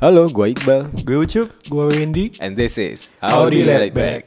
Halo, 0.00 0.28
gue 0.32 0.56
Iqbal. 0.56 0.88
Gue 1.04 1.16
Ucup. 1.28 1.48
Gue 1.68 1.84
Wendy. 1.92 2.32
And 2.40 2.56
this 2.56 2.78
is 2.80 3.12
Howdy 3.20 3.60
Howdy 3.60 3.60
Laid 3.64 3.80
Laid 3.80 3.94
Back. 3.94 4.24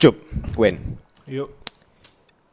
Cup, 0.00 0.16
Wen, 0.56 0.96
Yuk. 1.28 1.52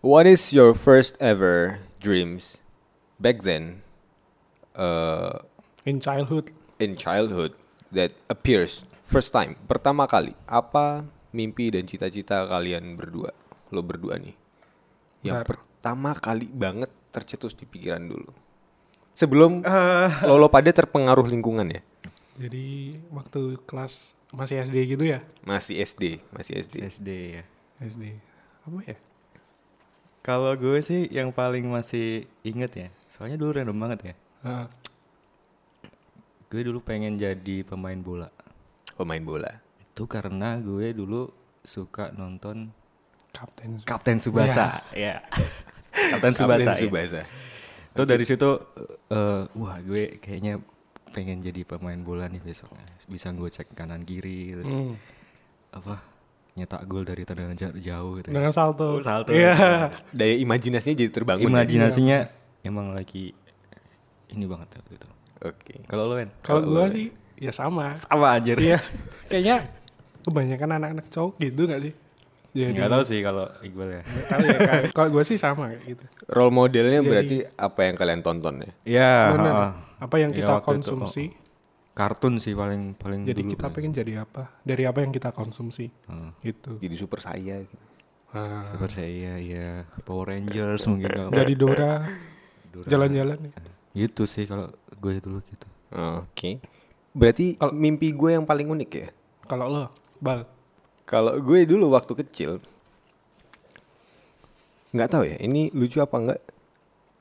what 0.04 0.28
is 0.28 0.52
your 0.52 0.76
first 0.76 1.16
ever 1.24 1.80
dreams 2.04 2.60
back 3.20 3.42
then 3.48 3.82
uh, 4.76 5.40
In 5.88 6.04
childhood. 6.04 6.52
in 6.78 7.00
childhood 7.00 7.56
that 7.96 8.12
appears 8.28 8.84
first 9.08 9.32
time, 9.32 9.56
pertama 9.66 10.06
kali? 10.06 10.36
Apa 10.44 11.08
mimpi 11.32 11.72
dan 11.72 11.88
cita-cita 11.88 12.44
kalian 12.52 13.00
berdua? 13.00 13.32
Lo 13.72 13.80
berdua 13.80 14.20
nih. 14.20 14.36
Yang 15.24 15.48
Bentar. 15.48 15.67
Pertama 15.88 16.12
kali 16.20 16.52
banget 16.52 16.92
tercetus 17.16 17.56
di 17.56 17.64
pikiran 17.64 18.04
dulu. 18.04 18.28
Sebelum 19.16 19.64
lo, 20.28 20.36
lo 20.36 20.52
pada 20.52 20.68
terpengaruh 20.68 21.24
lingkungan 21.32 21.64
ya? 21.64 21.80
Jadi 22.36 23.00
waktu 23.08 23.56
kelas 23.64 24.12
masih 24.36 24.68
SD 24.68 25.00
gitu 25.00 25.08
ya? 25.08 25.24
Masih 25.48 25.80
SD, 25.80 26.20
masih 26.36 26.60
SD. 26.60 26.76
SD 26.92 27.10
ya. 27.40 27.44
SD. 27.80 28.04
Apa 28.68 28.80
ya? 28.84 28.98
Kalau 30.28 30.52
gue 30.60 30.84
sih 30.84 31.08
yang 31.08 31.32
paling 31.32 31.64
masih 31.72 32.28
inget 32.44 32.72
ya. 32.76 32.90
Soalnya 33.16 33.40
dulu 33.40 33.56
random 33.56 33.80
banget 33.80 34.00
ya. 34.12 34.16
Ah, 34.44 34.68
Gue 36.52 36.68
dulu 36.68 36.84
pengen 36.84 37.16
jadi 37.16 37.64
pemain 37.64 37.96
bola. 37.96 38.28
Pemain 39.00 39.24
bola. 39.24 39.64
Itu 39.80 40.04
karena 40.04 40.60
gue 40.60 40.92
dulu 40.92 41.32
suka 41.64 42.12
nonton 42.12 42.76
kapten. 43.32 43.80
Kapten 43.88 44.20
Subasa. 44.20 44.84
Ya. 44.92 45.24
Kapten 46.10 46.32
Subasa. 46.32 46.64
Kapten 46.64 46.70
ya. 46.70 46.76
Subasa. 46.80 47.22
Itu 47.92 48.04
dari 48.04 48.24
situ 48.24 48.50
eh, 49.10 49.42
wah 49.52 49.78
gue 49.80 50.18
kayaknya 50.18 50.62
pengen 51.10 51.40
jadi 51.40 51.64
pemain 51.64 51.98
bola 51.98 52.28
nih 52.28 52.40
besok. 52.40 52.70
Bisa 53.06 53.32
gue 53.32 53.48
cek 53.48 53.74
kanan 53.74 54.02
kiri 54.02 54.54
terus 54.54 54.70
Hmm. 54.70 54.94
apa 55.70 56.00
nyetak 56.54 56.86
gol 56.86 57.04
dari 57.04 57.22
tendangan 57.22 57.54
jarak 57.54 57.78
jauh 57.78 58.18
gitu. 58.18 58.28
ya. 58.30 58.34
Dengan 58.34 58.52
salto. 58.52 58.98
Oh, 58.98 59.02
salto. 59.02 59.30
Iya. 59.30 59.90
Daya 60.10 60.36
imajinasinya 60.38 60.96
jadi 60.96 61.12
terbangun. 61.12 61.44
ya? 61.44 61.50
Imajinasinya 61.50 62.18
emang 62.64 62.92
lagi 62.92 63.34
ini 64.30 64.46
banget 64.46 64.68
waktu 64.76 64.94
itu. 64.96 65.10
Oke. 65.40 65.74
Kalau 65.86 66.10
lo 66.10 66.18
kan? 66.18 66.30
Kalau 66.42 66.62
gue 66.66 66.86
sih 66.92 67.08
ya 67.38 67.54
sama. 67.54 67.94
Sama 67.94 68.34
aja. 68.34 68.58
Iya. 68.58 68.82
Kayaknya 69.30 69.70
kebanyakan 70.22 70.70
anak-anak 70.76 71.08
cowok 71.08 71.34
gitu 71.40 71.62
gak 71.66 71.82
sih? 71.82 71.94
Jadi 72.58 72.74
Nggak 72.74 72.90
tahu 72.90 73.04
sih 73.06 73.20
kalau 73.22 73.46
Iqbal 73.62 73.90
ya. 73.92 74.02
Tahu 74.26 74.40
ya. 74.42 74.58
kan. 74.58 74.82
Kalau 74.98 75.10
gue 75.12 75.24
sih 75.24 75.38
sama 75.38 75.70
kayak 75.70 75.82
gitu. 75.86 76.04
Role 76.28 76.50
modelnya 76.52 77.00
Jadi- 77.00 77.08
berarti 77.08 77.38
apa 77.46 77.80
yang 77.84 77.96
kalian 77.96 78.22
tonton 78.22 78.56
ya? 78.58 78.72
Iya. 78.84 79.14
Apa 80.00 80.16
yang 80.18 80.32
Ya, 80.32 80.38
kita 80.40 80.52
waktu 80.56 80.66
itu, 80.74 80.74
konsumsi. 80.90 81.24
Kartun 81.94 82.38
sih 82.38 82.54
paling 82.54 82.94
paling 82.94 83.26
Jadi 83.26 83.42
dulu 83.42 83.52
kita 83.54 83.64
kan. 83.64 83.74
pengen 83.74 83.92
jadi 83.92 84.14
apa? 84.20 84.54
Dari 84.64 84.84
apa 84.84 85.00
yang 85.00 85.10
kita 85.10 85.30
konsumsi. 85.32 85.90
Heeh. 86.08 86.30
Gitu. 86.44 86.78
Jadi 86.78 86.96
super 86.96 87.18
saya 87.20 87.58
gitu. 87.60 87.86
Ah, 88.30 88.70
Super 88.70 88.92
saya 88.92 89.38
ya 89.38 89.86
Power 90.04 90.30
Rangers 90.30 90.84
mungkin 90.86 91.08
kalau 91.08 91.32
dari 91.32 91.54
Dora 91.62 92.06
Dora. 92.68 92.86
jalan-jalan 92.86 93.38
ya. 93.40 93.52
Gitu 93.96 94.26
sih 94.26 94.44
kalau 94.44 94.70
gue 94.92 95.14
dulu 95.18 95.42
gitu. 95.44 95.66
Oke. 96.22 96.62
Berarti 97.12 97.54
Kalau- 97.56 97.72
mimpi 97.72 98.10
gue 98.12 98.30
yang 98.32 98.46
paling 98.46 98.66
unik 98.68 98.92
ya? 98.92 99.10
Kalau 99.44 99.66
lo, 99.68 99.86
Bal. 100.18 100.46
Kalau 101.08 101.40
gue 101.40 101.64
dulu 101.64 101.96
waktu 101.96 102.14
kecil 102.20 102.60
nggak 104.92 105.10
tahu 105.12 105.24
ya, 105.24 105.38
ini 105.40 105.72
lucu 105.72 106.04
apa 106.04 106.16
enggak? 106.20 106.42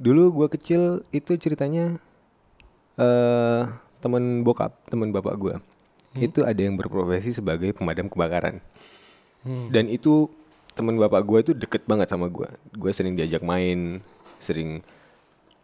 Dulu 0.03 0.43
gue 0.43 0.49
kecil 0.59 1.07
itu 1.15 1.39
ceritanya 1.39 2.03
eh 2.99 3.63
teman 4.03 4.43
bokap, 4.43 4.75
teman 4.91 5.15
bapak 5.15 5.35
gue. 5.39 5.55
Itu 6.19 6.43
ada 6.43 6.57
yang 6.57 6.75
berprofesi 6.75 7.31
sebagai 7.31 7.71
pemadam 7.77 8.11
kebakaran. 8.11 8.59
Hmm. 9.47 9.69
Dan 9.71 9.87
itu 9.87 10.27
teman 10.75 10.99
bapak 10.99 11.23
gue 11.23 11.39
itu 11.47 11.53
deket 11.55 11.87
banget 11.87 12.11
sama 12.11 12.27
gue. 12.27 12.49
Gue 12.75 12.91
sering 12.91 13.15
diajak 13.15 13.47
main, 13.47 14.03
sering 14.43 14.83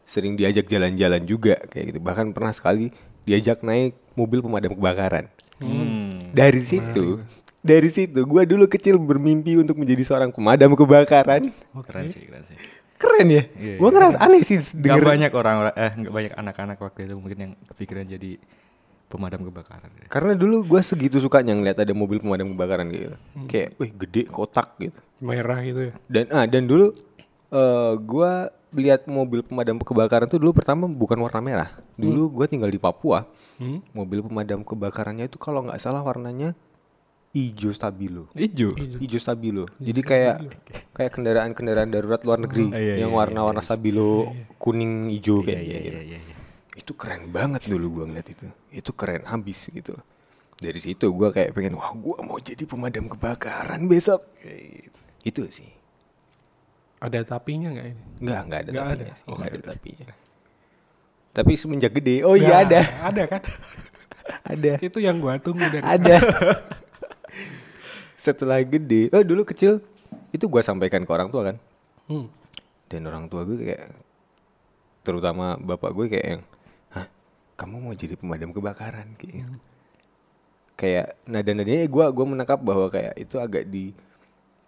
sering 0.06 0.36
diajak 0.36 0.68
jalan-jalan 0.70 1.24
juga 1.26 1.58
kayak 1.72 1.97
gitu. 1.97 1.98
Bahkan 1.98 2.36
pernah 2.36 2.52
sekali 2.54 2.92
diajak 3.24 3.64
naik 3.66 3.97
mobil 4.14 4.44
pemadam 4.44 4.76
kebakaran. 4.76 5.26
Hmm. 5.58 6.12
Dari 6.34 6.60
situ, 6.60 7.22
dari 7.62 7.88
situ 7.94 8.26
gue 8.26 8.42
dulu 8.42 8.66
kecil 8.66 8.98
bermimpi 8.98 9.54
untuk 9.54 9.78
menjadi 9.78 10.02
seorang 10.02 10.34
pemadam 10.34 10.74
kebakaran. 10.74 11.46
Keren 11.86 12.06
sih, 12.10 12.26
keren 12.26 12.42
sih. 12.42 12.58
Keren 12.98 13.26
ya? 13.30 13.42
Iya, 13.54 13.74
gue 13.78 13.88
iya. 13.88 13.94
ngerasa 13.94 14.18
aneh 14.18 14.42
sih 14.42 14.58
Gak 14.58 14.78
denger. 14.78 15.06
banyak 15.06 15.32
orang 15.34 15.56
eh 15.74 15.92
nggak 15.94 16.12
banyak 16.12 16.32
anak-anak 16.38 16.78
waktu 16.82 17.00
itu 17.06 17.14
mungkin 17.18 17.38
yang 17.38 17.52
kepikiran 17.70 18.04
jadi 18.06 18.30
pemadam 19.06 19.42
kebakaran. 19.46 19.90
Karena 20.10 20.32
dulu 20.34 20.66
gue 20.74 20.80
segitu 20.82 21.22
sukanya 21.22 21.54
ngeliat 21.54 21.78
ada 21.82 21.92
mobil 21.94 22.18
pemadam 22.18 22.50
kebakaran 22.54 22.86
gitu. 22.90 23.16
Hmm. 23.34 23.46
Kayak, 23.46 23.68
wih 23.78 23.90
gede 23.94 24.22
kotak 24.26 24.74
gitu. 24.82 24.98
Merah 25.22 25.58
gitu 25.62 25.80
ya. 25.90 25.92
Dan 26.10 26.24
ah 26.34 26.46
dan 26.50 26.66
dulu 26.66 26.94
eh 27.52 27.92
gua 28.02 28.50
lihat 28.72 29.04
mobil 29.04 29.44
pemadam 29.44 29.76
kebakaran 29.76 30.24
tuh 30.24 30.40
dulu 30.40 30.56
pertama 30.56 30.88
bukan 30.90 31.18
warna 31.20 31.38
merah. 31.44 31.70
Dulu 31.94 32.26
gua 32.32 32.46
tinggal 32.50 32.72
di 32.72 32.80
Papua. 32.80 33.28
Hmm? 33.60 33.84
Mobil 33.94 34.24
pemadam 34.24 34.66
kebakarannya 34.66 35.30
itu 35.30 35.36
kalau 35.38 35.68
nggak 35.68 35.78
salah 35.78 36.02
warnanya 36.02 36.56
hijau 37.32 37.72
stabilo. 37.72 38.28
Ijo. 38.32 38.76
Hijau 38.76 39.16
stabilo. 39.16 39.65
Jadi 39.76 40.00
kayak 40.00 40.37
kayak 40.93 41.10
kendaraan-kendaraan 41.10 41.88
darurat 41.88 42.20
luar 42.20 42.38
negeri 42.38 42.69
Oh, 42.69 42.76
iya, 42.76 43.00
yang 43.00 43.10
iya, 43.10 43.16
warna-warna 43.16 43.60
stabilo 43.60 44.28
kuning 44.56 45.09
hijau 45.09 45.41
Iya 45.41 45.47
kayak 45.48 45.62
iya 45.62 45.78
gitu. 45.81 45.97
iya 45.98 46.19
iya. 46.21 46.34
Itu 46.72 46.92
keren 46.92 47.28
banget 47.28 47.65
dulu 47.65 48.00
gua 48.00 48.04
ngeliat 48.06 48.28
itu. 48.28 48.44
Itu 48.69 48.92
keren 48.92 49.25
habis 49.25 49.65
gitu 49.66 49.97
loh. 49.97 50.04
Dari 50.54 50.76
situ 50.76 51.09
gua 51.10 51.28
kayak 51.28 51.53
pengen 51.53 51.75
wah 51.75 51.92
gua 51.92 52.21
mau 52.21 52.37
jadi 52.37 52.62
pemadam 52.62 53.09
kebakaran 53.09 53.81
besok. 53.87 54.28
Kayak 54.38 54.60
gitu. 54.84 54.98
Itu 55.25 55.42
sih. 55.50 55.71
Ada 56.98 57.25
tapinya 57.26 57.72
nggak 57.72 57.87
ini? 57.88 58.03
Enggak, 58.21 58.41
enggak 58.44 58.60
ada 58.60 58.71
Nggak 58.71 58.84
tapinya 58.84 59.03
ada. 59.03 59.04
sih, 59.10 59.25
Oh, 59.25 59.32
enggak 59.32 59.42
ada 59.42 59.50
nggak 59.50 59.65
ada. 59.65 59.72
tapinya. 59.75 60.09
Tapi 61.32 61.53
semenjak 61.56 61.92
gede, 61.92 62.16
oh 62.22 62.37
iya 62.37 62.47
Nggak, 62.47 62.60
ada. 62.62 62.81
Ada 63.09 63.22
kan? 63.26 63.42
Ada. 64.47 64.72
Itu 64.78 64.98
yang 65.00 65.19
gua 65.19 65.34
tunggu 65.34 65.65
dari 65.66 65.82
Ada. 65.82 66.16
Setelah 68.22 68.62
gede, 68.62 69.10
oh 69.10 69.27
dulu 69.27 69.43
kecil 69.43 69.83
itu 70.31 70.47
gua 70.47 70.62
sampaikan 70.62 71.03
ke 71.03 71.10
orang 71.10 71.27
tua 71.34 71.50
kan. 71.50 71.56
Hmm. 72.06 72.31
Dan 72.87 73.10
orang 73.10 73.27
tua 73.27 73.43
gue 73.43 73.59
kayak 73.59 73.91
terutama 75.03 75.59
bapak 75.59 75.91
gue 75.91 76.06
kayak 76.06 76.27
yang, 76.38 76.43
"Hah, 76.94 77.10
kamu 77.59 77.83
mau 77.83 77.94
jadi 77.99 78.15
pemadam 78.15 78.55
kebakaran?" 78.55 79.19
kayak 79.19 79.43
gitu. 79.43 79.59
Kayak 80.78 81.19
nada-nadanya 81.27 81.91
gua 81.91 82.15
gua 82.15 82.27
menangkap 82.31 82.62
bahwa 82.62 82.87
kayak 82.94 83.19
itu 83.19 83.43
agak 83.43 83.66
di 83.66 83.91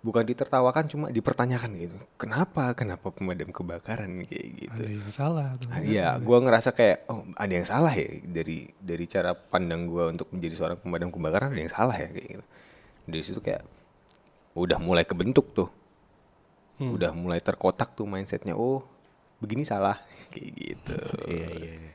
bukan 0.03 0.27
ditertawakan 0.27 0.85
cuma 0.91 1.07
dipertanyakan 1.15 1.71
gitu. 1.79 1.97
Kenapa? 2.19 2.75
Kenapa 2.75 3.09
pemadam 3.15 3.55
kebakaran 3.55 4.27
kayak 4.27 4.47
gitu. 4.67 4.75
Ada 4.75 4.89
yang 4.91 5.13
salah. 5.15 5.49
Ah, 5.71 5.79
Iya, 5.81 6.19
gua 6.19 6.43
ngerasa 6.43 6.75
kayak 6.75 7.07
oh 7.07 7.23
ada 7.39 7.53
yang 7.55 7.65
salah 7.71 7.95
ya 7.95 8.19
dari 8.27 8.67
dari 8.83 9.05
cara 9.07 9.31
pandang 9.33 9.87
gua 9.87 10.11
untuk 10.11 10.27
menjadi 10.35 10.59
seorang 10.59 10.79
pemadam 10.83 11.15
kebakaran 11.15 11.55
ada 11.55 11.63
yang 11.63 11.71
salah 11.71 11.95
ya 11.95 12.11
kayak 12.11 12.29
gitu. 12.35 12.45
Dari 13.05 13.23
situ 13.23 13.39
kayak 13.39 13.63
udah 14.55 14.79
mulai 14.79 15.03
kebentuk 15.03 15.51
tuh, 15.53 15.69
Hmm. 16.75 16.91
udah 16.99 17.15
mulai 17.15 17.39
terkotak 17.39 17.95
tuh 17.95 18.03
mindsetnya. 18.03 18.55
Oh 18.55 18.83
begini 19.39 19.63
salah 19.63 19.99
kayak 20.33 20.51
gitu. 20.53 20.97
Iya 21.29 21.49
iya. 21.55 21.73
iya. 21.79 21.91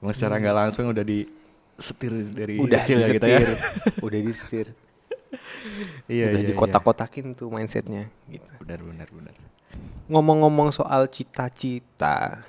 Emang 0.00 0.14
secara 0.16 0.40
nggak 0.40 0.56
langsung 0.56 0.88
udah 0.88 1.04
di 1.04 1.28
setir 1.76 2.12
dari 2.32 2.56
Udah 2.56 2.80
kecil 2.82 2.98
ya 2.98 3.08
kita 3.08 3.26
ya. 3.26 3.38
disetir, 3.38 3.50
udah 4.06 4.20
disetir, 4.20 4.66
Iya 6.08 6.24
udah 6.32 6.40
iya. 6.40 6.48
dikotak-kotakin 6.52 7.32
tuh 7.32 7.48
mindsetnya. 7.48 8.08
Gitu. 8.26 8.40
iya. 8.42 8.56
Benar 8.60 8.80
benar 8.80 9.08
benar. 9.08 9.34
Ngomong-ngomong 10.10 10.74
soal 10.74 11.06
cita-cita, 11.06 12.42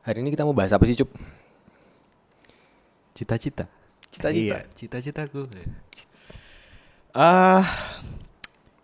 hari 0.00 0.22
ini 0.22 0.30
kita 0.30 0.46
mau 0.46 0.54
bahas 0.54 0.70
apa 0.70 0.84
sih 0.84 0.94
cup? 0.94 1.10
Cita-cita. 3.12 3.66
Cita-cita. 4.08 4.56
Iya, 4.56 4.58
cita-citaku. 4.72 5.50
Ah, 7.16 7.64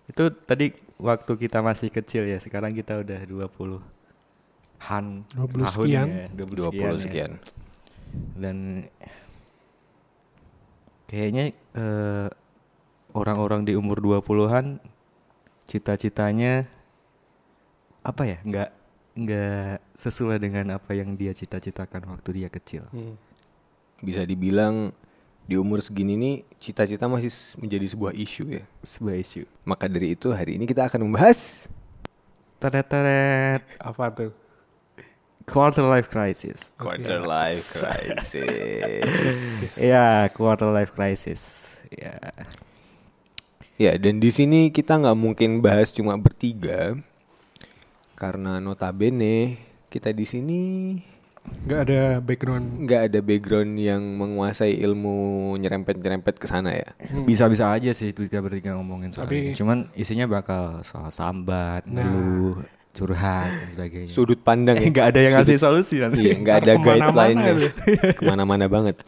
itu 0.08 0.30
tadi 0.32 0.72
waktu 0.96 1.32
kita 1.36 1.60
masih 1.60 1.92
kecil 1.92 2.24
ya. 2.24 2.38
Sekarang 2.40 2.72
kita 2.72 3.00
udah 3.00 3.20
20 3.24 3.82
han 4.84 5.24
20 5.32 5.64
tahun 5.64 5.86
sekian. 5.88 6.08
ya, 6.08 6.26
20, 6.32 6.44
20 6.44 6.68
sekian. 6.68 6.92
ya. 6.92 7.00
sekian. 7.00 7.32
Dan 8.36 8.56
kayaknya 11.08 11.44
eh, 11.76 12.28
orang-orang 13.14 13.64
di 13.64 13.72
umur 13.76 14.00
20-an 14.02 14.80
cita-citanya 15.68 16.68
apa 18.04 18.22
ya? 18.28 18.38
Nggak 18.44 18.70
nggak 19.14 19.94
sesuai 19.94 20.42
dengan 20.42 20.74
apa 20.74 20.90
yang 20.90 21.14
dia 21.14 21.30
cita-citakan 21.30 22.18
waktu 22.18 22.44
dia 22.44 22.48
kecil. 22.50 22.84
Hmm. 22.90 23.14
Bisa 24.02 24.26
dibilang 24.26 24.90
di 25.44 25.60
umur 25.60 25.84
segini 25.84 26.16
nih 26.16 26.34
cita-cita 26.56 27.04
masih 27.04 27.32
menjadi 27.60 27.86
sebuah 27.92 28.12
isu 28.16 28.44
ya. 28.48 28.64
Sebuah 28.80 29.16
isu. 29.20 29.44
Maka 29.68 29.88
dari 29.88 30.16
itu 30.16 30.32
hari 30.32 30.56
ini 30.56 30.64
kita 30.64 30.88
akan 30.88 31.04
membahas 31.04 31.68
Teret 32.64 32.88
teret. 32.88 33.60
Apa 33.76 34.08
tuh? 34.08 34.32
Quarter 35.44 35.84
life 35.84 36.08
crisis. 36.08 36.72
Quarter 36.80 37.20
life 37.20 37.60
crisis. 37.60 38.32
Ya, 39.92 40.32
quarter 40.32 40.72
life 40.72 40.96
crisis. 40.96 41.76
Ya. 41.92 42.16
ya, 43.76 43.92
dan 44.00 44.16
di 44.16 44.32
sini 44.32 44.72
kita 44.72 44.96
nggak 44.96 45.18
mungkin 45.18 45.60
bahas 45.60 45.92
cuma 45.92 46.16
bertiga 46.16 46.96
karena 48.16 48.56
notabene 48.64 49.60
kita 49.92 50.16
di 50.16 50.24
sini 50.24 50.62
Nggak 51.44 51.80
ada 51.88 52.00
background. 52.20 52.66
nggak 52.84 53.00
ada 53.08 53.18
background 53.20 53.72
yang 53.76 54.02
menguasai 54.16 54.80
ilmu 54.80 55.16
nyerempet-nyerempet 55.56 56.36
ke 56.36 56.44
sana 56.44 56.72
ya. 56.72 56.88
Bisa-bisa 57.24 57.68
aja 57.68 57.92
sih 57.92 58.12
kita 58.12 58.40
bertiga 58.40 58.76
ngomongin 58.76 59.12
soal 59.12 59.28
Tapi- 59.28 59.52
ini. 59.52 59.56
Cuman 59.56 59.88
isinya 59.92 60.24
bakal 60.24 60.80
soal 60.84 61.08
sambat, 61.08 61.84
Nah. 61.84 62.04
ngeluh, 62.04 62.64
curhat 62.92 63.48
dan 63.48 63.68
sebagainya. 63.72 64.12
Sudut 64.12 64.40
pandang 64.40 64.76
ya. 64.76 64.88
Nggak 64.88 65.06
ada 65.12 65.20
yang 65.20 65.32
ngasih 65.36 65.56
solusi 65.56 66.00
nanti. 66.00 66.20
Iya, 66.22 66.34
nggak 66.36 66.56
ada 66.64 66.72
guideline 66.76 67.38
itu. 67.40 67.68
ke 68.12 68.22
mana-mana 68.22 68.68
banget. 68.68 69.00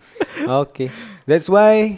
Oke, 0.45 0.89
that's 1.25 1.49
why 1.49 1.97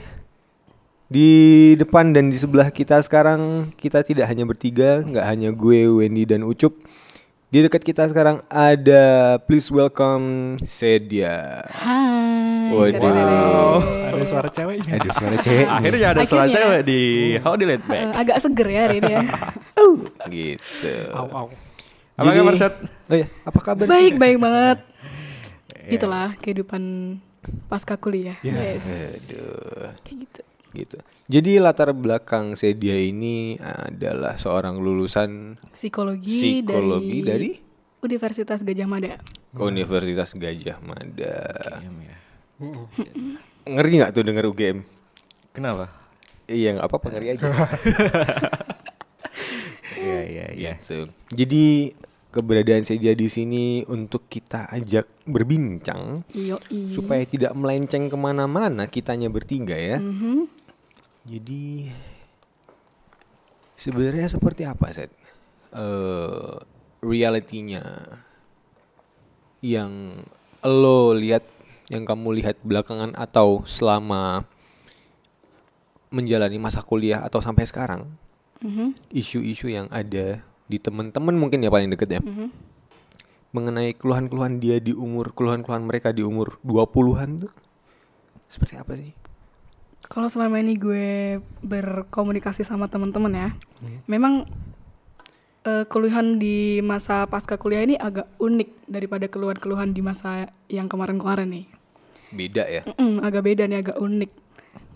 di 1.08 1.28
depan 1.74 2.12
dan 2.12 2.28
di 2.28 2.36
sebelah 2.36 2.68
kita 2.68 3.00
sekarang 3.00 3.72
kita 3.74 4.04
tidak 4.04 4.28
hanya 4.28 4.44
bertiga, 4.44 5.00
nggak 5.00 5.24
hanya 5.24 5.50
gue, 5.50 5.88
Wendy 5.88 6.28
dan 6.28 6.44
Ucup. 6.44 6.76
Di 7.48 7.64
dekat 7.64 7.80
kita 7.80 8.04
sekarang 8.12 8.44
ada 8.52 9.40
please 9.48 9.72
welcome 9.72 10.60
Sedia. 10.68 11.64
Hai. 11.72 12.68
Waduh. 12.68 13.00
Wow, 13.00 13.80
ada 14.12 14.24
suara 14.28 14.48
ceweknya. 14.52 15.00
Ada 15.00 15.10
suara 15.16 15.36
cewek. 15.40 15.64
Akhirnya 15.64 16.06
ada 16.12 16.22
suara 16.28 16.44
Akhirnya. 16.44 16.60
cewek 16.60 16.80
di 16.84 17.00
How 17.40 17.56
Di 17.56 17.64
Let 17.64 17.80
Back. 17.88 18.04
Agak 18.20 18.36
seger 18.44 18.68
ya 18.68 18.80
hari 18.84 19.00
ini 19.00 19.12
ya. 19.16 19.20
gitu. 20.36 20.92
Au, 21.16 21.26
au. 21.32 21.46
Apa 22.20 22.30
kabar, 22.36 22.52
Sat? 22.52 22.74
Oh 22.84 23.16
ya, 23.16 23.26
apa 23.48 23.60
kabar? 23.64 23.84
baik, 23.88 24.20
baik 24.20 24.36
banget. 24.36 24.78
Gitulah 25.96 26.36
kehidupan 26.44 26.82
pasca 27.72 27.96
kuliah. 27.96 28.36
Ya. 28.44 28.76
Yes. 28.76 28.84
Aduh. 29.24 29.96
Kayak 30.04 30.16
gitu. 30.28 30.40
gitu. 30.76 30.98
Jadi 31.28 31.60
latar 31.60 31.92
belakang 31.92 32.56
Sedia 32.56 32.96
ini 32.96 33.60
adalah 33.60 34.40
seorang 34.40 34.80
lulusan 34.80 35.60
Psikologi, 35.76 36.64
psikologi 36.64 37.20
dari, 37.20 37.52
Universitas 38.00 38.64
Gajah 38.64 38.88
Mada. 38.88 39.20
Universitas 39.52 40.32
Gajah 40.32 40.80
Mada. 40.80 41.36
Diam 41.84 42.00
ya. 42.00 42.16
Ngeri 43.76 43.90
nggak 44.00 44.12
tuh 44.16 44.24
denger 44.24 44.48
UGM? 44.48 44.78
Kenapa? 45.52 45.92
Iya 46.48 46.80
nggak 46.80 46.88
apa-apa 46.88 47.06
ngeri 47.12 47.36
aja. 47.36 47.44
Iya, 49.98 50.20
iya, 50.24 50.46
iya. 50.54 50.72
Gitu. 50.78 51.10
Jadi 51.34 51.90
keberadaan 52.30 52.86
Sedia 52.86 53.12
di 53.18 53.26
sini 53.26 53.82
untuk 53.90 54.30
kita 54.30 54.70
ajak 54.70 55.26
berbincang 55.26 56.22
Yoi. 56.32 56.94
supaya 56.94 57.26
tidak 57.26 57.52
melenceng 57.58 58.06
ke 58.06 58.14
mana-mana 58.16 58.86
kitanya 58.86 59.26
bertiga 59.26 59.74
ya. 59.74 59.98
Mhm. 59.98 60.67
Jadi 61.28 61.92
sebenarnya 63.76 64.32
seperti 64.32 64.64
apa 64.64 64.88
set? 64.96 65.12
Eh 65.76 66.56
realitinya 67.04 67.84
yang 69.60 70.16
lo 70.64 71.12
lihat, 71.12 71.44
yang 71.92 72.08
kamu 72.08 72.40
lihat 72.40 72.56
belakangan 72.64 73.12
atau 73.12 73.62
selama 73.68 74.48
menjalani 76.08 76.56
masa 76.56 76.80
kuliah 76.80 77.20
atau 77.20 77.44
sampai 77.44 77.68
sekarang, 77.68 78.08
Mhm. 78.64 78.96
isu-isu 79.12 79.68
yang 79.68 79.86
ada 79.92 80.40
di 80.64 80.78
teman-teman 80.80 81.36
mungkin 81.36 81.60
ya 81.60 81.68
paling 81.68 81.92
deket 81.92 82.18
ya, 82.18 82.20
Mhm. 82.24 82.48
mengenai 83.52 83.92
keluhan-keluhan 83.92 84.56
dia 84.56 84.80
di 84.80 84.96
umur, 84.96 85.36
keluhan-keluhan 85.36 85.84
mereka 85.84 86.10
di 86.16 86.24
umur 86.24 86.56
20-an 86.64 87.44
tuh 87.44 87.52
seperti 88.48 88.80
apa 88.80 88.96
sih? 88.96 89.12
Kalau 90.06 90.30
selama 90.30 90.62
ini 90.62 90.78
gue 90.78 91.36
berkomunikasi 91.60 92.62
sama 92.62 92.86
teman-teman 92.86 93.34
ya, 93.34 93.48
memang 94.06 94.46
eh, 95.66 95.84
keluhan 95.84 96.38
di 96.38 96.78
masa 96.80 97.26
pasca 97.26 97.58
kuliah 97.58 97.82
ini 97.82 97.98
agak 97.98 98.30
unik 98.38 98.88
daripada 98.88 99.26
keluhan-keluhan 99.26 99.90
di 99.90 100.00
masa 100.00 100.48
yang 100.70 100.86
kemarin-kemarin 100.86 101.50
nih. 101.50 101.66
Beda 102.30 102.64
ya. 102.64 102.86
Mm-mm, 102.88 103.20
agak 103.20 103.42
beda 103.42 103.64
nih, 103.66 103.78
agak 103.82 103.98
unik. 103.98 104.30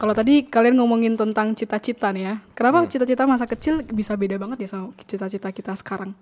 Kalau 0.00 0.14
tadi 0.16 0.48
kalian 0.48 0.80
ngomongin 0.80 1.14
tentang 1.14 1.52
cita-cita 1.52 2.08
nih 2.14 2.24
ya, 2.24 2.34
kenapa 2.56 2.86
cita-cita 2.88 3.28
masa 3.28 3.44
kecil 3.44 3.84
bisa 3.84 4.16
beda 4.16 4.40
banget 4.40 4.64
ya 4.64 4.68
sama 4.70 4.96
cita-cita 5.04 5.52
kita 5.52 5.76
sekarang? 5.76 6.16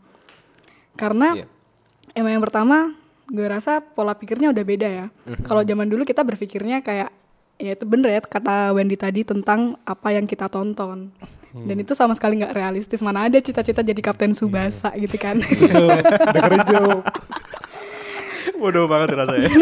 Karena 0.99 1.39
Iya. 1.39 1.47
emang 2.19 2.33
yang 2.35 2.43
pertama, 2.43 2.93
gue 3.31 3.47
rasa 3.47 3.79
pola 3.79 4.19
pikirnya 4.19 4.51
udah 4.51 4.65
beda 4.67 4.89
ya. 4.91 5.07
Kalau 5.47 5.63
zaman 5.63 5.87
dulu 5.87 6.03
kita 6.03 6.27
berpikirnya 6.27 6.83
kayak, 6.83 7.15
ya 7.61 7.77
itu 7.77 7.85
bener 7.85 8.09
ya 8.17 8.21
kata 8.25 8.73
Wendy 8.73 8.97
tadi 8.97 9.21
tentang 9.23 9.77
apa 9.85 10.17
yang 10.17 10.25
kita 10.25 10.49
tonton. 10.49 11.13
Dan 11.51 11.83
itu 11.83 11.99
sama 11.99 12.15
sekali 12.15 12.39
nggak 12.39 12.55
realistis. 12.55 13.03
Mana 13.03 13.27
ada 13.27 13.39
cita-cita 13.43 13.83
jadi 13.83 13.99
Kapten 13.99 14.39
Subasa 14.39 14.95
gitu 14.95 15.19
kan? 15.19 15.43
Dengerin. 16.35 16.63
Bodoh 18.61 18.85
banget 18.87 19.17
rasanya. 19.17 19.51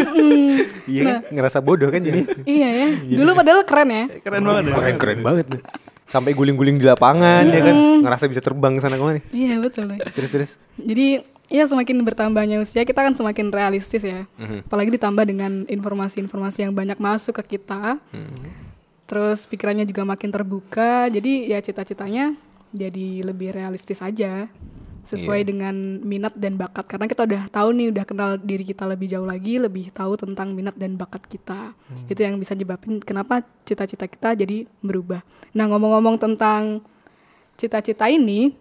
Iya 0.89 1.01
kan? 1.05 1.17
Ngerasa 1.29 1.61
bodoh 1.61 1.93
kan 1.93 2.01
jadi. 2.01 2.25
iya 2.49 2.69
ya. 2.73 2.87
Dulu 3.21 3.37
padahal 3.37 3.61
keren 3.61 3.93
ya. 3.93 4.03
Keren 4.25 4.41
banget 4.41 4.63
ya. 4.65 4.73
Keren 4.73 4.95
keren 4.97 5.19
banget 5.21 5.45
tuh. 5.45 5.61
Sampai 6.09 6.33
guling-guling 6.33 6.81
di 6.81 6.85
lapangan 6.89 7.45
ya 7.45 7.61
kan. 7.61 7.75
Ngerasa 8.01 8.25
bisa 8.25 8.41
terbang 8.41 8.73
ke 8.73 8.81
sana 8.81 8.97
ke 8.97 9.03
mana. 9.05 9.21
Iya 9.29 9.61
betul. 9.61 9.85
nih. 9.85 10.01
Terus 10.17 10.29
terus. 10.33 10.51
Jadi 10.81 11.21
ya 11.49 11.65
semakin 11.65 12.05
bertambahnya 12.05 12.61
usia 12.61 12.85
kita 12.85 13.01
kan 13.01 13.13
semakin 13.13 13.49
realistis 13.49 14.05
ya. 14.05 14.29
Mhm. 14.37 14.69
Apalagi 14.69 14.93
ditambah 14.95 15.25
dengan 15.25 15.65
informasi-informasi 15.65 16.63
yang 16.63 16.73
banyak 16.73 17.01
masuk 17.01 17.41
ke 17.43 17.57
kita. 17.57 17.97
Terus 19.09 19.49
pikirannya 19.49 19.89
juga 19.89 20.05
makin 20.05 20.29
terbuka. 20.29 21.09
Jadi 21.09 21.49
ya 21.49 21.57
cita-citanya 21.59 22.37
jadi 22.69 23.25
lebih 23.25 23.49
realistis 23.51 23.99
aja. 23.99 24.45
Sesuai 24.99 25.41
Iya. 25.41 25.47
dengan 25.49 25.75
minat 26.05 26.37
dan 26.37 26.53
bakat. 26.53 26.85
Karena 26.85 27.09
kita 27.09 27.25
udah 27.25 27.49
tahu 27.49 27.73
nih, 27.73 27.89
udah 27.89 28.05
kenal 28.05 28.29
diri 28.37 28.61
kita 28.61 28.85
lebih 28.85 29.09
jauh 29.09 29.25
lagi, 29.25 29.57
lebih 29.57 29.89
tahu 29.89 30.13
tentang 30.13 30.53
minat 30.53 30.77
dan 30.77 30.93
bakat 30.93 31.25
kita. 31.25 31.73
Itu 32.05 32.21
yang 32.21 32.37
bisa 32.37 32.53
nyebabin 32.53 33.01
kenapa 33.01 33.41
cita-cita 33.65 34.05
kita 34.05 34.37
jadi 34.37 34.69
berubah. 34.85 35.25
Nah 35.57 35.65
ngomong-ngomong 35.65 36.21
tentang 36.21 36.85
cita-cita 37.57 38.05
ini, 38.05 38.53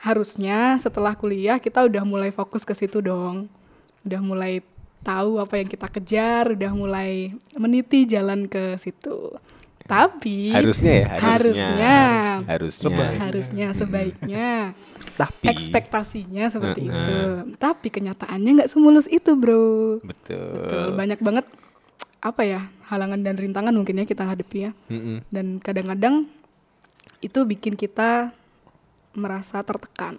harusnya 0.00 0.80
setelah 0.80 1.12
kuliah 1.12 1.60
kita 1.60 1.84
udah 1.84 2.02
mulai 2.02 2.32
fokus 2.32 2.64
ke 2.64 2.72
situ 2.72 3.04
dong. 3.04 3.46
Udah 4.00 4.20
mulai 4.24 4.64
tahu 5.00 5.36
apa 5.36 5.60
yang 5.60 5.68
kita 5.68 5.88
kejar, 5.88 6.56
udah 6.56 6.72
mulai 6.72 7.36
meniti 7.52 8.08
jalan 8.08 8.48
ke 8.48 8.80
situ. 8.80 9.36
Tapi 9.84 10.54
Harusnya 10.54 10.92
ya. 11.02 11.06
Harusnya. 11.18 11.68
harusnya 11.74 11.96
Harusnya. 12.46 12.86
Sebaik. 12.94 13.18
harusnya 13.18 13.66
sebaiknya 13.74 14.48
Tapi. 15.20 15.44
ekspektasinya 15.50 16.44
seperti 16.46 16.86
Heeh. 16.86 16.94
itu. 16.94 17.16
Tapi 17.58 17.88
kenyataannya 17.90 18.50
nggak 18.62 18.70
semulus 18.70 19.10
itu, 19.10 19.34
Bro. 19.34 19.98
Betul. 20.06 20.64
Betul, 20.64 20.86
banyak 20.94 21.18
banget 21.20 21.46
apa 22.20 22.42
ya 22.44 22.60
halangan 22.86 23.18
dan 23.24 23.34
rintangan 23.34 23.74
mungkin 23.74 23.98
ya 23.98 24.06
kita 24.06 24.24
hadapi 24.24 24.70
ya. 24.70 24.72
Mm-mm. 24.88 25.26
Dan 25.28 25.58
kadang-kadang 25.58 26.30
itu 27.20 27.40
bikin 27.44 27.74
kita 27.74 28.30
merasa 29.14 29.62
tertekan. 29.62 30.18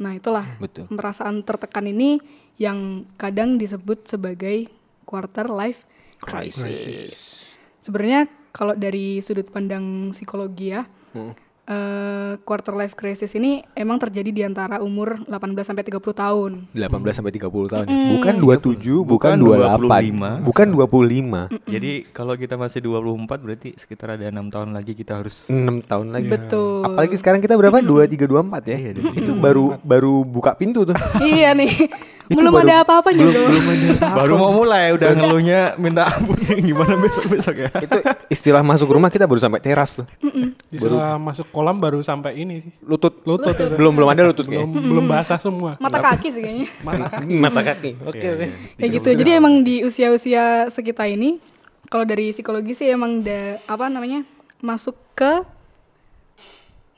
Nah, 0.00 0.16
itulah 0.16 0.46
Betul. 0.56 0.88
perasaan 0.88 1.44
tertekan 1.44 1.84
ini 1.90 2.22
yang 2.56 3.04
kadang 3.20 3.56
disebut 3.60 4.08
sebagai 4.08 4.68
quarter 5.04 5.48
life 5.48 5.84
crisis. 6.20 7.52
Sebenarnya 7.80 8.28
kalau 8.52 8.76
dari 8.76 9.20
sudut 9.24 9.48
pandang 9.48 10.12
psikologi 10.12 10.72
ya, 10.76 10.84
Hmm. 11.10 11.34
Eh, 11.70 12.32
quarter 12.42 12.74
life 12.74 12.92
crisis 12.92 13.30
ini 13.32 13.62
emang 13.72 13.96
terjadi 13.96 14.30
di 14.30 14.42
antara 14.42 14.78
umur 14.80 15.22
18 15.24 15.54
sampai 15.62 15.86
30 15.86 16.02
tahun. 16.12 16.50
18 16.74 16.90
sampai 17.14 17.32
30 17.32 17.46
tahun. 17.68 17.86
ya? 17.86 17.96
Bukan 18.10 18.34
27, 18.36 19.06
bukan 19.06 19.30
Bukan 19.38 19.38
28. 19.38 20.42
25. 20.42 20.42
Bukan 20.42 20.66
25. 20.68 21.40
Jadi 21.64 21.92
kalau 22.10 22.34
kita 22.34 22.54
masih 22.54 22.80
24 22.82 23.38
berarti 23.38 23.68
sekitar 23.74 24.18
ada 24.18 24.26
enam 24.26 24.50
tahun 24.50 24.74
lagi 24.74 24.92
kita 24.92 25.22
harus 25.22 25.46
6 25.46 25.54
tahun 25.86 26.10
lagi. 26.10 26.28
Betul. 26.28 26.82
Apalagi 26.84 27.16
sekarang 27.16 27.40
kita 27.40 27.54
berapa? 27.54 27.78
23 27.78 28.26
24 28.26 28.66
ya. 28.66 28.76
Iya, 28.76 28.90
Itu 29.14 29.32
baru 29.36 29.78
baru 29.80 30.26
buka 30.26 30.52
pintu 30.52 30.82
tuh. 30.82 30.96
iya 31.22 31.54
nih, 31.54 31.70
Itu 32.30 32.38
belum 32.38 32.54
baru- 32.54 32.62
ada 32.64 32.74
apa-apanya 32.80 33.20
belum, 33.20 33.34
bro. 33.34 33.48
belum 33.50 33.64
ada 33.66 33.86
apa-apa. 33.90 34.16
baru 34.16 34.34
mau 34.38 34.52
mulai 34.54 34.84
udah 34.94 35.08
ngeluhnya 35.10 35.60
minta 35.76 36.02
ampun 36.08 36.38
gimana 36.68 36.94
besok 36.96 37.24
besok 37.26 37.54
ya. 37.58 37.70
Itu 37.76 37.98
istilah 38.28 38.62
masuk 38.62 38.86
rumah 38.86 39.10
kita 39.10 39.26
baru 39.26 39.36
sampai 39.36 39.58
teras 39.58 39.92
tuh. 39.92 40.06
Setelah 40.70 41.18
masuk 41.18 41.50
kolam 41.50 41.76
baru 41.76 41.98
sampai 42.00 42.38
ini 42.38 42.62
sih. 42.62 42.70
Lutut. 42.80 43.18
Lutut 43.24 43.50
itu. 43.50 43.74
Belum 43.74 43.90
belum 43.90 44.08
ada 44.08 44.22
lutut 44.22 44.46
Belum, 44.46 44.70
kayaknya. 44.70 44.86
belum 44.86 45.04
basah 45.04 45.36
semua. 45.36 45.74
Mata 45.76 45.98
kaki 45.98 46.28
sih 46.30 46.40
kayaknya. 46.40 46.66
Mata 47.42 47.60
kaki. 47.66 47.90
Oke 48.08 48.26
oke. 48.28 48.46
Kayak 48.78 48.90
gitu. 48.94 49.08
Jadi 49.12 49.30
emang 49.32 49.54
di 49.60 49.82
usia-usia 49.82 50.40
sekitar 50.68 51.06
ini, 51.06 51.42
kalau 51.86 52.06
dari 52.06 52.30
psikologi 52.30 52.72
sih 52.72 52.86
emang 52.86 53.20
da, 53.20 53.58
apa 53.64 53.86
namanya 53.86 54.22
masuk 54.58 54.94
ke 55.12 55.42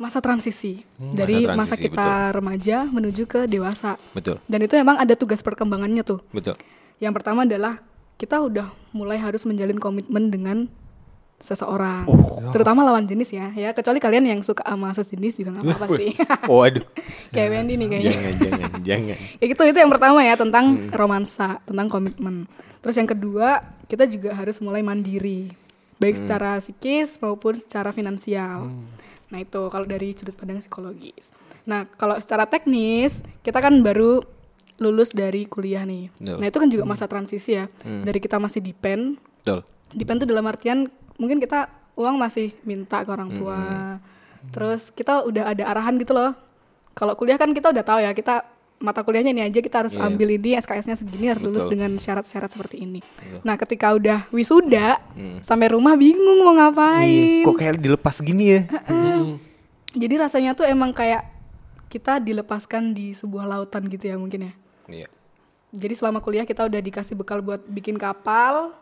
masa 0.03 0.19
transisi 0.19 0.83
dari 0.99 1.47
Masa 1.47 1.55
masa 1.55 1.75
transisi, 1.79 1.87
kita 1.95 2.09
remaja 2.35 2.77
menuju 2.91 3.23
ke 3.31 3.41
dewasa. 3.47 3.95
Betul. 4.11 4.43
Dan 4.51 4.67
itu 4.67 4.75
emang 4.75 4.99
ada 4.99 5.15
tugas 5.15 5.39
perkembangannya 5.47 6.03
tuh. 6.03 6.19
Betul. 6.35 6.59
Yang 6.99 7.13
pertama 7.23 7.47
adalah 7.47 7.79
kita 8.19 8.43
udah 8.43 8.67
mulai 8.91 9.19
harus 9.23 9.47
menjalin 9.47 9.79
komitmen 9.79 10.31
dengan 10.35 10.67
seseorang, 11.43 12.07
terutama 12.55 12.87
lawan 12.87 13.03
jenis 13.03 13.35
ya. 13.35 13.51
Ya 13.59 13.75
kecuali 13.75 13.99
kalian 13.99 14.31
yang 14.31 14.41
suka 14.47 14.63
sama 14.63 14.95
sejenis 14.95 15.43
juga 15.43 15.51
nggak 15.59 15.65
apa-apa 15.75 15.87
sih. 15.99 16.15
Waduh. 16.51 16.87
Kayak 17.35 17.49
Wendy 17.51 17.75
nih 17.75 17.87
kayaknya. 17.91 18.13
Jangan, 18.15 18.35
jangan, 18.39 18.71
jangan. 18.87 19.17
Kayak 19.43 19.49
gitu 19.51 19.63
itu 19.67 19.79
yang 19.83 19.91
pertama 19.91 20.19
ya 20.23 20.35
tentang 20.39 20.65
romansa, 20.95 21.59
tentang 21.67 21.91
komitmen. 21.91 22.47
Terus 22.79 22.95
yang 22.95 23.11
kedua 23.11 23.59
kita 23.91 24.07
juga 24.07 24.31
harus 24.39 24.63
mulai 24.63 24.87
mandiri, 24.87 25.51
baik 25.99 26.23
secara 26.23 26.63
psikis 26.63 27.19
maupun 27.19 27.59
secara 27.59 27.91
finansial. 27.91 28.71
Nah 29.33 29.41
itu 29.41 29.73
kalau 29.73 29.89
dari 29.89 30.13
sudut 30.13 30.37
pandang 30.37 30.61
psikologis. 30.61 31.33
Nah 31.65 31.89
kalau 31.97 32.21
secara 32.21 32.45
teknis 32.45 33.25
kita 33.41 33.59
kan 33.65 33.81
baru 33.81 34.21
lulus 34.77 35.17
dari 35.17 35.49
kuliah 35.49 35.89
nih. 35.89 36.13
Betul. 36.13 36.37
Nah 36.37 36.47
itu 36.53 36.59
kan 36.61 36.69
juga 36.69 36.85
masa 36.85 37.09
transisi 37.09 37.57
ya. 37.57 37.67
Dari 37.81 38.21
kita 38.21 38.37
masih 38.37 38.61
depend, 38.61 39.17
Betul. 39.41 39.65
depend 39.97 40.21
tuh 40.21 40.29
dalam 40.29 40.45
artian 40.45 40.93
mungkin 41.17 41.41
kita 41.41 41.73
uang 41.97 42.21
masih 42.21 42.53
minta 42.69 43.01
ke 43.01 43.09
orang 43.09 43.33
tua. 43.33 43.61
Terus 44.53 44.93
kita 44.93 45.25
udah 45.25 45.55
ada 45.55 45.65
arahan 45.71 45.97
gitu 45.97 46.13
loh. 46.13 46.37
Kalau 46.93 47.17
kuliah 47.17 47.41
kan 47.41 47.57
kita 47.57 47.73
udah 47.73 47.85
tahu 47.87 48.05
ya, 48.05 48.13
kita 48.13 48.45
mata 48.83 49.01
kuliahnya 49.01 49.31
ini 49.31 49.43
aja 49.43 49.57
kita 49.57 49.77
harus 49.79 49.95
Iya. 49.95 50.05
ambil 50.05 50.29
ini 50.33 50.53
SKS-nya 50.55 50.95
segini 50.95 51.27
harus 51.27 51.41
lulus 51.41 51.65
Betul. 51.65 51.73
dengan 51.73 51.95
syarat-syarat 51.95 52.51
seperti 52.51 52.83
ini. 52.83 52.99
Nah, 53.41 53.55
ketika 53.57 53.95
udah 53.95 54.27
wisuda 54.29 54.99
Hmm. 55.15 55.39
sampai 55.39 55.71
rumah 55.71 55.95
bingung 55.95 56.43
mau 56.43 56.51
Iya. 56.51 56.59
ngapain. 56.69 57.43
Kok 57.43 57.55
kayak 57.55 57.79
dilepas 57.79 58.17
gini 58.19 58.45
ya? 58.51 58.61
Jadi 59.93 60.15
rasanya 60.17 60.53
tuh 60.53 60.65
emang 60.65 60.91
kayak 60.91 61.23
kita 61.87 62.17
dilepaskan 62.19 62.91
di 62.91 63.13
sebuah 63.13 63.45
lautan 63.47 63.85
gitu 63.87 64.05
ya 64.05 64.17
mungkin 64.17 64.49
ya. 64.49 64.53
Iya. 64.89 65.09
Jadi 65.71 65.95
selama 65.95 66.19
kuliah 66.19 66.43
kita 66.43 66.65
udah 66.65 66.81
dikasih 66.81 67.15
bekal 67.15 67.41
buat 67.41 67.63
bikin 67.63 67.97
kapal. 67.97 68.77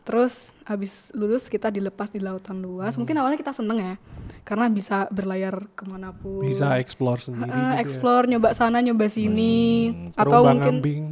Terus 0.00 0.50
habis 0.64 1.12
lulus 1.12 1.46
kita 1.46 1.68
dilepas 1.68 2.08
di 2.08 2.18
lautan 2.18 2.58
luas. 2.58 2.94
Hmm. 2.94 3.04
Mungkin 3.04 3.14
awalnya 3.16 3.36
kita 3.36 3.52
seneng 3.52 3.78
ya, 3.78 3.94
karena 4.42 4.66
bisa 4.66 5.06
berlayar 5.08 5.68
ke 5.70 5.84
mana 5.84 6.10
pun. 6.10 6.42
Bisa 6.42 6.76
explore 6.76 7.20
sendiri. 7.20 7.46
Heeh, 7.46 7.52
gitu 7.52 7.70
ya. 7.70 7.82
explore, 7.82 8.24
nyoba 8.26 8.48
sana, 8.50 8.80
nyoba 8.80 9.06
sini, 9.06 9.90
atau 10.14 10.40
Terombang 10.42 10.80
mungkin, 10.80 11.02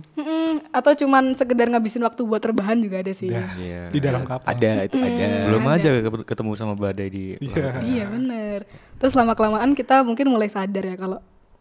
atau 0.71 0.93
cuman 0.95 1.33
sekedar 1.33 1.69
ngabisin 1.69 2.03
waktu 2.03 2.23
buat 2.23 2.41
terbahan 2.41 2.79
juga 2.79 3.01
ada 3.01 3.13
sih. 3.13 3.29
Dah, 3.29 3.55
Iya. 3.55 3.83
Di 3.89 3.99
dalam 3.99 4.23
kapal. 4.25 4.47
Ada 4.47 4.71
itu 4.85 4.97
ada. 4.97 5.27
Belum 5.47 5.65
Ada. 5.65 5.75
aja 5.75 5.89
ke- 6.01 6.27
ketemu 6.27 6.51
sama 6.55 6.75
badai 6.75 7.09
di 7.09 7.25
laut. 7.39 7.83
Iya 7.85 8.05
bener. 8.09 8.59
Terus 8.97 9.15
lama 9.15 9.33
kelamaan 9.33 9.73
kita 9.73 10.03
mungkin 10.03 10.27
mulai 10.27 10.49
sadar 10.49 10.83
ya 10.83 10.97
kalau 10.97 11.19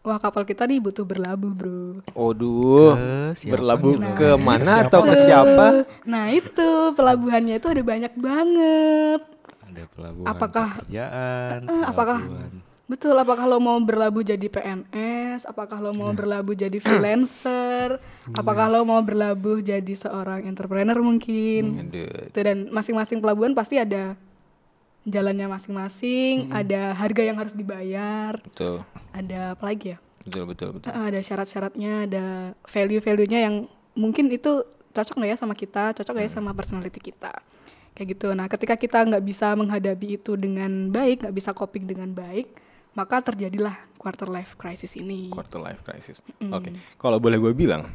wah 0.08 0.16
kapal 0.16 0.42
kita 0.42 0.64
nih 0.64 0.80
butuh 0.80 1.04
berlabuh 1.04 1.52
bro. 1.52 2.00
Waduh. 2.10 2.96
Ke 2.96 3.08
siapa 3.36 3.52
Berlabuh 3.54 3.94
nih? 3.94 4.12
ke 4.14 4.28
mana 4.38 4.72
Siapa? 4.74 4.88
atau 4.88 5.00
ke 5.02 5.14
siapa? 5.18 5.66
Nah 6.02 6.24
itu 6.30 6.68
pelabuhannya 6.92 7.54
itu 7.54 7.68
ada 7.68 7.82
banyak 7.82 8.12
banget. 8.16 9.20
Ada 9.62 9.82
pelabuhan 9.86 10.26
Apakah- 10.26 10.72
pekerjaan, 10.80 11.60
Eh, 11.62 11.84
apakah 11.84 12.18
pelabuhan. 12.18 12.52
betul? 12.86 13.12
Apakah 13.14 13.44
lo 13.46 13.58
mau 13.58 13.76
berlabuh 13.78 14.22
jadi 14.22 14.46
PNS? 14.46 15.44
Apakah 15.44 15.76
lo 15.78 15.92
mau 15.92 16.10
berlabuh 16.10 16.56
jadi 16.56 16.78
freelancer? 16.78 18.00
Apakah 18.30 18.66
lo 18.66 18.82
mau 18.82 19.00
berlabuh 19.00 19.60
jadi 19.60 19.92
seorang 19.94 20.42
entrepreneur 20.42 20.96
mungkin? 20.98 21.84
Tuh, 21.86 22.08
dan 22.34 22.68
masing-masing 22.68 23.18
pelabuhan 23.18 23.52
pasti 23.52 23.76
ada 23.76 24.16
jalannya 25.08 25.48
masing-masing, 25.48 26.52
ada 26.52 26.92
harga 26.92 27.22
yang 27.24 27.36
harus 27.40 27.56
dibayar, 27.56 28.36
Betul. 28.44 28.84
ada 29.10 29.56
apa 29.56 29.64
lagi 29.64 29.96
ya? 29.96 29.98
Betul 30.28 30.44
betul 30.52 30.68
betul. 30.76 30.88
Eh, 30.92 31.04
ada 31.08 31.20
syarat-syaratnya, 31.24 31.92
ada 32.04 32.24
value-value-nya 32.68 33.38
yang 33.48 33.54
mungkin 33.96 34.28
itu 34.28 34.62
cocok 34.92 35.16
nggak 35.16 35.30
ya 35.32 35.38
sama 35.40 35.54
kita, 35.56 35.96
cocok 35.96 36.12
nggak 36.12 36.26
ya 36.28 36.32
sama 36.32 36.50
personality 36.52 37.00
kita, 37.00 37.32
kayak 37.96 38.06
gitu. 38.12 38.28
Nah, 38.36 38.46
ketika 38.46 38.76
kita 38.76 39.00
nggak 39.08 39.24
bisa 39.24 39.56
menghadapi 39.56 40.20
itu 40.20 40.36
dengan 40.36 40.92
baik, 40.92 41.24
nggak 41.24 41.36
bisa 41.36 41.50
coping 41.56 41.88
dengan 41.88 42.12
baik, 42.12 42.52
maka 42.92 43.22
terjadilah 43.22 43.74
quarter 43.96 44.26
life 44.28 44.58
crisis 44.58 44.98
ini. 44.98 45.30
Quarter 45.32 45.62
life 45.62 45.80
crisis. 45.86 46.18
Oke. 46.50 46.74
Kalau 46.98 47.22
boleh 47.22 47.38
gue 47.40 47.52
bilang, 47.54 47.88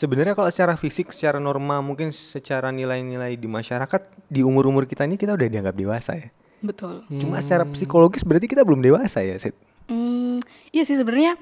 sebenarnya 0.00 0.32
kalau 0.32 0.48
secara 0.48 0.80
fisik, 0.80 1.12
secara 1.12 1.36
norma, 1.36 1.84
mungkin 1.84 2.08
secara 2.08 2.72
nilai-nilai 2.72 3.36
di 3.36 3.44
masyarakat 3.44 4.00
di 4.32 4.40
umur-umur 4.40 4.88
kita 4.88 5.04
ini 5.04 5.20
kita 5.20 5.36
udah 5.36 5.48
dianggap 5.52 5.76
dewasa 5.76 6.16
ya. 6.16 6.32
Betul. 6.64 7.04
Cuma 7.20 7.40
secara 7.44 7.68
psikologis 7.68 8.24
berarti 8.24 8.48
kita 8.48 8.64
belum 8.64 8.80
dewasa 8.80 9.20
ya, 9.20 9.36
Sid. 9.36 9.52
Hmm, 9.92 10.40
iya 10.72 10.88
sih 10.88 10.96
sebenarnya 10.96 11.36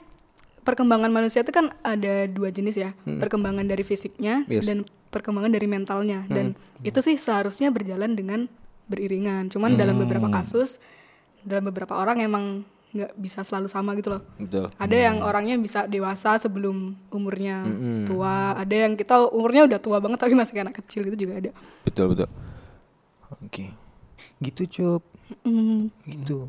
perkembangan 0.67 1.11
manusia 1.15 1.47
itu 1.47 1.55
kan 1.55 1.71
ada 1.87 2.27
dua 2.27 2.51
jenis 2.51 2.75
ya, 2.75 2.91
perkembangan 3.07 3.67
dari 3.67 3.87
fisiknya 3.87 4.43
Yes. 4.51 4.67
dan 4.67 4.83
perkembangan 5.15 5.55
dari 5.55 5.67
mentalnya. 5.71 6.27
Dan 6.27 6.59
itu 6.83 6.99
sih 7.01 7.15
seharusnya 7.15 7.71
berjalan 7.71 8.19
dengan 8.19 8.51
beriringan. 8.91 9.51
Cuman 9.51 9.79
dalam 9.79 9.99
beberapa 10.03 10.29
kasus, 10.31 10.83
dalam 11.47 11.71
beberapa 11.71 11.95
orang 11.99 12.21
emang 12.23 12.67
nggak 12.89 13.13
bisa 13.21 13.45
selalu 13.45 13.69
sama 13.69 13.93
gitu 13.97 14.17
loh. 14.17 14.23
Betul. 14.41 14.73
Ada 14.81 14.97
yang 14.97 15.17
orangnya 15.21 15.61
bisa 15.61 15.85
dewasa 15.85 16.41
sebelum 16.41 16.97
umurnya 17.13 17.69
tua, 18.09 18.57
ada 18.57 18.75
yang 18.75 18.97
kita 18.97 19.29
umurnya 19.29 19.69
udah 19.69 19.79
tua 19.81 20.01
banget 20.01 20.19
tapi 20.21 20.33
masih 20.33 20.57
kayak 20.57 20.73
anak 20.73 20.77
kecil 20.85 21.05
gitu 21.13 21.29
juga 21.29 21.35
ada. 21.37 21.51
Betul 21.85 22.17
betul. 22.17 22.29
Oke. 23.45 23.69
Gitu, 24.41 24.63
Cup. 24.71 25.03
Hmm, 25.45 25.93
Gitu. 26.09 26.49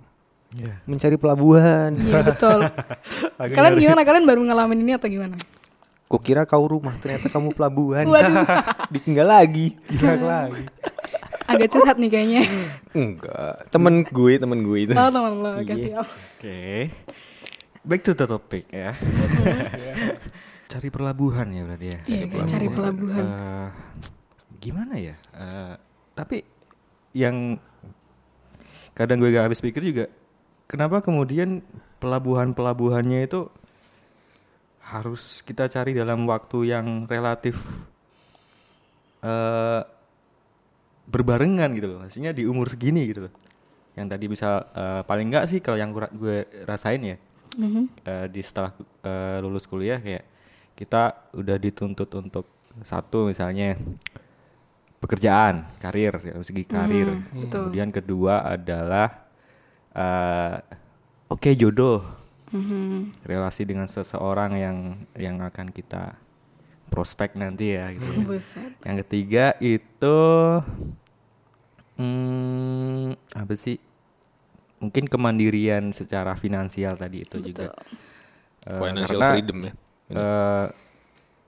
Iya. 0.56 0.82
Mencari 0.90 1.20
pelabuhan. 1.20 1.94
iya 2.00 2.26
betul. 2.26 2.66
kalian 3.58 3.76
gimana? 3.78 4.02
Kalian 4.02 4.26
baru 4.26 4.42
ngalamin 4.48 4.80
ini 4.82 4.92
atau 4.98 5.06
gimana? 5.06 5.38
Kukira 6.10 6.42
kau 6.50 6.66
rumah, 6.66 6.98
ternyata 6.98 7.30
kamu 7.30 7.54
pelabuhan. 7.54 8.10
Waduh. 8.10 8.48
Ditinggal 8.94 9.28
lagi. 9.30 9.78
Hilang 9.94 10.26
lagi. 10.26 10.64
Agak 11.50 11.68
curhat 11.74 11.98
nih 11.98 12.10
kayaknya. 12.14 12.42
Enggak, 12.94 13.66
temen 13.74 14.06
gue, 14.06 14.34
temen 14.38 14.60
gue 14.62 14.78
itu. 14.86 14.94
Oh 14.94 15.10
teman 15.10 15.34
lo, 15.42 15.52
Iya. 15.58 15.66
kasih 15.66 15.92
Oke. 15.98 16.62
Back 17.82 18.02
to 18.06 18.14
the 18.14 18.26
topic 18.30 18.70
ya. 18.70 18.94
Cari 20.70 20.94
pelabuhan 20.94 21.50
ya 21.50 21.66
berarti 21.66 21.88
ya. 21.90 22.00
Iya, 22.06 22.26
kayak 22.30 22.46
cari 22.46 22.68
pelabuhan. 22.70 23.24
Eh, 23.26 23.68
gimana 24.62 24.94
ya? 25.02 25.16
Eh, 25.34 25.74
tapi 26.14 26.46
yang 27.18 27.58
kadang 28.94 29.18
gue 29.18 29.34
gak 29.34 29.50
habis 29.50 29.66
pikir 29.66 29.82
juga, 29.82 30.06
kenapa 30.70 31.02
kemudian 31.02 31.66
pelabuhan-pelabuhannya 31.98 33.26
itu 33.26 33.50
harus 34.86 35.42
kita 35.42 35.66
cari 35.66 35.98
dalam 35.98 36.30
waktu 36.30 36.70
yang 36.70 37.10
relatif 37.10 37.58
eh 39.20 39.82
berbarengan 41.10 41.74
gitu 41.74 41.88
loh. 41.90 42.00
Maksudnya 42.02 42.32
di 42.32 42.46
umur 42.46 42.70
segini 42.70 43.10
gitu 43.10 43.28
loh. 43.28 43.34
Yang 43.98 44.08
tadi 44.14 44.26
bisa 44.30 44.50
eh, 44.72 45.02
paling 45.04 45.28
enggak 45.28 45.46
sih 45.50 45.60
kalau 45.60 45.76
yang 45.76 45.90
gue 45.92 46.38
rasain 46.64 47.02
ya 47.02 47.18
Mhm. 47.58 47.84
eh, 48.06 48.26
di 48.30 48.40
setelah 48.40 48.72
eh, 49.02 49.38
lulus 49.42 49.66
kuliah 49.66 49.98
kayak 49.98 50.24
kita 50.78 51.34
udah 51.34 51.58
dituntut 51.58 52.08
untuk 52.16 52.46
satu 52.86 53.28
misalnya 53.28 53.76
pekerjaan, 55.00 55.64
karir, 55.80 56.14
dari 56.16 56.44
segi 56.44 56.64
karir. 56.64 57.08
Hmm, 57.10 57.42
betul. 57.42 57.60
Kemudian 57.68 57.90
kedua 57.90 58.46
adalah 58.46 59.28
eh, 59.90 60.56
oke 61.28 61.50
jodoh, 61.54 62.06
Mhm. 62.50 63.26
relasi 63.26 63.62
dengan 63.62 63.86
seseorang 63.86 64.54
yang 64.54 64.78
yang 65.14 65.42
akan 65.42 65.70
kita 65.70 66.14
prospek 66.90 67.38
nanti 67.38 67.78
ya 67.78 67.94
gitu. 67.94 68.10
ya. 68.10 68.26
Buset. 68.26 68.72
Yang 68.84 68.98
ketiga 69.06 69.46
itu 69.62 70.18
hmm, 72.02 73.16
apa 73.38 73.54
sih? 73.56 73.78
Mungkin 74.80 75.12
kemandirian 75.12 75.92
secara 75.92 76.36
finansial 76.36 76.96
tadi 76.98 77.24
itu 77.24 77.38
juga. 77.40 77.76
Eh, 78.68 78.80
Financial 78.80 79.20
karena, 79.20 79.30
freedom 79.36 79.58
ya. 79.64 79.74
eh, 80.12 80.68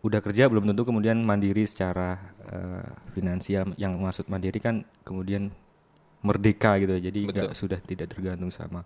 udah 0.02 0.20
kerja 0.24 0.48
belum 0.48 0.68
tentu 0.72 0.84
kemudian 0.88 1.18
mandiri 1.24 1.64
secara 1.68 2.20
eh, 2.48 2.92
finansial. 3.12 3.74
Yang 3.76 3.94
maksud 4.00 4.26
mandiri 4.32 4.60
kan 4.64 4.84
kemudian 5.04 5.52
merdeka 6.22 6.78
gitu. 6.80 6.96
Jadi 7.00 7.28
nggak 7.28 7.58
sudah 7.58 7.80
tidak 7.82 8.14
tergantung 8.14 8.52
sama 8.54 8.86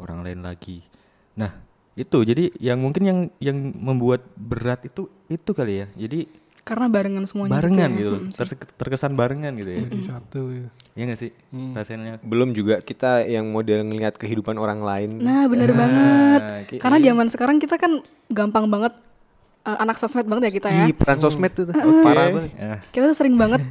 orang 0.00 0.24
lain 0.24 0.40
lagi. 0.44 0.84
Nah 1.36 1.65
itu 1.96 2.18
jadi 2.22 2.52
yang 2.60 2.78
mungkin 2.78 3.02
yang 3.02 3.18
yang 3.40 3.56
membuat 3.72 4.20
berat 4.36 4.84
itu 4.84 5.08
itu 5.26 5.50
kali 5.50 5.80
ya. 5.80 5.86
Jadi 5.96 6.28
Karena 6.60 6.90
barengan 6.90 7.22
semuanya 7.24 7.56
barengan 7.56 7.90
gitu, 7.90 7.96
gitu, 7.96 8.02
ya. 8.02 8.10
loh. 8.10 8.20
Mm, 8.20 8.28
sih. 8.28 8.38
Terse- 8.42 8.74
terkesan 8.74 9.12
barengan 9.14 9.52
gitu 9.54 9.70
ya. 9.70 9.78
Jadi 9.80 9.98
satu 10.02 10.40
ya. 10.50 10.68
Iya 10.92 11.02
gak 11.06 11.20
sih? 11.20 11.30
Rasanya 11.72 12.12
Belum 12.20 12.50
juga 12.50 12.78
kita 12.78 13.22
yang 13.22 13.48
model 13.48 13.86
ngelihat 13.86 14.14
kehidupan 14.14 14.56
orang 14.56 14.82
lain. 14.82 15.10
Nah 15.16 15.46
bener 15.46 15.70
banget. 15.70 16.40
kayak- 16.68 16.82
Karena 16.82 16.98
zaman 17.00 17.26
sekarang 17.30 17.56
kita 17.56 17.78
kan 17.78 18.02
gampang 18.26 18.66
banget 18.66 18.92
uh, 19.62 19.78
anak 19.78 19.96
sosmed 19.96 20.26
banget 20.26 20.50
ya 20.50 20.52
kita 20.52 20.68
ya. 20.68 20.84
Ih, 20.84 20.92
peran 20.92 21.18
sosmed 21.18 21.48
itu. 21.48 21.70
parah 22.02 22.26
banget. 22.28 22.52
Ya. 22.52 22.76
Kita 22.90 23.04
tuh 23.08 23.16
sering 23.16 23.38
banget 23.38 23.62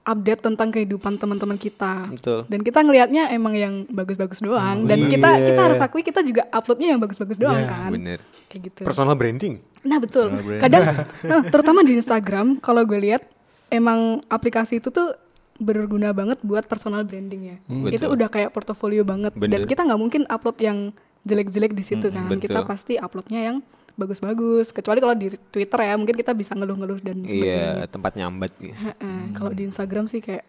update 0.00 0.40
tentang 0.40 0.72
kehidupan 0.72 1.20
teman-teman 1.20 1.54
kita. 1.54 2.08
Betul. 2.08 2.48
Dan 2.48 2.60
kita 2.60 2.80
ngelihatnya 2.80 3.30
emang 3.30 3.52
yang 3.52 3.74
bagus-bagus 3.86 4.40
doang. 4.40 4.88
Dan 4.88 5.06
kita 5.06 5.28
Iya. 5.36 5.46
kita 5.52 5.60
harus 5.60 5.78
akui 5.78 6.00
kita 6.00 6.20
juga 6.20 6.48
uploadnya 6.50 6.88
yang 6.90 7.00
bagus-bagus 7.00 7.36
doang 7.36 7.62
Iya, 7.62 7.68
kan. 7.68 7.90
Bener. 7.92 8.18
Kayak 8.48 8.62
gitu. 8.72 8.80
Personal 8.82 9.14
branding. 9.14 9.60
Nah 9.84 9.98
betul. 10.00 10.32
Personal 10.32 10.44
brand. 10.44 10.60
Kadang, 10.60 10.84
nah, 11.24 11.42
terutama 11.52 11.80
di 11.84 11.92
Instagram, 11.94 12.58
kalau 12.58 12.82
gue 12.82 12.98
lihat 12.98 13.22
emang 13.68 14.24
aplikasi 14.26 14.80
itu 14.80 14.88
tuh 14.88 15.14
berguna 15.60 16.16
banget 16.16 16.40
buat 16.40 16.64
personal 16.64 17.04
branding 17.04 17.42
ya. 17.52 17.56
Itu 17.92 18.08
Betul. 18.08 18.16
udah 18.16 18.28
kayak 18.32 18.50
portofolio 18.50 19.04
banget. 19.04 19.36
Dan 19.36 19.44
Bener. 19.44 19.68
kita 19.68 19.84
nggak 19.84 20.00
mungkin 20.00 20.22
upload 20.26 20.56
yang 20.58 20.78
jelek-jelek 21.20 21.76
di 21.76 21.84
situ 21.84 22.08
kan. 22.08 22.24
betul. 22.26 22.48
Kita 22.48 22.64
pasti 22.64 22.96
uploadnya 22.96 23.40
yang 23.44 23.56
bagus-bagus. 24.00 24.72
Kecuali 24.72 24.98
kalau 24.98 25.12
di 25.12 25.28
Twitter 25.30 25.78
ya, 25.78 25.94
mungkin 25.94 26.16
kita 26.16 26.32
bisa 26.32 26.52
ngeluh-ngeluh 26.52 26.98
dan 26.98 27.20
sebagainya. 27.20 27.76
Iya, 27.76 27.86
tempat 27.86 28.12
nyambat. 28.14 28.52
Heeh, 28.56 29.20
Kalau 29.32 29.52
di 29.52 29.62
Instagram 29.62 30.08
sih 30.08 30.18
kayak, 30.18 30.48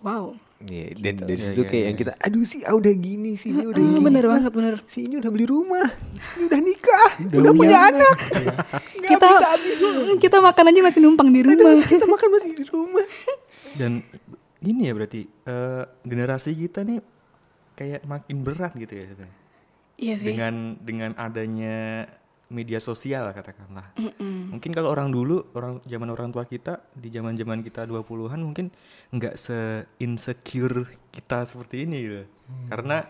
wow. 0.00 0.36
Iya, 0.60 0.92
dan 0.94 1.14
dari 1.18 1.40
Iya, 1.40 1.46
situ 1.50 1.62
iya, 1.62 1.66
kayak 1.66 1.80
iya. 1.80 1.88
yang 1.88 1.96
kita, 1.96 2.12
aduh 2.20 2.44
sih, 2.44 2.60
ah 2.62 2.76
udah 2.76 2.92
gini 2.92 3.32
sih, 3.34 3.48
ini 3.48 3.64
udah 3.64 3.80
Hmm, 3.80 3.96
gini. 3.96 4.04
bener 4.04 4.24
banget, 4.28 4.52
bener. 4.52 4.74
Si 4.84 4.98
ini 5.00 5.16
udah 5.16 5.32
beli 5.32 5.48
rumah, 5.48 5.88
si 6.14 6.28
ini 6.36 6.44
udah 6.46 6.60
nikah, 6.60 7.10
udah, 7.18 7.38
Udah 7.40 7.52
punya 7.56 7.78
anak. 7.88 8.16
Kita 9.08 9.24
bisa 9.24 9.46
habis. 9.48 9.80
Kita 10.20 10.36
makan 10.38 10.64
aja 10.68 10.80
masih 10.84 11.00
numpang 11.00 11.32
di 11.32 11.40
rumah. 11.40 11.80
Kita 11.82 12.04
makan 12.04 12.28
masih 12.30 12.50
di 12.52 12.64
rumah. 12.68 13.06
Dan 13.80 14.04
ini 14.60 14.84
ya 14.84 14.92
berarti 14.92 15.24
eh, 15.24 15.84
generasi 16.04 16.52
kita 16.52 16.84
nih 16.84 17.00
kayak 17.72 18.04
makin 18.04 18.44
berat 18.44 18.76
gitu 18.76 18.92
ya 18.92 19.08
sebenarnya. 19.08 19.36
Iya 19.96 20.14
sih. 20.20 20.26
Dengan 20.28 20.54
dengan 20.76 21.10
adanya 21.16 22.04
media 22.50 22.78
sosial 22.78 23.30
katakanlah. 23.30 23.94
Mungkin 24.50 24.70
kalau 24.70 24.90
orang 24.90 25.08
dulu, 25.08 25.54
orang 25.54 25.78
zaman 25.84 26.10
orang 26.10 26.28
tua 26.28 26.42
kita 26.42 26.82
di 26.92 27.08
zaman-zaman 27.08 27.62
kita 27.62 27.86
20-an 27.86 28.36
mungkin 28.36 28.74
nggak 29.08 29.34
se-insecure 29.34 30.84
kita 31.10 31.46
seperti 31.46 31.86
ini 31.86 31.98
gitu. 32.00 32.22
Karena 32.66 33.06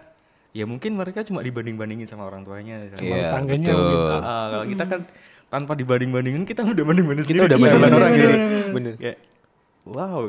ya 0.51 0.65
mungkin 0.65 0.95
mereka 0.95 1.23
cuma 1.23 1.41
dibanding-bandingin 1.41 2.05
sama 2.05 2.25
orang 2.25 2.45
tuanya. 2.45 2.85
sama 2.87 3.01
Iya, 3.01 3.33
tangganya 3.33 3.69
betul. 3.69 3.81
mungkin. 3.81 4.21
Ah, 4.21 4.47
kalau 4.51 4.67
kita 4.69 4.85
kan 4.85 5.01
tanpa 5.49 5.73
dibanding-bandingin 5.75 6.45
kita 6.45 6.61
udah 6.63 6.85
banding-banding 6.85 7.25
Kita 7.25 7.33
sendiri. 7.35 7.49
udah 7.49 7.57
Iya, 7.57 7.65
banding-banding 7.65 7.97
orang 7.97 8.13
sendiri. 8.13 8.35
gitu. 8.37 8.69
Bener. 8.71 8.95
Kayak, 8.95 9.19
wow, 9.83 10.21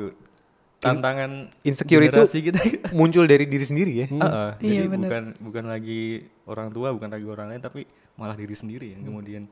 tantangan 0.82 1.32
Insecure 1.62 2.04
itu 2.04 2.22
kita. 2.42 2.60
muncul 2.92 3.24
dari 3.26 3.46
diri 3.46 3.62
sendiri 3.62 3.92
ya. 3.94 4.08
Ah, 4.18 4.26
ah, 4.26 4.50
Iya, 4.58 4.82
jadi 4.82 4.90
bener. 4.90 5.06
bukan 5.06 5.24
bukan 5.44 5.66
lagi 5.68 6.02
orang 6.48 6.68
tua, 6.72 6.88
bukan 6.90 7.10
lagi 7.12 7.26
orang 7.28 7.48
lain, 7.54 7.62
tapi 7.62 7.82
malah 8.16 8.36
diri 8.36 8.54
sendiri 8.54 8.96
yang 8.96 9.04
kemudian 9.04 9.44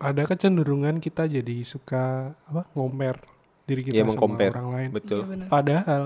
Ada 0.00 0.24
kecenderungan 0.24 0.96
kita 0.96 1.28
jadi 1.28 1.60
suka 1.60 2.32
apa 2.48 2.64
ngomer 2.72 3.20
diri 3.68 3.84
kita 3.84 4.00
Iya, 4.00 4.02
sama 4.08 4.10
mengcompare. 4.16 4.52
orang 4.56 4.68
lain. 4.72 4.88
Betul. 4.96 5.20
Bener. 5.28 5.46
Padahal 5.52 6.02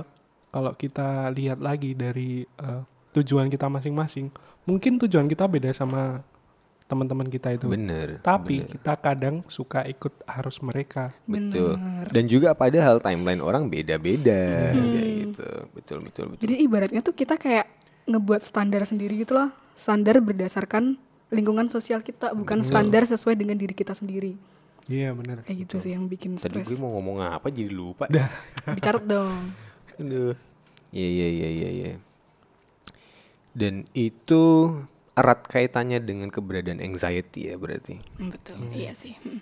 kalau 0.50 0.72
kita 0.74 1.30
lihat 1.30 1.62
lagi 1.62 1.94
dari 1.94 2.42
eh, 2.42 2.82
tujuan 3.14 3.46
kita 3.46 3.70
masing-masing, 3.70 4.34
mungkin 4.66 4.98
tujuan 4.98 5.30
kita 5.30 5.46
beda 5.46 5.70
sama 5.70 6.26
teman-teman 6.84 7.30
kita 7.30 7.54
itu. 7.54 7.70
Bener. 7.70 8.20
Tapi 8.20 8.66
bener. 8.66 8.70
kita 8.76 8.92
kadang 8.98 9.36
suka 9.46 9.86
ikut 9.88 10.26
arus 10.26 10.58
mereka. 10.60 11.14
Betul. 11.24 11.78
Dan 12.10 12.24
juga 12.26 12.52
padahal 12.52 12.98
timeline 12.98 13.40
orang 13.40 13.70
beda-beda 13.70 14.74
kayak 14.74 15.10
gitu. 15.30 15.50
Betul, 15.72 15.98
betul, 16.02 16.24
betul. 16.34 16.42
Jadi 16.44 16.54
ibaratnya 16.60 17.00
tuh 17.00 17.14
kita 17.16 17.38
kayak 17.38 17.70
ngebuat 18.04 18.42
standar 18.44 18.84
sendiri 18.84 19.16
gitu 19.22 19.32
loh. 19.38 19.48
Standar 19.78 20.20
berdasarkan 20.20 21.00
lingkungan 21.34 21.66
sosial 21.66 22.00
kita, 22.00 22.30
bukan 22.32 22.62
standar 22.62 23.02
sesuai 23.04 23.34
dengan 23.34 23.58
diri 23.58 23.74
kita 23.74 23.92
sendiri. 23.92 24.38
Iya 24.86 25.16
benar. 25.16 25.40
Kayak 25.42 25.68
gitu 25.68 25.76
sih 25.80 25.96
yang 25.96 26.06
bikin 26.06 26.36
Tadi 26.36 26.60
stres. 26.60 26.66
gue 26.68 26.78
mau 26.78 26.92
ngomong 26.96 27.24
apa 27.24 27.48
jadi 27.48 27.72
lupa. 27.72 28.04
Dicatat 28.76 29.04
dong. 29.04 29.52
Aduh. 29.96 30.36
Iya, 30.94 31.08
iya, 31.10 31.28
iya, 31.28 31.48
iya, 31.50 31.68
iya. 31.72 31.92
Dan 33.56 33.88
itu 33.96 34.70
erat 35.14 35.46
kaitannya 35.46 36.02
dengan 36.02 36.28
keberadaan 36.28 36.82
anxiety 36.82 37.50
ya 37.50 37.56
berarti. 37.56 37.98
Hmm, 38.20 38.30
Betul. 38.30 38.60
Iya 38.70 38.92
sih. 38.92 39.16
Hmm. 39.24 39.40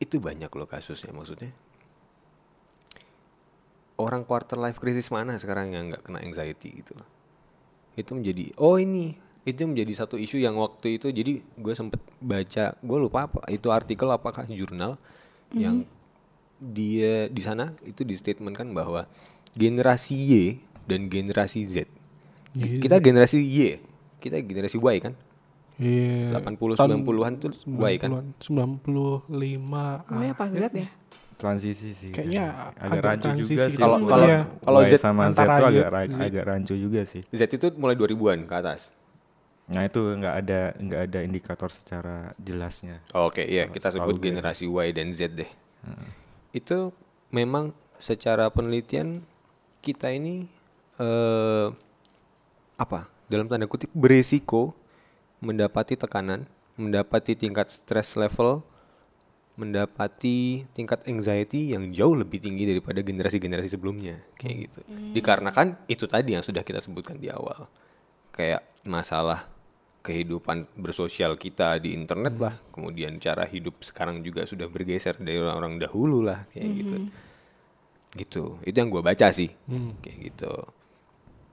Itu 0.00 0.18
banyak 0.18 0.50
loh 0.50 0.66
kasusnya 0.66 1.12
maksudnya. 1.14 1.52
Orang 3.94 4.26
quarter 4.26 4.58
life 4.58 4.82
crisis 4.82 5.12
mana 5.14 5.38
sekarang 5.38 5.70
yang 5.70 5.92
nggak 5.92 6.02
kena 6.02 6.24
anxiety 6.24 6.82
gitu 6.82 6.98
loh. 6.98 7.06
Itu 7.94 8.18
menjadi 8.18 8.50
oh 8.58 8.74
ini 8.80 9.14
itu 9.44 9.62
menjadi 9.62 9.92
satu 9.94 10.16
isu 10.16 10.36
yang 10.36 10.56
waktu 10.56 10.96
itu 10.96 11.08
jadi 11.08 11.38
gue 11.40 11.74
sempet 11.74 12.00
baca 12.18 12.72
gue 12.74 12.98
lupa 12.98 13.28
apa 13.28 13.44
itu 13.48 13.68
artikel 13.68 14.08
apakah 14.08 14.48
jurnal 14.48 14.96
yang 15.52 15.84
dia 16.56 17.28
di 17.28 17.42
sana 17.44 17.76
itu 17.84 18.02
di 18.02 18.16
statement 18.16 18.56
kan 18.56 18.72
bahwa 18.72 19.04
generasi 19.52 20.16
Y 20.16 20.32
dan 20.84 21.06
generasi 21.06 21.60
Z 21.62 21.84
Iya. 22.54 22.78
kita 22.80 22.96
generasi 22.98 23.36
Y 23.38 23.76
kita 24.18 24.40
generasi 24.40 24.78
Y 24.78 24.96
kan 24.98 25.12
Iya. 25.74 26.38
80 26.38 26.78
tahun 26.78 27.02
90-an 27.02 27.32
tuh 27.36 27.50
Y 27.66 27.94
kan 27.98 28.10
90-an, 28.14 28.26
95. 28.38 29.28
Oh 30.06 30.22
ya 30.22 30.32
pas 30.32 30.48
Z 30.48 30.70
ya? 30.70 30.88
transisi 31.34 31.90
sih. 31.90 32.14
Kayaknya 32.14 32.72
agak 32.78 32.94
agak 32.94 33.02
rancu 33.02 33.28
juga 33.42 33.64
sih. 33.66 33.76
Kalau- 33.76 33.98
Kalau 33.98 34.06
kalau- 34.06 34.28
Iya. 34.30 34.40
kalau 34.62 34.78
Y 34.80 34.86
Z 34.86 34.94
sama 34.96 35.22
Z 35.28 35.38
Y, 35.42 35.50
agak 35.50 35.86
agak 36.22 36.44
rancu 36.46 36.74
juga 36.78 37.00
sih. 37.04 37.22
Z 37.26 37.42
itu 37.50 37.66
mulai 37.74 37.98
2000-an 37.98 38.46
ke 38.46 38.54
atas 38.54 38.86
Nah 39.64 39.88
itu 39.88 40.00
nggak 40.00 40.34
ada 40.44 40.60
nggak 40.76 41.00
ada 41.08 41.18
indikator 41.24 41.72
secara 41.72 42.36
jelasnya. 42.36 43.00
Oke, 43.16 43.48
iya 43.48 43.64
kita 43.68 43.88
setahu 43.88 44.12
sebut 44.12 44.16
gue. 44.20 44.24
generasi 44.28 44.68
Y 44.68 44.88
dan 44.92 45.08
Z 45.16 45.32
deh. 45.32 45.50
Itu 46.52 46.92
memang 47.32 47.72
secara 47.96 48.52
penelitian 48.52 49.24
kita 49.80 50.12
ini 50.12 50.44
eh 51.00 51.68
apa? 52.76 53.08
Dalam 53.24 53.48
tanda 53.48 53.64
kutip 53.64 53.88
beresiko 53.96 54.76
mendapati 55.40 55.96
tekanan, 55.96 56.44
mendapati 56.76 57.32
tingkat 57.32 57.72
stress 57.72 58.20
level, 58.20 58.60
mendapati 59.56 60.68
tingkat 60.76 61.08
anxiety 61.08 61.72
yang 61.72 61.88
jauh 61.94 62.12
lebih 62.12 62.42
tinggi 62.42 62.68
daripada 62.68 63.00
generasi-generasi 63.00 63.72
sebelumnya, 63.72 64.20
kayak 64.36 64.68
gitu. 64.68 64.78
Dikarenakan 65.16 65.88
itu 65.88 66.04
tadi 66.04 66.36
yang 66.36 66.44
sudah 66.44 66.60
kita 66.60 66.84
sebutkan 66.84 67.16
di 67.16 67.32
awal. 67.32 67.68
Kayak 68.34 68.66
masalah 68.82 69.46
kehidupan 70.04 70.68
bersosial 70.76 71.40
kita 71.40 71.80
di 71.80 71.96
internet 71.96 72.36
lah, 72.36 72.54
kemudian 72.68 73.16
cara 73.16 73.48
hidup 73.48 73.80
sekarang 73.80 74.20
juga 74.20 74.44
sudah 74.44 74.68
bergeser 74.68 75.16
dari 75.16 75.40
orang-orang 75.40 75.80
dahulu 75.80 76.20
lah, 76.20 76.44
kayak 76.52 76.70
gitu. 76.76 76.96
Gitu. 78.14 78.44
Itu 78.68 78.76
yang 78.76 78.92
gue 78.92 79.00
baca 79.00 79.32
sih, 79.32 79.48
kayak 80.04 80.18
gitu. 80.28 80.52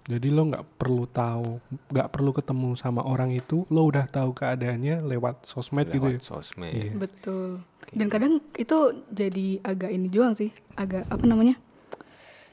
Jadi 0.01 0.27
lo 0.33 0.49
nggak 0.51 0.81
perlu 0.81 1.07
tahu, 1.07 1.63
nggak 1.95 2.09
perlu 2.11 2.35
ketemu 2.35 2.75
sama 2.75 3.07
orang 3.07 3.31
itu, 3.31 3.63
lo 3.71 3.87
udah 3.87 4.03
tahu 4.09 4.35
keadaannya 4.35 4.99
lewat 5.05 5.47
sosmed 5.47 5.87
gitu 5.87 6.11
ya. 6.11 6.19
Lewat 6.19 6.27
sosmed. 6.27 6.73
Iya. 6.75 6.91
Betul. 6.99 7.63
Dan 7.95 8.07
kadang 8.11 8.43
itu 8.59 8.77
jadi 9.13 9.63
agak 9.63 9.95
ini 9.95 10.11
juga 10.11 10.35
sih, 10.35 10.51
agak 10.75 11.07
apa 11.07 11.23
namanya? 11.23 11.55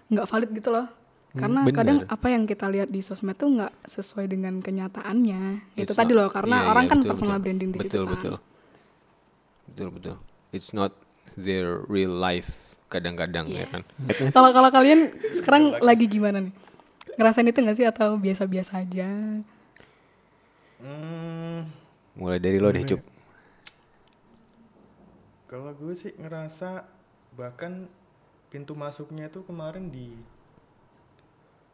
nggak 0.08 0.24
valid 0.24 0.50
gitu 0.56 0.72
loh. 0.72 0.88
Karena 1.38 1.60
bener. 1.62 1.76
kadang 1.76 1.98
apa 2.04 2.26
yang 2.28 2.42
kita 2.44 2.66
lihat 2.66 2.88
di 2.88 3.00
sosmed 3.00 3.34
tuh 3.34 3.48
nggak 3.54 3.72
sesuai 3.86 4.26
dengan 4.26 4.58
kenyataannya. 4.58 5.42
Itu 5.74 5.86
It's 5.86 5.94
tadi 5.94 6.12
not- 6.12 6.18
loh, 6.18 6.28
karena 6.28 6.56
iya, 6.58 6.68
orang 6.68 6.84
iya, 6.84 6.90
kan 6.90 6.98
betul, 6.98 7.10
personal 7.14 7.32
betul. 7.32 7.44
branding 7.46 7.70
di 7.70 7.78
situ 7.78 7.88
betul, 7.88 8.04
kan. 8.04 8.12
Betul, 8.12 8.36
betul. 9.68 9.86
Betul, 9.94 10.16
It's 10.50 10.70
not 10.72 10.92
their 11.34 11.84
real 11.86 12.10
life 12.10 12.50
kadang-kadang 12.88 13.46
ya 13.48 13.62
Yes. 13.62 13.70
kan. 13.70 13.82
Kalau 14.36 14.50
kalau 14.50 14.68
kalian 14.68 15.12
sekarang 15.32 15.76
lagi 15.78 16.08
gimana 16.08 16.40
nih? 16.40 16.54
Ngerasain 17.14 17.44
itu 17.44 17.58
nggak 17.60 17.76
sih 17.76 17.84
atau 17.84 18.16
biasa-biasa 18.16 18.80
aja? 18.80 19.08
Hmm, 20.78 21.66
Mulai 22.14 22.38
dari 22.38 22.58
lo 22.58 22.70
deh, 22.70 22.82
Cup. 22.82 23.02
kalau 25.44 25.72
gue 25.72 25.94
sih 25.94 26.12
ngerasa 26.14 26.84
bahkan 27.32 27.88
pintu 28.46 28.72
masuknya 28.72 29.26
itu 29.26 29.40
kemarin 29.42 29.88
di 29.88 30.12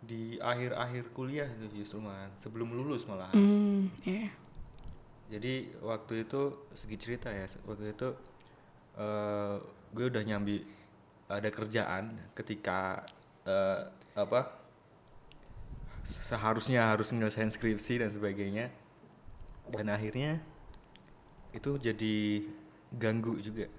di 0.05 0.37
akhir-akhir 0.40 1.11
kuliah 1.17 1.49
itu 1.49 1.83
justru 1.83 2.01
malah 2.01 2.29
sebelum 2.37 2.71
lulus 2.73 3.09
malah. 3.09 3.33
Hmm, 3.33 3.88
ya. 4.05 4.29
Jadi 5.33 5.73
waktu 5.81 6.29
itu 6.29 6.69
segi 6.77 6.97
cerita 7.01 7.33
ya, 7.33 7.49
waktu 7.64 7.97
itu 7.97 8.09
eh 8.95 9.57
gue 9.95 10.05
udah 10.11 10.23
nyambi 10.23 10.62
ada 11.31 11.49
kerjaan 11.51 12.14
ketika 12.35 13.03
eh, 13.47 13.90
apa 14.14 14.61
seharusnya 16.05 16.93
harus 16.93 17.11
menyelesaikan 17.11 17.51
skripsi 17.51 18.05
dan 18.05 18.11
sebagainya 18.12 18.69
dan 19.73 19.88
akhirnya 19.88 20.43
itu 21.55 21.81
jadi 21.81 22.45
ganggu 22.93 23.40
juga 23.40 23.71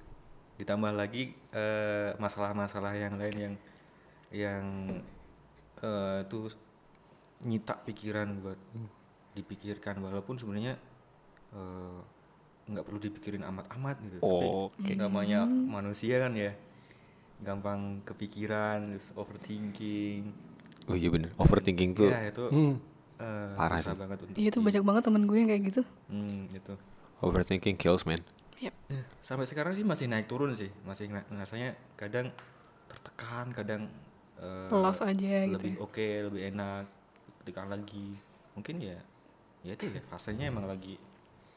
ditambah 0.55 0.91
lagi 0.95 1.35
eh, 1.51 2.15
masalah-masalah 2.17 2.95
yang 2.95 3.19
lain 3.19 3.35
yang 3.35 3.55
yang 4.33 4.63
eh, 5.85 6.25
itu 6.25 6.49
nyita 7.41 7.77
pikiran 7.79 8.41
buat 8.41 8.57
dipikirkan 9.31 9.99
walaupun 9.99 10.35
sebenarnya 10.35 10.73
eh, 11.51 11.99
nggak 12.65 12.81
perlu 12.81 12.97
dipikirin 12.99 13.45
amat-amat 13.45 14.01
gitu 14.01 14.17
tapi 14.17 14.47
Oke. 14.49 14.91
namanya 14.97 15.45
manusia 15.45 16.17
kan 16.19 16.33
ya 16.33 16.49
gampang 17.37 17.99
kepikiran, 18.01 18.95
terus 18.95 19.11
overthinking. 19.13 20.31
Oh 20.87 20.95
iya 20.95 21.11
bener. 21.11 21.35
Overthinking 21.35 21.91
tuh 21.91 22.07
Ya 22.07 22.25
itu 22.25 22.47
Hmm. 22.47 22.79
eh, 23.17 23.53
Parah 23.53 23.77
susah 23.77 23.91
sih. 23.91 23.99
banget 23.99 24.17
untuk. 24.23 24.35
Iya 24.35 24.47
itu 24.49 24.59
banyak 24.63 24.83
banget 24.83 25.03
temen 25.03 25.23
gue 25.23 25.37
yang 25.37 25.49
kayak 25.51 25.63
gitu. 25.67 25.81
Hmm, 26.09 26.47
itu. 26.49 26.73
overthinking 27.19 27.75
kills 27.75 28.03
man. 28.03 28.21
Ya, 28.55 28.71
sampai 29.19 29.43
sekarang 29.43 29.73
sih 29.73 29.83
masih 29.83 30.05
naik 30.05 30.25
turun 30.25 30.51
sih, 30.51 30.71
masih 30.83 31.11
ngerasanya 31.11 31.75
kadang 31.95 32.31
tertekan, 32.87 33.51
kadang 33.51 33.81
eh, 34.39 34.69
Lost 34.71 35.01
aja 35.01 35.47
gitu 35.47 35.55
lebih 35.55 35.73
oke, 35.79 36.07
lebih 36.31 36.41
enak, 36.51 36.85
tekan 37.45 37.69
lagi. 37.69 38.11
Mungkin 38.55 38.79
ya, 38.79 38.99
ya 39.61 39.71
itu 39.75 39.91
ya 39.91 40.01
fasenya 40.07 40.47
emang 40.47 40.65
lagi 40.65 40.95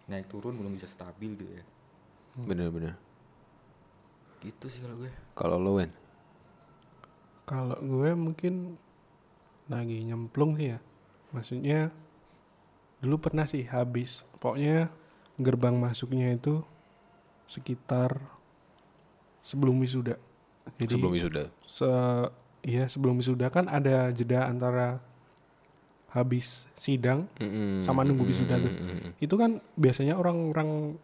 naik 0.08 0.26
turun 0.26 0.56
belum 0.56 0.74
bisa 0.74 0.88
stabil 0.88 1.36
gitu 1.36 1.52
ya. 1.58 1.64
Bener-bener. 2.38 2.94
Gitu 4.38 4.66
sih 4.70 4.80
kalau 4.82 4.96
gue. 4.98 5.12
Kalau 5.34 5.56
lo 5.58 5.72
Wen? 5.78 5.90
Kalau 7.44 7.78
gue 7.80 8.10
mungkin 8.14 8.78
lagi 9.66 10.04
nyemplung 10.04 10.54
sih 10.56 10.74
ya. 10.74 10.78
Maksudnya 11.34 11.90
dulu 13.02 13.18
pernah 13.20 13.44
sih 13.44 13.66
habis. 13.66 14.24
Pokoknya 14.38 14.88
gerbang 15.38 15.76
masuknya 15.78 16.34
itu 16.34 16.62
sekitar 17.48 18.20
sebelum 19.40 19.80
wisuda. 19.80 20.20
Jadi 20.76 20.94
Sebelum 20.94 21.12
wisuda. 21.16 21.42
se 21.64 21.88
iya 22.62 22.86
sebelum 22.90 23.20
wisuda 23.20 23.50
kan 23.50 23.66
ada 23.70 24.10
jeda 24.14 24.48
antara 24.48 24.98
habis 26.08 26.64
sidang 26.72 27.28
Mm-mm. 27.36 27.84
sama 27.84 28.00
nunggu 28.02 28.24
wisuda 28.24 28.56
tuh. 28.56 28.72
Mm-mm. 28.72 29.12
Itu 29.20 29.36
kan 29.36 29.60
biasanya 29.76 30.16
orang-orang 30.16 30.96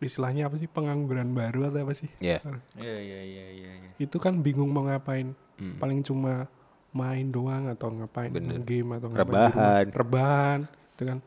istilahnya 0.00 0.48
apa 0.48 0.56
sih 0.60 0.68
pengangguran 0.68 1.32
baru 1.32 1.72
atau 1.72 1.80
apa 1.88 1.92
sih? 1.96 2.08
Ya. 2.20 2.44
Iya 2.76 2.96
iya 3.00 3.20
iya 3.24 3.46
iya. 3.56 3.72
iya. 3.80 3.90
Itu 3.96 4.20
kan 4.20 4.44
bingung 4.44 4.68
mau 4.68 4.84
ngapain. 4.84 5.32
Mm. 5.56 5.76
Paling 5.80 6.00
cuma 6.04 6.48
main 6.90 7.30
doang 7.30 7.70
atau 7.70 7.88
ngapain 7.94 8.34
Bener. 8.34 8.58
game 8.66 8.98
atau 8.98 9.08
ngapain 9.14 9.30
Rebahan. 9.30 9.84
rebahan 9.94 10.60
itu 10.98 11.02
kan 11.06 11.18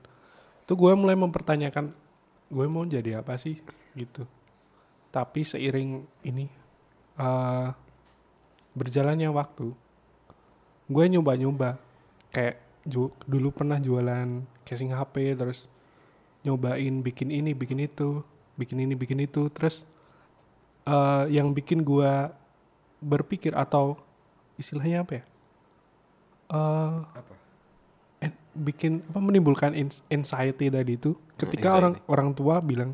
itu 0.64 0.74
gue 0.76 0.92
mulai 0.96 1.16
mempertanyakan 1.16 1.96
gue 2.52 2.66
mau 2.68 2.84
jadi 2.84 3.24
apa 3.24 3.40
sih 3.40 3.64
gitu 3.96 4.28
tapi 5.08 5.48
seiring 5.48 6.04
ini 6.28 6.52
eh 7.16 7.68
berjalannya 8.74 9.30
waktu 9.30 9.72
gue 10.86 11.06
nyoba-nyoba. 11.10 11.78
Kayak 12.30 12.58
ju- 12.84 13.14
dulu 13.24 13.50
pernah 13.50 13.78
jualan 13.78 14.28
casing 14.64 14.92
HP 14.92 15.34
terus 15.34 15.70
nyobain 16.42 17.00
bikin 17.00 17.30
ini 17.30 17.54
bikin 17.54 17.80
itu 17.80 18.22
bikin 18.56 18.78
ini 18.80 18.94
bikin 18.94 19.20
itu. 19.20 19.48
Terus 19.50 19.86
eh 20.84 21.26
yang 21.30 21.52
bikin 21.52 21.82
gue 21.82 22.12
berpikir 23.00 23.54
atau 23.54 23.96
istilahnya 24.56 25.02
apa 25.02 25.14
ya? 25.14 25.24
Eh 26.50 26.94
Apa? 27.16 27.34
en- 28.22 28.42
bikin 28.54 29.02
apa 29.06 29.20
menimbulkan 29.20 29.72
ins- 29.74 30.04
anxiety 30.08 30.68
tadi 30.68 30.96
itu. 30.96 31.16
Ketika 31.36 31.70
anxiety. 31.70 31.80
orang 31.80 31.94
orang 32.08 32.30
tua 32.34 32.56
bilang 32.60 32.92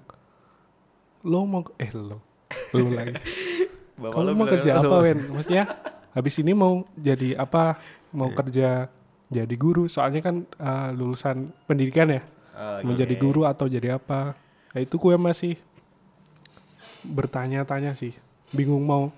lo 1.20 1.44
mau 1.44 1.63
eh 1.76 1.92
lo 1.92 2.24
lo 2.72 2.86
lagi 2.89 3.12
kalau 4.08 4.32
mau 4.32 4.48
kerja 4.48 4.80
apa 4.80 4.96
Wen? 5.04 5.20
Maksudnya 5.36 5.64
habis 6.16 6.36
ini 6.40 6.52
mau 6.56 6.88
jadi 6.96 7.36
apa? 7.36 7.76
Mau 8.16 8.32
kerja 8.32 8.88
jadi 9.30 9.56
guru? 9.60 9.86
Soalnya 9.92 10.24
kan 10.24 10.36
eh, 10.46 10.90
lulusan 10.96 11.52
pendidikan 11.68 12.10
ya. 12.10 12.22
Oh, 12.60 12.92
mau 12.92 12.96
jadi 12.96 13.16
iya. 13.16 13.22
guru 13.22 13.48
atau 13.48 13.72
jadi 13.72 13.96
apa? 13.96 14.36
Ya 14.76 14.84
itu 14.84 15.00
gue 15.00 15.16
masih 15.16 15.56
bertanya-tanya 17.08 17.96
sih. 17.96 18.16
Bingung 18.52 18.84
mau 18.84 19.14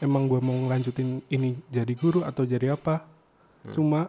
emang 0.00 0.30
gue 0.30 0.40
mau 0.40 0.54
ngelanjutin 0.66 1.20
ini 1.28 1.58
jadi 1.68 1.92
guru 1.92 2.24
atau 2.24 2.48
jadi 2.48 2.74
apa? 2.78 3.04
Cuma 3.74 4.08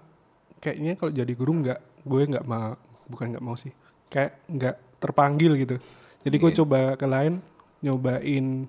kayaknya 0.64 0.96
kalau 0.96 1.12
jadi 1.12 1.34
guru 1.36 1.52
nggak 1.66 1.80
gue 2.08 2.22
nggak 2.36 2.46
mau 2.48 2.78
bukan 3.10 3.36
nggak 3.36 3.44
mau 3.44 3.56
sih. 3.60 3.74
Kayak 4.08 4.40
nggak 4.48 4.76
terpanggil 5.04 5.52
gitu. 5.60 5.76
Jadi 6.24 6.36
gue 6.36 6.52
Iya. 6.52 6.58
coba 6.64 6.80
ke 7.00 7.08
lain 7.08 7.40
nyobain 7.80 8.68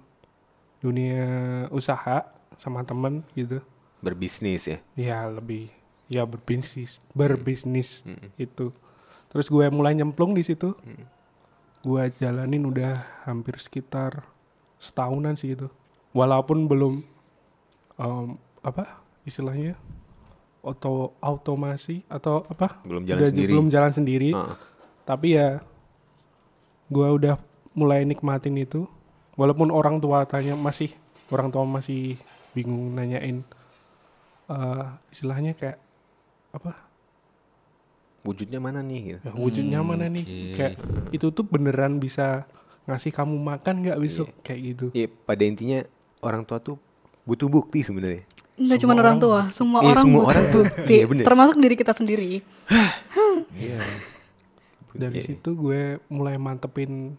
dunia 0.81 1.29
usaha 1.69 2.25
sama 2.57 2.83
temen 2.83 3.21
gitu 3.33 3.61
Berbisnis 4.01 4.65
ya. 4.65 4.79
ya 4.95 5.19
lebih 5.27 5.69
ya 6.07 6.25
berbisnis 6.25 6.99
berbisnis 7.11 8.01
Mm. 8.03 8.29
itu 8.37 8.73
terus 9.29 9.47
gue 9.47 9.63
mulai 9.69 9.93
nyemplung 9.93 10.33
di 10.33 10.43
situ 10.43 10.73
Hmm. 10.75 11.05
gue 11.81 12.03
jalanin 12.19 12.65
udah 12.65 12.93
hampir 13.23 13.57
sekitar 13.57 14.25
setahunan 14.77 15.33
sih 15.35 15.55
itu 15.55 15.69
walaupun 16.11 16.65
belum 16.65 17.05
em, 17.97 18.35
apa 18.59 18.99
istilahnya 19.23 19.77
auto 20.61 21.17
automasi 21.19 22.05
atau 22.07 22.45
apa 22.45 22.81
Belum 22.83 23.01
jalan 23.03 23.17
Udah 23.19 23.31
sendiri. 23.31 23.51
belum 23.51 23.67
jalan 23.69 23.93
sendiri 23.95 24.31
Ah. 24.33 24.57
tapi 25.05 25.33
ya 25.33 25.61
gue 26.87 27.09
udah 27.09 27.39
mulai 27.73 28.03
nikmatin 28.03 28.59
itu 28.59 28.85
walaupun 29.41 29.73
orang 29.73 29.97
tua 29.97 30.23
tanya 30.23 30.53
masih 30.53 30.93
orang 31.29 31.49
tua 31.49 31.65
masih 31.65 32.21
bingung 32.53 32.93
nanyain 32.93 33.41
eh, 34.47 34.85
istilahnya 35.09 35.57
kayak 35.57 35.81
apa 36.53 36.77
Wujudnya 38.21 38.61
mana 38.61 38.85
nih? 38.85 39.17
Gitu. 39.17 39.19
ya, 39.19 39.33
wujudnya 39.33 39.79
Hmm, 39.81 39.89
mana 39.89 40.05
nih 40.07 40.25
kayak 40.53 40.75
itu 41.09 41.27
tuh 41.31 41.41
beneran 41.41 41.97
bisa 41.97 42.45
ngasih 42.85 43.09
kamu 43.11 43.33
makan 43.33 43.81
nggak 43.81 43.97
besok 43.97 44.29
kayak 44.43 44.61
gitu 44.67 44.87
Iya, 44.93 45.09
pada 45.09 45.41
intinya 45.41 45.81
orang 46.21 46.45
tua 46.45 46.61
tuh 46.61 46.77
butuh 47.25 47.49
bukti 47.49 47.81
sebenarnya. 47.81 48.29
Nggak 48.53 48.77
Semua 48.77 48.83
cuma 48.83 48.93
orang 48.93 49.01
orang 49.01 49.19
tua, 49.19 49.41
semua 49.49 49.79
Iya, 49.81 49.89
orang 49.89 50.05
semua 50.05 50.21
butuh 50.21 50.29
orang. 50.29 50.47
bukti. 50.53 50.93
Iya, 50.93 51.05
bener. 51.09 51.25
Termasuk 51.25 51.57
diri 51.57 51.75
kita 51.75 51.93
sendiri. 51.95 52.31
Iya. 53.57 53.79
dari 54.91 55.17
Iya. 55.17 55.27
situ 55.31 55.51
gue 55.55 55.81
mulai 56.09 56.37
mantepin 56.37 57.15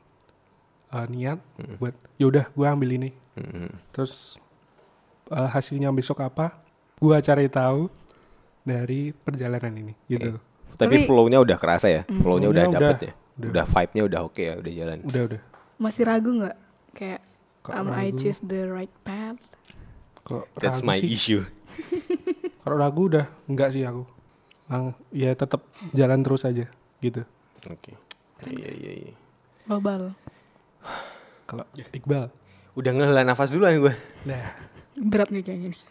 eh, 0.92 1.08
niat 1.08 1.40
buat 1.78 1.92
yaudah 2.18 2.46
gue 2.50 2.68
ambil 2.68 2.90
ini 2.94 3.10
Mm-mm. 3.34 3.72
terus 3.90 4.38
eh, 5.28 5.50
hasilnya 5.50 5.90
besok 5.90 6.20
apa 6.20 6.60
gue 6.98 7.18
cari 7.18 7.48
tahu 7.48 7.88
dari 8.62 9.10
perjalanan 9.12 9.74
ini 9.76 9.94
gitu 10.08 10.38
Tapi, 10.72 10.98
Tapi- 10.98 11.06
flow-nya 11.06 11.38
udah 11.38 11.58
kerasa 11.58 11.88
ya. 11.88 12.02
Flow-nya 12.08 12.48
udah 12.48 12.64
Flow-nya 12.64 12.80
dapet 12.80 12.96
udah- 12.96 13.04
ya. 13.04 13.14
udah. 13.36 13.50
Udah 13.50 13.66
vibe-nya 13.68 14.02
udah 14.04 14.20
oke 14.24 14.42
ya, 14.42 14.54
udah 14.56 14.72
jalan. 14.72 14.98
udah 15.04 15.22
udah 15.28 15.42
Masih 15.78 16.04
ragu 16.04 16.30
nggak? 16.32 16.58
Kayak 16.92 17.22
Kok 17.62 17.72
am 17.72 17.88
I 17.90 18.08
ragu? 18.08 18.18
choose 18.18 18.40
the 18.42 18.62
right 18.66 18.94
path? 19.02 19.38
Kalau 20.22 20.46
That's 20.56 20.82
my 20.82 20.96
sih, 20.96 21.12
issue. 21.12 21.44
kalau 22.62 22.78
ragu 22.78 23.10
udah 23.10 23.26
enggak 23.46 23.70
sih 23.72 23.82
aku 23.82 24.06
Lang, 24.68 24.94
ya 25.10 25.34
tetap 25.34 25.66
jalan 25.92 26.22
terus 26.22 26.44
aja 26.44 26.66
gitu 26.98 27.22
Oke. 27.64 27.94
Iya 28.42 28.70
iya 28.72 28.92
iya. 29.04 29.14
Global. 29.66 30.16
Kalau 31.52 31.68
Iqbal 31.76 32.32
Udah 32.72 32.96
ngehela 32.96 33.28
nafas 33.28 33.52
duluan 33.52 33.76
gue. 33.84 33.92
nah 34.24 34.56
Berat 34.96 35.28
nih 35.28 35.44
kayaknya 35.44 35.76
nih. 35.76 35.82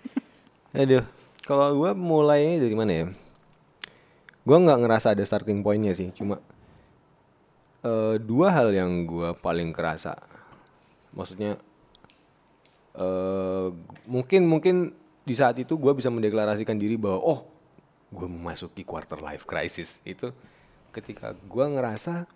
Aduh, 0.81 1.05
kalau 1.45 1.77
gue 1.77 1.93
mulainya 1.93 2.65
dari 2.65 2.77
mana 2.77 2.93
ya? 2.93 3.07
Gue 4.49 4.57
nggak 4.57 4.81
ngerasa 4.81 5.13
ada 5.13 5.21
starting 5.21 5.61
pointnya 5.61 5.93
sih, 5.93 6.09
cuma 6.17 6.41
eh, 7.85 8.17
dua 8.17 8.49
hal 8.49 8.73
yang 8.73 9.05
gue 9.05 9.37
paling 9.45 9.77
kerasa. 9.77 10.17
Maksudnya 11.13 11.61
eh 12.97 13.69
mungkin 14.09 14.49
mungkin 14.49 14.77
di 15.23 15.35
saat 15.37 15.61
itu 15.61 15.77
gue 15.77 15.93
bisa 15.93 16.09
mendeklarasikan 16.09 16.81
diri 16.81 16.97
bahwa 16.97 17.21
oh 17.21 17.41
gue 18.11 18.27
memasuki 18.27 18.83
quarter 18.83 19.23
life 19.23 19.47
crisis 19.47 20.03
itu 20.03 20.35
ketika 20.91 21.37
gue 21.39 21.67
ngerasa 21.71 22.27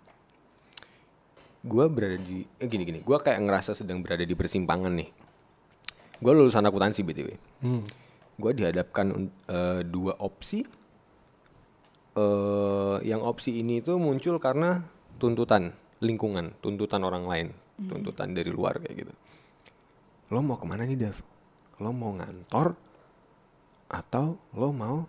gue 1.65 1.85
berada 1.89 2.17
di 2.21 2.45
eh, 2.45 2.67
gini 2.69 2.85
gini. 2.85 2.99
Gue 3.01 3.17
kayak 3.17 3.41
ngerasa 3.41 3.73
sedang 3.73 4.05
berada 4.05 4.21
di 4.21 4.37
persimpangan 4.37 4.93
nih. 4.93 5.09
Gue 6.21 6.31
lulusan 6.31 6.63
akuntansi 6.63 7.03
btw 7.03 7.35
hmm. 7.59 7.83
gue 8.39 8.51
dihadapkan 8.55 9.11
eh, 9.49 9.81
dua 9.83 10.13
opsi. 10.21 10.63
Eh 12.15 12.97
yang 13.03 13.19
opsi 13.25 13.59
ini 13.59 13.83
tuh 13.83 13.99
muncul 13.99 14.39
karena 14.39 14.85
tuntutan 15.19 15.75
lingkungan 15.99 16.55
tuntutan 16.63 17.01
orang 17.03 17.25
lain 17.27 17.47
tuntutan 17.75 18.31
dari 18.31 18.47
luar 18.53 18.79
kayak 18.79 18.95
gitu. 19.03 19.13
Lo 20.31 20.39
mau 20.39 20.55
ke 20.55 20.63
mana 20.63 20.87
nih 20.87 20.95
Dav 20.95 21.17
lo 21.75 21.91
mau 21.91 22.15
ngantor 22.15 22.71
atau 23.91 24.39
lo 24.55 24.69
mau 24.71 25.03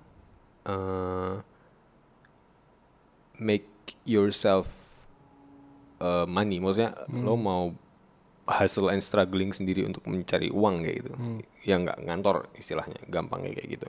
eh 0.67 1.39
make 3.39 3.95
yourself 4.03 4.86
eh, 6.01 6.27
money. 6.27 6.61
Maksudnya 6.61 6.93
lo 7.11 7.35
mau 7.37 7.73
hustle 8.47 8.95
and 8.95 9.03
struggling 9.03 9.51
sendiri 9.51 9.83
untuk 9.83 10.07
mencari 10.07 10.49
uang 10.55 10.87
kayak 10.87 10.97
gitu. 11.03 11.13
Ya 11.67 11.77
nggak 11.83 11.99
ngantor 12.07 12.47
istilahnya 12.55 12.99
gampangnya 13.11 13.59
kayak 13.59 13.69
gitu. 13.81 13.89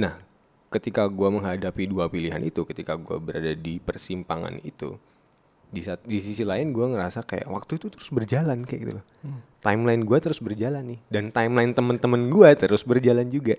Nah 0.00 0.18
ketika 0.74 1.06
gua 1.06 1.30
menghadapi 1.30 1.86
dua 1.86 2.10
pilihan 2.10 2.42
itu 2.42 2.66
ketika 2.66 2.98
gua 2.98 3.22
berada 3.22 3.54
di 3.54 3.78
persimpangan 3.78 4.58
itu 4.66 4.98
di 5.74 5.82
saat 5.82 6.06
di 6.06 6.22
sisi 6.22 6.46
lain 6.46 6.70
gue 6.70 6.86
ngerasa 6.86 7.26
kayak 7.26 7.50
waktu 7.50 7.82
itu 7.82 7.90
terus 7.90 8.06
berjalan 8.14 8.62
kayak 8.62 8.80
gitu 8.86 8.92
loh. 9.02 9.06
Timeline 9.58 10.06
gue 10.06 10.18
terus 10.22 10.38
berjalan 10.38 10.86
nih 10.86 11.00
dan 11.10 11.34
timeline 11.34 11.74
temen-temen 11.74 12.30
gue 12.30 12.50
terus 12.54 12.86
berjalan 12.86 13.26
juga. 13.26 13.58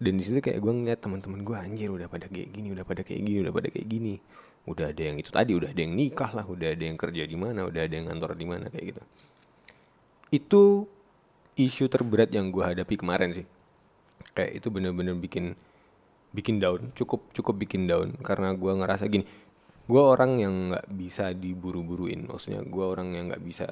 Dan 0.00 0.16
di 0.16 0.24
situ 0.24 0.38
kayak 0.40 0.62
gue 0.62 0.72
ngeliat 0.72 1.02
teman-teman 1.02 1.42
gue 1.42 1.56
anjir 1.58 1.90
udah 1.90 2.08
pada 2.08 2.30
kayak 2.30 2.54
gini 2.54 2.72
udah 2.72 2.86
pada 2.86 3.02
kayak 3.04 3.20
gini 3.20 3.38
udah 3.44 3.52
pada 3.52 3.68
kayak 3.68 3.84
gini 3.90 4.14
udah 4.68 4.92
ada 4.92 5.02
yang 5.02 5.16
itu 5.16 5.32
tadi 5.32 5.56
udah 5.56 5.72
ada 5.72 5.80
yang 5.80 5.96
nikah 5.96 6.30
lah 6.36 6.44
udah 6.44 6.76
ada 6.76 6.84
yang 6.84 7.00
kerja 7.00 7.24
di 7.24 7.36
mana 7.36 7.64
udah 7.64 7.80
ada 7.80 7.94
yang 7.96 8.06
kantor 8.12 8.36
di 8.36 8.46
mana 8.46 8.68
kayak 8.68 8.84
gitu. 8.94 9.02
Itu 10.30 10.62
isu 11.56 11.88
terberat 11.90 12.30
yang 12.30 12.52
gue 12.52 12.62
hadapi 12.62 12.94
kemarin 13.00 13.32
sih. 13.34 13.46
Kayak 14.36 14.62
itu 14.62 14.68
bener-bener 14.68 15.16
bikin 15.16 15.56
bikin 16.30 16.62
down 16.62 16.94
cukup 16.94 17.32
cukup 17.32 17.56
bikin 17.58 17.88
down. 17.88 18.14
Karena 18.20 18.52
gue 18.54 18.72
ngerasa 18.72 19.08
gini 19.08 19.24
gue 19.90 20.02
orang 20.02 20.38
yang 20.38 20.54
nggak 20.70 20.86
bisa 20.92 21.32
diburu-buruin. 21.34 22.28
Maksudnya 22.28 22.62
gue 22.62 22.84
orang 22.84 23.16
yang 23.16 23.32
nggak 23.32 23.42
bisa 23.42 23.66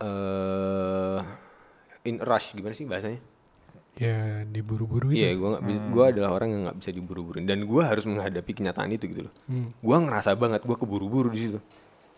eh 0.00 1.20
in 2.08 2.16
rush 2.24 2.56
gimana 2.56 2.72
sih 2.72 2.88
bahasanya 2.88 3.20
Ya 3.98 4.46
diburu-buru 4.46 5.10
Iya, 5.10 5.34
itu. 5.34 5.42
gue 5.42 5.48
nggak 5.50 5.64
bisa. 5.66 5.80
Gue 5.90 6.04
adalah 6.14 6.30
orang 6.32 6.48
yang 6.54 6.62
nggak 6.70 6.78
bisa 6.78 6.90
diburu-buruin 6.94 7.44
dan 7.44 7.66
gue 7.66 7.82
harus 7.82 8.04
menghadapi 8.06 8.52
kenyataan 8.54 8.94
itu 8.94 9.04
gitu 9.10 9.26
loh. 9.28 9.34
Hmm. 9.50 9.74
Gue 9.82 9.96
ngerasa 9.98 10.30
banget 10.38 10.62
gue 10.62 10.76
keburu-buru 10.78 11.28
di 11.28 11.38
situ, 11.50 11.58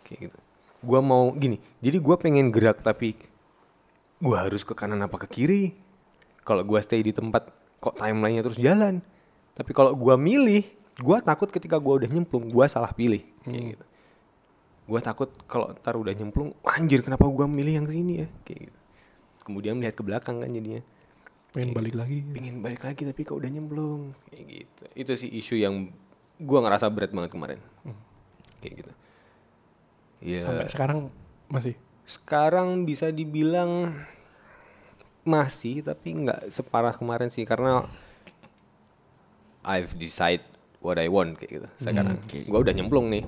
kayak 0.05 0.19
gitu. 0.31 0.39
Gue 0.83 1.01
mau 1.01 1.33
gini, 1.33 1.59
jadi 1.81 1.97
gue 1.99 2.17
pengen 2.19 2.51
gerak 2.51 2.83
tapi 2.83 3.17
gue 4.19 4.37
harus 4.37 4.63
ke 4.63 4.75
kanan 4.77 5.01
apa 5.01 5.17
ke 5.25 5.29
kiri. 5.31 5.75
Kalau 6.43 6.63
gue 6.67 6.79
stay 6.83 7.03
di 7.03 7.15
tempat, 7.15 7.51
kok 7.79 7.95
timelinenya 7.97 8.43
terus 8.43 8.59
jalan. 8.59 8.99
Tapi 9.55 9.71
kalau 9.71 9.95
gue 9.95 10.15
milih, 10.15 10.63
gue 10.99 11.17
takut 11.23 11.51
ketika 11.51 11.79
gue 11.79 11.95
udah 12.03 12.11
nyemplung, 12.11 12.51
gue 12.51 12.65
salah 12.67 12.91
pilih, 12.91 13.23
kayak 13.43 13.79
gitu. 13.79 13.85
Gue 14.83 14.99
takut 14.99 15.31
kalau 15.47 15.71
ntar 15.79 15.95
udah 15.95 16.11
nyemplung, 16.11 16.51
"Wah, 16.61 16.75
anjir 16.75 17.01
kenapa 17.01 17.23
gue 17.23 17.47
milih 17.47 17.75
yang 17.83 17.87
sini 17.87 18.23
ya, 18.23 18.29
kayak 18.43 18.71
gitu. 18.71 18.79
Kemudian 19.43 19.79
melihat 19.79 19.95
ke 19.95 20.03
belakang 20.03 20.43
kan 20.43 20.51
jadinya 20.51 20.83
Pengen 21.53 21.71
balik 21.71 21.93
lagi. 21.93 22.25
pengen 22.27 22.61
balik 22.61 22.81
lagi 22.81 23.05
tapi 23.05 23.21
kok 23.23 23.37
udah 23.37 23.47
nyemplung. 23.47 24.17
Kayak 24.27 24.45
gitu. 24.49 24.83
Itu 24.95 25.13
sih 25.15 25.29
isu 25.31 25.55
yang 25.55 25.93
gua 26.39 26.65
ngerasa 26.65 26.89
berat 26.89 27.11
banget 27.11 27.31
kemarin. 27.31 27.61
Kayak 28.59 28.75
gitu. 28.79 28.93
Ya 30.23 30.41
Sampai 30.41 30.67
sekarang 30.67 30.99
masih. 31.47 31.75
sekarang 32.03 32.69
bisa 32.83 33.09
dibilang 33.09 33.93
masih 35.23 35.81
tapi 35.81 36.17
nggak 36.17 36.49
separah 36.49 36.91
kemarin 36.93 37.29
sih 37.29 37.43
karena 37.43 37.87
I've 39.63 39.95
decide 39.95 40.43
what 40.79 40.97
I 40.97 41.07
want 41.07 41.37
kayak 41.37 41.53
gitu. 41.53 41.69
Sekarang 41.79 42.19
gua 42.49 42.59
udah 42.61 42.73
nyemplung 42.73 43.07
nih. 43.09 43.23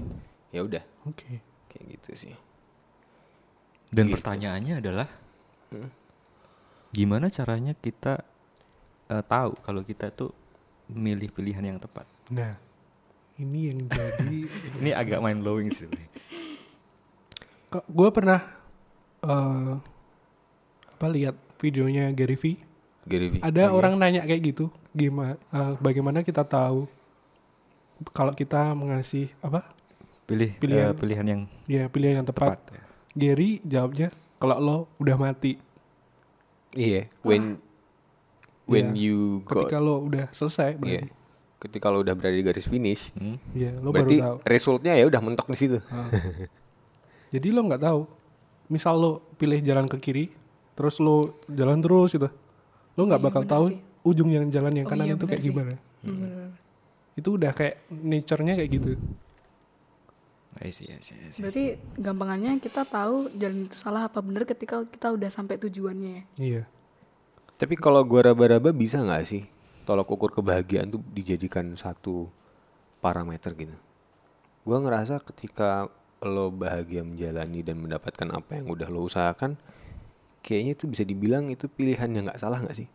Ya 0.50 0.62
udah. 0.62 0.82
Oke. 1.04 1.44
kayak 1.68 1.84
gitu 1.92 2.10
sih. 2.16 2.34
Dan 3.90 4.06
Gitu. 4.06 4.16
pertanyaannya 4.16 4.74
adalah 4.76 5.06
Hmm. 5.68 5.90
Gimana 6.94 7.26
caranya 7.26 7.74
kita 7.74 8.22
eh, 9.10 9.24
tahu 9.26 9.58
kalau 9.60 9.82
kita 9.82 10.14
tuh 10.14 10.30
milih 10.86 11.28
pilihan 11.28 11.64
yang 11.66 11.78
tepat. 11.82 12.06
Nah, 12.30 12.54
ini 13.34 13.74
yang 13.74 13.80
jadi 13.84 14.46
Ini 14.80 14.90
agak 14.94 15.18
mind 15.18 15.42
blowing 15.42 15.68
sih. 15.68 15.90
gue 17.74 18.08
pernah 18.14 18.38
eh 19.18 19.74
apa 20.86 21.06
lihat 21.10 21.34
videonya 21.58 22.14
Gary 22.14 22.38
V. 22.38 22.44
Gary 23.04 23.28
V 23.28 23.34
Ada 23.42 23.74
orang 23.74 23.98
nanya 23.98 24.22
kayak 24.22 24.54
gitu, 24.54 24.70
gimana 24.94 25.34
bagaimana 25.82 26.22
kita 26.22 26.46
tahu 26.46 26.86
kalau 28.14 28.30
kita 28.30 28.70
mengasih 28.72 29.34
apa? 29.42 29.66
Pilih 30.24 30.54
Pilihan. 30.56 30.94
pilihan 30.94 30.94
pilihan 30.94 31.26
yang 31.26 31.42
Ya, 31.66 31.84
pilihan 31.90 32.22
yang 32.22 32.28
tepat. 32.28 32.62
tepat. 32.62 32.78
ya. 32.78 32.82
Gary 33.12 33.58
jawabnya 33.60 34.08
kalau 34.38 34.56
lo 34.56 34.76
udah 34.96 35.16
mati. 35.18 35.58
Iya 36.74 37.02
when 37.20 37.56
when 38.64 38.92
Iya. 38.92 39.02
you 39.04 39.16
got 39.42 39.64
Ketika 39.64 39.78
lo 39.78 40.02
udah 40.02 40.26
selesai 40.30 40.74
iya 40.74 41.04
berarti. 41.04 41.08
ketika 41.58 41.86
lo 41.88 42.00
udah 42.00 42.12
berada 42.12 42.32
di 42.32 42.42
garis 42.42 42.64
finish 42.64 43.08
Hmm? 43.12 43.36
Iya, 43.50 43.76
lo 43.76 43.88
berarti 43.88 44.16
baru 44.16 44.36
tahu. 44.36 44.36
resultnya 44.44 44.92
ya 44.92 45.04
udah 45.04 45.20
mentok 45.20 45.46
di 45.46 45.56
situ 45.56 45.78
Ah. 45.86 46.08
Jadi 47.34 47.50
lo 47.50 47.62
nggak 47.62 47.82
tahu. 47.82 48.00
Misal 48.66 48.94
lo 48.94 49.10
pilih 49.34 49.58
jalan 49.58 49.84
ke 49.84 49.98
kiri, 49.98 50.30
terus 50.72 50.96
lo 50.96 51.34
jalan 51.46 51.78
terus 51.78 52.14
gitu. 52.14 52.30
Lo 52.94 53.02
nggak 53.02 53.18
Iya, 53.18 53.26
bakal 53.26 53.42
bener 53.42 53.52
tahu 53.52 53.64
sih. 53.68 53.78
ujung 54.04 54.30
yang 54.30 54.46
jalan 54.48 54.70
yang 54.72 54.84
Oh 54.84 54.88
kanan 54.88 55.04
iya, 55.04 55.14
itu 55.14 55.24
kayak 55.24 55.42
sih. 55.42 55.50
gimana. 55.50 55.74
Hmm. 56.00 56.54
Itu 57.12 57.34
udah 57.34 57.50
kayak 57.50 57.74
nature-nya 57.90 58.54
kayak 58.54 58.70
gitu. 58.72 58.90
I 60.62 60.70
see, 60.70 60.86
I 60.90 61.02
see, 61.02 61.18
I 61.18 61.30
see. 61.34 61.42
Berarti 61.42 61.78
gampangannya 61.98 62.62
kita 62.62 62.86
tahu 62.86 63.30
jalan 63.34 63.66
itu 63.66 63.74
salah 63.74 64.06
apa 64.06 64.22
bener 64.22 64.46
ketika 64.46 64.86
kita 64.86 65.10
udah 65.10 65.30
sampai 65.30 65.58
tujuannya. 65.58 66.26
Iya. 66.38 66.64
tapi 67.54 67.78
kalau 67.78 68.02
gua 68.02 68.34
raba-raba 68.34 68.74
bisa 68.74 68.98
nggak 68.98 69.24
sih 69.30 69.46
tolak 69.86 70.10
ukur 70.10 70.34
kebahagiaan 70.34 70.90
tuh 70.90 70.98
dijadikan 71.14 71.78
satu 71.78 72.26
parameter 72.98 73.54
gitu 73.54 73.78
gua 74.66 74.82
ngerasa 74.82 75.22
ketika 75.22 75.86
lo 76.18 76.50
bahagia 76.50 77.06
menjalani 77.06 77.62
dan 77.62 77.78
mendapatkan 77.78 78.26
apa 78.34 78.58
yang 78.58 78.66
udah 78.66 78.90
lo 78.90 79.06
usahakan 79.06 79.54
kayaknya 80.42 80.74
itu 80.74 80.84
bisa 80.90 81.06
dibilang 81.06 81.46
itu 81.46 81.70
pilihan 81.70 82.10
yang 82.10 82.26
nggak 82.26 82.42
salah 82.42 82.58
nggak 82.58 82.74
sih 82.74 82.90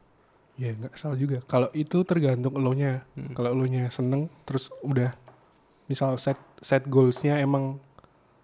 Ya 0.59 0.75
nggak 0.75 0.99
salah 0.99 1.15
juga. 1.15 1.39
Kalau 1.47 1.71
itu 1.71 2.03
tergantung 2.03 2.51
elonya. 2.59 3.07
Hmm. 3.15 3.31
Kalau 3.31 3.55
elonya 3.55 3.87
seneng, 3.87 4.27
terus 4.43 4.67
udah 4.83 5.15
misal 5.89 6.15
set 6.15 6.37
set 6.59 6.85
goalsnya 6.85 7.35
emang 7.35 7.81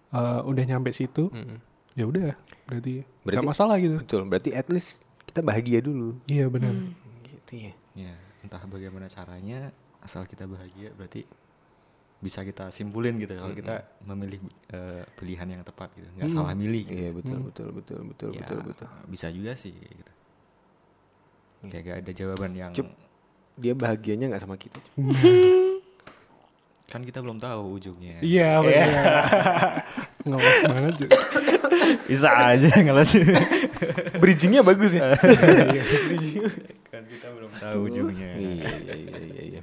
uh, 0.09 0.41
udah 0.43 0.63
nyampe 0.65 0.89
situ, 0.89 1.29
Mm. 1.29 1.57
ya 1.93 2.03
udah 2.03 2.33
berarti 2.65 3.05
Berarti- 3.21 3.37
nggak 3.37 3.45
masalah 3.47 3.75
gitu. 3.77 3.95
betul 3.97 4.21
berarti 4.23 4.49
at 4.51 4.67
least 4.67 4.99
kita 5.23 5.39
bahagia 5.39 5.79
dulu 5.79 6.17
Iya 6.25 6.45
benar. 6.47 6.73
Hmm. 6.73 6.91
gitu 7.23 7.53
ya 7.61 7.73
Ya, 7.95 8.11
entah 8.41 8.59
bagaimana 8.61 9.07
caranya, 9.07 9.71
asal 9.99 10.25
kita 10.25 10.43
bahagia 10.43 10.91
berarti 10.91 11.23
bisa 12.17 12.41
kita 12.41 12.67
simpulin 12.69 13.15
gitu 13.15 13.31
kalau 13.33 13.53
kita 13.53 13.85
memilih 14.01 14.41
eh, 14.67 15.05
pilihan 15.13 15.45
yang 15.49 15.61
tepat 15.61 15.93
gitu, 15.93 16.09
nggak 16.11 16.27
Hmm. 16.27 16.35
salah 16.35 16.51
milih. 16.53 16.83
Gitu. 16.83 16.97
iya 16.97 17.09
betul 17.11 17.39
betul 17.43 17.67
betul 17.71 17.99
betul 18.05 18.29
Ya, 18.31 18.41
betul 18.41 18.59
betul 18.65 18.87
Bisa 19.05 19.27
juga 19.29 19.53
sih 19.53 19.71
kayak 19.71 19.95
gitu. 19.95 20.13
Kayak 21.65 21.83
gak 21.83 21.97
ada 21.97 22.11
jawaban 22.13 22.51
yang 22.53 22.71
Cup. 22.71 22.89
dia 23.55 23.73
bahagianya 23.73 24.25
nggak 24.27 24.43
sama 24.43 24.55
kita 24.55 24.79
kan 26.95 27.03
kita 27.03 27.19
belum 27.19 27.43
tahu 27.43 27.75
ujungnya. 27.75 28.23
Iya 28.23 28.63
benar. 28.63 29.03
Ngelos 30.31 30.57
banget 30.63 30.93
juga. 31.03 31.19
Bisa 32.07 32.29
aja 32.31 32.71
ngeles. 32.71 33.11
bridgingnya 34.15 34.63
bagus 34.63 34.95
ya 34.95 35.11
kan 36.93 37.03
kita 37.03 37.27
belum 37.35 37.51
tahu 37.59 37.77
ujungnya. 37.91 38.31
iya 38.39 38.71
iya 38.79 38.95
iya 38.95 39.19
iya 39.19 39.43
iya 39.59 39.61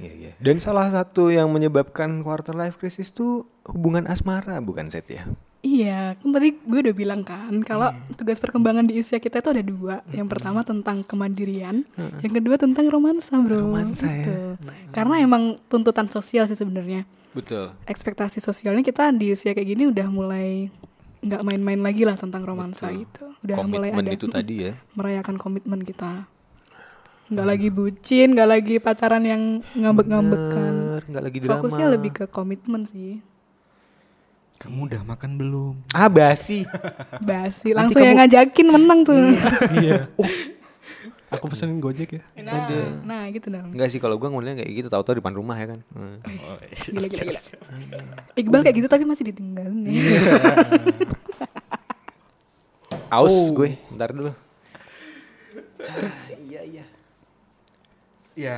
Iya, 0.00 0.12
iya. 0.16 0.32
Dan 0.40 0.56
salah 0.64 0.88
satu 0.88 1.28
yang 1.28 1.52
menyebabkan 1.52 2.24
quarter 2.24 2.56
life 2.56 2.80
crisis 2.80 3.12
tuh 3.12 3.44
hubungan 3.68 4.08
asmara 4.08 4.56
bukan 4.64 4.88
set 4.88 5.04
ya. 5.12 5.28
Iya, 5.60 6.16
kan 6.16 6.32
tadi 6.32 6.56
gue 6.56 6.80
udah 6.88 6.96
bilang 6.96 7.20
kan 7.20 7.52
kalau 7.60 7.92
tugas 8.16 8.40
perkembangan 8.40 8.88
di 8.88 8.96
usia 8.96 9.20
kita 9.20 9.44
itu 9.44 9.52
ada 9.52 9.60
dua. 9.60 10.00
Yang 10.08 10.28
pertama 10.32 10.64
tentang 10.64 11.04
kemandirian, 11.04 11.84
yang 12.24 12.32
kedua 12.32 12.56
tentang 12.56 12.88
romansa, 12.88 13.36
bro. 13.36 13.68
Romansa 13.68 14.08
ya. 14.08 14.24
Gitu. 14.24 14.36
Karena 14.88 15.20
emang 15.20 15.60
tuntutan 15.68 16.08
sosial 16.08 16.48
sih 16.48 16.56
sebenarnya. 16.56 17.04
Betul. 17.36 17.76
Ekspektasi 17.84 18.40
sosialnya 18.40 18.80
kita 18.80 19.12
di 19.12 19.36
usia 19.36 19.52
kayak 19.52 19.68
gini 19.68 19.84
udah 19.92 20.08
mulai 20.08 20.72
nggak 21.20 21.42
main-main 21.44 21.80
lagi 21.84 22.08
lah 22.08 22.16
tentang 22.16 22.42
romansa 22.48 22.88
Betul. 22.88 23.00
gitu. 23.04 23.24
Udah 23.44 23.56
mulai 23.60 23.92
Komitmen 23.92 24.06
ada 24.08 24.16
itu 24.16 24.26
tadi 24.32 24.54
ya. 24.64 24.72
merayakan 24.98 25.36
komitmen 25.36 25.80
kita. 25.84 26.24
Nggak 27.30 27.46
lagi 27.46 27.68
bucin, 27.70 28.28
nggak 28.34 28.48
lagi 28.48 28.74
pacaran 28.80 29.22
yang 29.22 29.42
ngambek-ngambekan. 29.76 31.04
Nggak 31.06 31.22
lagi 31.22 31.38
drama. 31.38 31.52
Fokusnya 31.60 31.86
lebih 31.92 32.10
ke 32.16 32.24
komitmen 32.26 32.88
sih. 32.88 33.22
Kamu 34.60 34.92
udah 34.92 35.00
makan 35.08 35.40
belum? 35.40 35.72
ah 35.96 36.12
basi. 36.12 36.68
Basi, 37.24 37.72
langsung 37.72 38.04
yang 38.04 38.20
ngajakin 38.20 38.68
menang 38.68 39.08
tuh. 39.08 39.16
Iya. 39.72 40.12
Aku 41.32 41.48
pesenin 41.48 41.80
Gojek 41.80 42.20
ya. 42.20 42.22
Nah, 42.44 42.68
nah 43.00 43.24
gitu 43.32 43.48
dong. 43.48 43.72
Enggak 43.72 43.88
sih 43.88 43.96
kalau 43.96 44.20
gua 44.20 44.28
ngeliatnya 44.28 44.60
kayak 44.60 44.84
gitu 44.84 44.88
tahu-tahu 44.92 45.16
di 45.16 45.20
depan 45.24 45.32
rumah 45.32 45.56
ya 45.56 45.72
kan. 45.72 45.80
Hmm. 45.96 46.20
Gila, 46.76 47.08
gila, 47.08 47.24
gila. 47.24 47.40
Iqbal 48.44 48.60
kayak 48.60 48.76
gitu 48.84 48.88
tapi 48.92 49.08
masih 49.08 49.32
ditinggalin 49.32 49.80
ya. 49.88 49.96
Aus 53.16 53.48
gue, 53.56 53.80
ntar 53.96 54.12
dulu. 54.12 54.30
iya 56.36 56.60
iya. 56.62 56.84
Ya, 58.36 58.56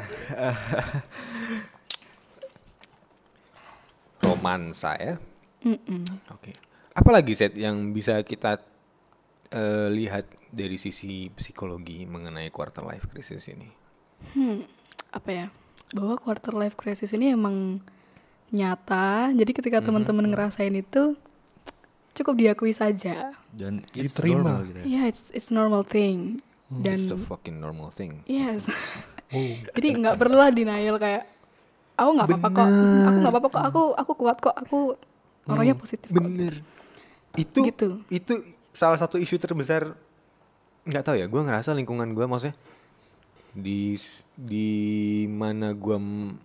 Romansa 4.27 4.99
ya. 4.99 5.23
Mm-mm. 5.63 6.03
Oke. 6.31 6.53
Apalagi 6.93 7.33
set 7.33 7.57
yang 7.57 7.91
bisa 7.91 8.21
kita 8.23 8.61
eh, 9.49 9.89
lihat 9.89 10.29
dari 10.49 10.77
sisi 10.77 11.33
psikologi 11.33 12.05
mengenai 12.05 12.53
quarter 12.53 12.85
life 12.85 13.09
crisis 13.09 13.49
ini? 13.49 13.69
Hmm, 14.35 14.63
apa 15.11 15.31
ya? 15.33 15.47
Bahwa 15.93 16.17
quarter 16.17 16.53
life 16.53 16.77
crisis 16.77 17.13
ini 17.13 17.33
emang 17.33 17.81
nyata. 18.53 19.33
Jadi 19.33 19.53
ketika 19.53 19.81
teman-teman 19.81 20.29
ngerasain 20.29 20.73
itu 20.73 21.17
cukup 22.13 22.35
diakui 22.37 22.77
saja. 22.77 23.33
Dan 23.49 23.81
it's 23.97 24.17
Diterima. 24.17 24.61
normal 24.61 24.69
gitu 24.69 24.79
ya. 24.81 24.85
Yeah, 24.85 25.05
it's 25.09 25.33
it's 25.33 25.49
normal 25.49 25.83
thing. 25.85 26.45
Dan 26.73 26.97
It's 26.97 27.13
a 27.13 27.21
fucking 27.21 27.61
normal 27.61 27.93
thing. 27.93 28.25
yes. 28.25 28.65
Jadi 29.77 29.89
nggak 29.97 30.21
perlu 30.21 30.37
lah 30.37 30.53
denial 30.53 31.01
kayak 31.01 31.25
aku 31.97 32.11
nggak 32.13 32.29
apa-apa 32.29 32.49
kok. 32.53 32.69
Aku 33.09 33.17
nggak 33.25 33.33
apa-apa 33.33 33.49
kok. 33.49 33.65
Aku 33.73 33.83
aku 33.97 34.13
kuat 34.17 34.37
kok. 34.41 34.57
Aku 34.57 34.79
orangnya 35.47 35.75
positif 35.75 36.09
kok. 36.09 36.23
Bener. 36.23 36.63
Itu 37.35 37.61
Gitu. 37.65 37.89
itu 38.09 38.33
salah 38.71 38.97
satu 38.97 39.17
isu 39.17 39.37
terbesar 39.37 39.97
nggak 40.85 41.05
tahu 41.05 41.17
ya. 41.19 41.27
Gue 41.27 41.43
ngerasa 41.43 41.73
lingkungan 41.73 42.13
gue 42.13 42.25
maksudnya 42.27 42.55
di 43.53 44.01
di 44.33 44.69
mana 45.29 45.77
gue 45.77 45.97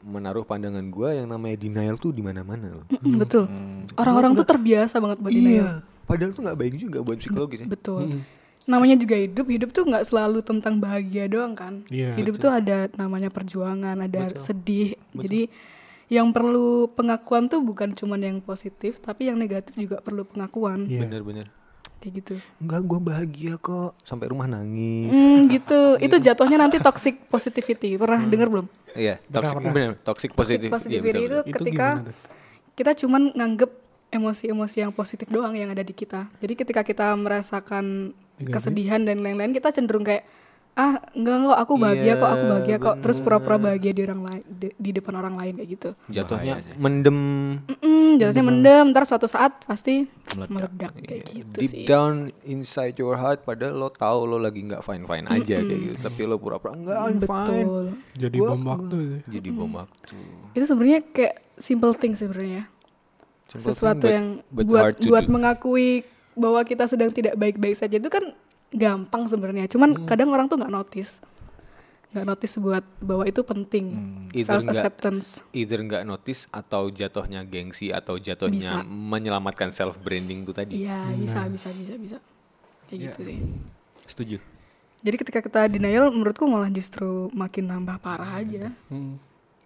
menaruh 0.04 0.44
pandangan 0.44 0.84
gue 0.84 1.10
yang 1.24 1.28
namanya 1.32 1.56
denial 1.56 1.96
tuh 1.96 2.12
di 2.12 2.20
mana-mana 2.20 2.68
loh. 2.68 2.86
Mm, 2.92 3.16
betul. 3.16 3.48
Orang-orang 3.96 4.36
tuh 4.36 4.44
terbiasa 4.44 5.00
banget 5.00 5.18
buat 5.24 5.32
denial. 5.32 5.56
Iya. 5.56 5.70
Padahal 6.04 6.32
tuh 6.36 6.42
nggak 6.44 6.58
baik 6.60 6.74
juga 6.76 7.00
buat 7.04 7.18
psikologis 7.20 7.64
ya. 7.64 7.68
Betul. 7.68 8.24
Namanya 8.68 9.00
juga 9.00 9.16
hidup, 9.16 9.48
hidup 9.48 9.70
tuh 9.72 9.88
nggak 9.88 10.04
selalu 10.12 10.44
tentang 10.44 10.76
bahagia 10.84 11.32
doang 11.32 11.56
kan. 11.56 11.88
Iya, 11.88 12.20
hidup 12.20 12.36
tuh 12.36 12.52
ada 12.52 12.92
namanya 13.00 13.32
perjuangan, 13.32 13.96
ada 14.04 14.36
sedih. 14.36 15.00
Jadi 15.16 15.48
yang 16.08 16.32
perlu 16.32 16.88
pengakuan 16.96 17.52
tuh 17.52 17.60
bukan 17.60 17.92
cuman 17.92 18.20
yang 18.24 18.38
positif, 18.40 19.04
tapi 19.04 19.28
yang 19.28 19.36
negatif 19.36 19.76
juga 19.76 20.00
perlu 20.00 20.24
pengakuan. 20.24 20.88
Iya. 20.88 21.04
Bener-bener. 21.04 21.52
Kayak 22.00 22.14
gitu. 22.24 22.36
Enggak, 22.64 22.82
gue 22.88 23.00
bahagia 23.02 23.54
kok. 23.60 23.92
Sampai 24.08 24.32
rumah 24.32 24.48
nangis. 24.48 25.12
Hmm, 25.12 25.48
gitu. 25.56 26.00
Itu 26.00 26.16
jatuhnya 26.22 26.62
nanti 26.62 26.80
toxic 26.80 27.28
positivity. 27.28 28.00
Pernah 28.00 28.24
denger 28.24 28.48
belum? 28.48 28.68
Iya, 28.96 29.20
toxic 29.28 29.58
pernah. 29.60 29.74
bener, 29.74 29.92
toxic 30.00 30.32
positif. 30.32 30.70
Iya, 30.72 30.76
positivity 30.78 31.22
betul, 31.22 31.28
itu 31.28 31.38
betul. 31.38 31.50
Itu 31.52 31.58
ketika 31.60 31.88
kita 32.78 32.92
cuman 33.04 33.22
nganggep 33.36 33.72
emosi-emosi 34.08 34.78
yang 34.88 34.94
positif 34.96 35.28
doang 35.28 35.52
yang 35.58 35.76
ada 35.76 35.84
di 35.84 35.92
kita. 35.92 36.32
Jadi 36.40 36.54
ketika 36.56 36.82
kita 36.88 37.12
merasakan 37.20 38.16
Negatif. 38.40 38.54
kesedihan 38.54 39.02
dan 39.04 39.20
lain-lain, 39.20 39.52
kita 39.52 39.76
cenderung 39.76 40.08
kayak 40.08 40.24
ah 40.78 40.94
enggak 41.12 41.36
enggak 41.42 41.58
aku 41.58 41.74
bahagia 41.76 42.06
Iya, 42.06 42.14
kok, 42.16 42.30
aku 42.30 42.44
bahagia 42.46 42.78
kok. 42.78 42.96
Terus 43.02 43.18
pura-pura 43.18 43.58
bahagia 43.58 43.92
di 43.92 44.02
orang 44.06 44.22
lain 44.22 44.44
di, 44.46 44.68
di 44.78 44.90
depan 44.94 45.14
orang 45.18 45.34
lain 45.34 45.54
kayak 45.58 45.70
gitu. 45.74 45.90
Jatuhnya 46.08 46.54
mendem. 46.78 47.18
Mm-mm, 47.66 48.22
jatuhnya 48.22 48.46
mendem, 48.46 48.84
ntar 48.94 49.04
suatu 49.04 49.26
saat 49.26 49.58
pasti 49.66 50.06
meledak, 50.38 50.94
kayak 50.94 51.24
gitu 51.28 51.58
deep 51.58 51.72
sih. 51.74 51.84
down 51.84 52.30
inside 52.46 52.94
your 52.96 53.18
heart 53.18 53.42
padahal 53.42 53.74
lo 53.76 53.90
tahu 53.90 54.24
lo 54.24 54.38
lagi 54.38 54.62
nggak 54.62 54.86
fine 54.86 55.04
fine 55.04 55.26
aja 55.26 55.58
kayak 55.60 55.82
gitu. 55.82 55.98
Tapi 55.98 56.20
lo 56.24 56.38
pura-pura 56.38 56.78
enggak 56.78 56.98
I'm 57.02 57.18
fine. 57.20 57.66
Betul. 57.66 57.86
Jadi 58.14 58.38
Gua- 58.38 58.50
bom 58.54 58.62
waktu 58.64 59.00
jadi 59.26 59.50
bom 59.50 59.72
waktu. 59.76 60.18
Itu 60.54 60.66
sebenarnya 60.70 61.02
kayak 61.10 61.36
simple 61.58 61.94
thing 61.98 62.14
sebenarnya. 62.14 62.70
Sesuatu 63.50 64.06
thing, 64.06 64.06
but- 64.06 64.14
yang 64.14 64.28
but 64.54 64.66
buat 64.70 64.94
buat 65.02 65.26
do. 65.26 65.32
mengakui 65.32 66.06
bahwa 66.38 66.62
kita 66.62 66.86
sedang 66.86 67.10
tidak 67.10 67.34
baik-baik 67.34 67.74
saja. 67.74 67.98
Itu 67.98 68.14
kan 68.14 68.30
gampang 68.70 69.26
sebenarnya. 69.26 69.66
Cuman 69.66 69.94
Hmm. 69.94 70.06
kadang 70.06 70.30
orang 70.30 70.46
tuh 70.46 70.56
nggak 70.56 70.70
notice, 70.70 71.24
nggak 72.10 72.26
notice 72.26 72.54
buat 72.58 72.84
bahwa 73.00 73.24
itu 73.24 73.42
penting. 73.42 73.86
Hmm. 73.90 74.28
Either 74.30 74.60
Self 74.60 74.68
acceptance. 74.70 75.28
either 75.52 75.80
nggak 75.80 76.04
notice 76.04 76.48
atau 76.50 76.88
jatuhnya 76.88 77.44
gengsi 77.44 77.90
atau 77.90 78.16
jatuhnya 78.16 78.82
Bisa. 78.82 78.88
menyelamatkan 78.88 79.70
self 79.70 79.96
branding 79.98 80.44
tuh 80.44 80.54
tadi 80.54 80.82
Iya 80.82 81.16
bisa 81.16 81.48
bisa 81.48 81.70
bisa 81.72 81.94
bisa 81.96 82.18
kayak 82.86 83.12
gitu 83.12 83.20
sih. 83.24 83.38
Setuju. 84.04 84.38
Jadi 84.98 85.16
ketika 85.16 85.40
kita 85.40 85.70
denial, 85.70 86.10
menurutku 86.10 86.44
malah 86.44 86.68
justru 86.68 87.30
makin 87.32 87.70
nambah 87.70 88.00
parah 88.00 88.38
aja. 88.38 88.72
Hmm. 88.88 89.20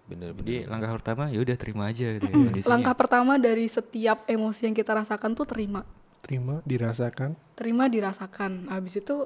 bener 0.03 0.35
Jadi 0.35 0.55
bener 0.59 0.67
langkah 0.67 0.91
pertama 0.91 1.23
ya 1.31 1.39
udah 1.39 1.55
terima 1.55 1.87
aja 1.87 2.03
gitu 2.11 2.27
ya 2.27 2.35
Mm. 2.35 2.67
Langkah 2.67 2.91
pertama 2.91 3.39
dari 3.39 3.63
setiap 3.63 4.27
emosi 4.27 4.67
yang 4.67 4.75
kita 4.75 4.91
rasakan 4.91 5.31
tuh 5.31 5.47
terima. 5.47 5.87
Terima, 6.21 6.61
dirasakan. 6.63 7.33
terima 7.57 7.89
dirasakan. 7.89 8.69
Habis 8.69 9.01
itu 9.01 9.25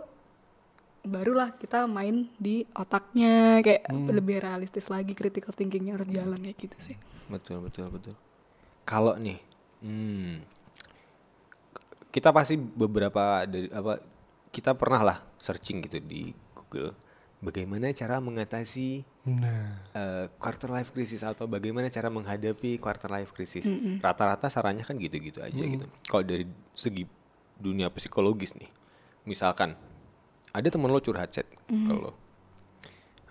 barulah 1.06 1.54
kita 1.56 1.86
main 1.86 2.28
di 2.40 2.66
otaknya. 2.76 3.62
Kayak 3.62 3.92
lebih 3.92 4.42
realistis 4.42 4.88
lagi 4.90 5.14
critical 5.14 5.54
thinkingnya 5.54 6.00
harus 6.00 6.10
jalan 6.10 6.40
kayak 6.40 6.58
gitu 6.58 6.78
sih. 6.82 6.98
Betul 7.28 7.64
betul 7.68 7.92
betul. 7.92 8.16
Kalau 8.88 9.18
nih 9.20 9.40
hmm, 9.84 10.34
kita 12.16 12.32
pasti 12.32 12.56
beberapa 12.56 13.44
dari 13.44 13.68
apa 13.70 14.00
kita 14.50 14.72
pernah 14.72 15.02
lah 15.04 15.18
searching 15.36 15.84
gitu 15.84 16.00
di 16.00 16.32
Google 16.56 17.05
bagaimana 17.46 17.94
cara 17.94 18.18
mengatasi 18.18 19.06
Nah, 19.26 19.90
eh, 19.98 20.26
quarter 20.38 20.70
life 20.70 20.94
crisis 20.94 21.26
atau 21.26 21.50
bagaimana 21.50 21.90
cara 21.90 22.14
menghadapi 22.14 22.78
quarter 22.78 23.10
life 23.10 23.34
crisis. 23.34 23.66
Rata-rata 23.98 24.54
sarannya 24.54 24.86
kan 24.86 25.02
gitu-gitu 25.02 25.42
aja 25.42 25.58
gitu. 25.66 25.90
Kalau 26.06 26.22
dari 26.22 26.46
segi 26.78 27.10
dunia 27.58 27.90
psikologis 27.90 28.54
nih, 28.54 28.70
misalkan 29.26 29.74
ada 30.54 30.68
teman 30.70 30.94
lo 30.94 31.02
curhat 31.02 31.34
set 31.34 31.50
kalau 31.68 32.14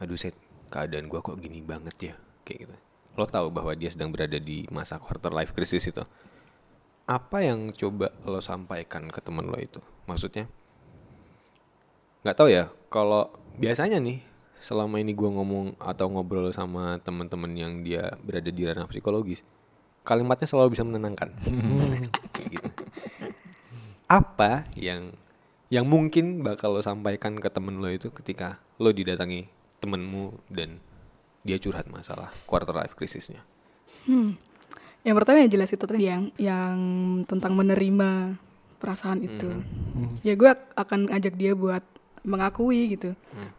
aduh 0.03 0.18
set 0.18 0.35
keadaan 0.68 1.07
gua 1.07 1.22
kok 1.22 1.38
gini 1.38 1.62
banget 1.62 1.96
ya 2.11 2.14
kayak 2.42 2.66
gitu. 2.66 2.74
Lo 3.14 3.31
tahu 3.31 3.55
bahwa 3.55 3.70
dia 3.79 3.94
sedang 3.94 4.11
berada 4.11 4.42
di 4.42 4.66
masa 4.74 4.98
quarter 4.98 5.31
life 5.31 5.55
crisis 5.55 5.87
itu. 5.87 6.03
Apa 7.07 7.46
yang 7.46 7.70
coba 7.70 8.11
lo 8.27 8.42
sampaikan 8.42 9.07
ke 9.14 9.22
teman 9.22 9.46
lo 9.46 9.55
itu? 9.62 9.79
Maksudnya 10.11 10.50
nggak 12.25 12.37
tahu 12.41 12.49
ya 12.49 12.73
kalau 12.89 13.29
biasanya 13.61 14.01
nih 14.01 14.25
selama 14.65 14.97
ini 14.97 15.13
gua 15.13 15.29
ngomong 15.29 15.77
atau 15.77 16.09
ngobrol 16.09 16.49
sama 16.57 16.97
teman-teman 17.05 17.53
yang 17.53 17.73
dia 17.85 18.17
berada 18.25 18.49
di 18.49 18.65
ranah 18.65 18.89
psikologis 18.89 19.45
kalimatnya 20.05 20.45
selalu 20.45 20.77
bisa 20.77 20.85
menenangkan. 20.85 21.33
Kayak 22.33 22.49
gitu. 22.61 22.69
apa 24.05 24.69
yang 24.77 25.17
yang 25.73 25.89
mungkin 25.89 26.45
bakal 26.45 26.77
lo 26.77 26.85
sampaikan 26.85 27.41
ke 27.41 27.49
temen 27.49 27.81
lo 27.81 27.89
itu 27.89 28.13
ketika 28.13 28.61
lo 28.77 28.93
didatangi 28.93 29.49
temenmu 29.81 30.45
dan 30.53 30.81
dia 31.41 31.57
curhat 31.57 31.89
masalah 31.89 32.29
quarter 32.45 32.77
life 32.77 32.93
crisisnya 32.93 33.41
hmm. 34.05 34.37
yang 35.09 35.17
pertama 35.17 35.41
yang 35.41 35.53
jelas 35.53 35.73
itu 35.73 35.85
tadi 35.89 36.05
yang 36.05 36.29
yang 36.37 36.77
tentang 37.25 37.57
menerima 37.57 38.37
perasaan 38.85 39.25
itu. 39.25 39.49
Ya 40.21 40.37
gue 40.37 40.53
akan 40.77 41.09
ajak 41.09 41.41
dia 41.41 41.57
buat 41.57 41.81
mengakui 42.25 42.97
gitu. 42.97 43.13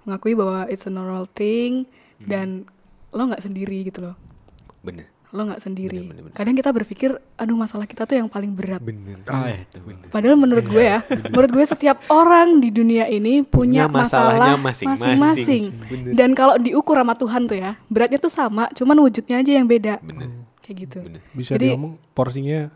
Mengakui 0.03 0.33
bahwa 0.33 0.65
it's 0.67 0.83
a 0.83 0.91
normal 0.91 1.29
thing 1.31 1.85
dan 2.19 2.65
lo 3.13 3.29
nggak 3.29 3.43
sendiri 3.45 3.85
gitu 3.85 4.01
loh. 4.03 4.15
Bener. 4.81 5.07
Lo 5.35 5.43
nggak 5.43 5.59
sendiri. 5.59 5.99
Bener, 5.99 6.11
bener, 6.15 6.23
bener. 6.31 6.35
kadang 6.35 6.55
kita 6.55 6.69
berpikir 6.71 7.09
aduh 7.35 7.59
masalah 7.59 7.83
kita 7.83 8.07
tuh 8.07 8.15
yang 8.15 8.31
paling 8.31 8.55
berat. 8.55 8.79
Bener. 8.79 9.19
Ah, 9.27 9.51
itu. 9.51 9.79
Padahal 10.07 10.39
menurut 10.39 10.63
gue 10.63 10.79
ya, 10.79 11.03
menurut 11.27 11.51
gue 11.51 11.65
setiap 11.67 11.99
orang 12.07 12.63
di 12.63 12.71
dunia 12.71 13.05
ini 13.05 13.43
punya, 13.43 13.85
Punya 13.85 13.91
masalahnya 13.91 14.55
masalah 14.55 14.95
masing-masing. 14.95 15.63
Bener. 15.91 16.11
Dan 16.15 16.29
kalau 16.31 16.55
diukur 16.55 16.95
sama 16.95 17.13
Tuhan 17.19 17.51
tuh 17.51 17.57
ya, 17.59 17.75
beratnya 17.91 18.19
tuh 18.19 18.31
sama, 18.31 18.71
cuman 18.71 18.95
wujudnya 19.03 19.43
aja 19.43 19.51
yang 19.59 19.67
beda. 19.67 19.99
bener. 19.99 20.47
Kayak 20.63 20.75
gitu. 20.87 20.99
bener. 21.03 21.21
Bisa 21.35 21.51
Jadi- 21.59 21.75
diomong 21.75 21.99
porsinya 22.15 22.71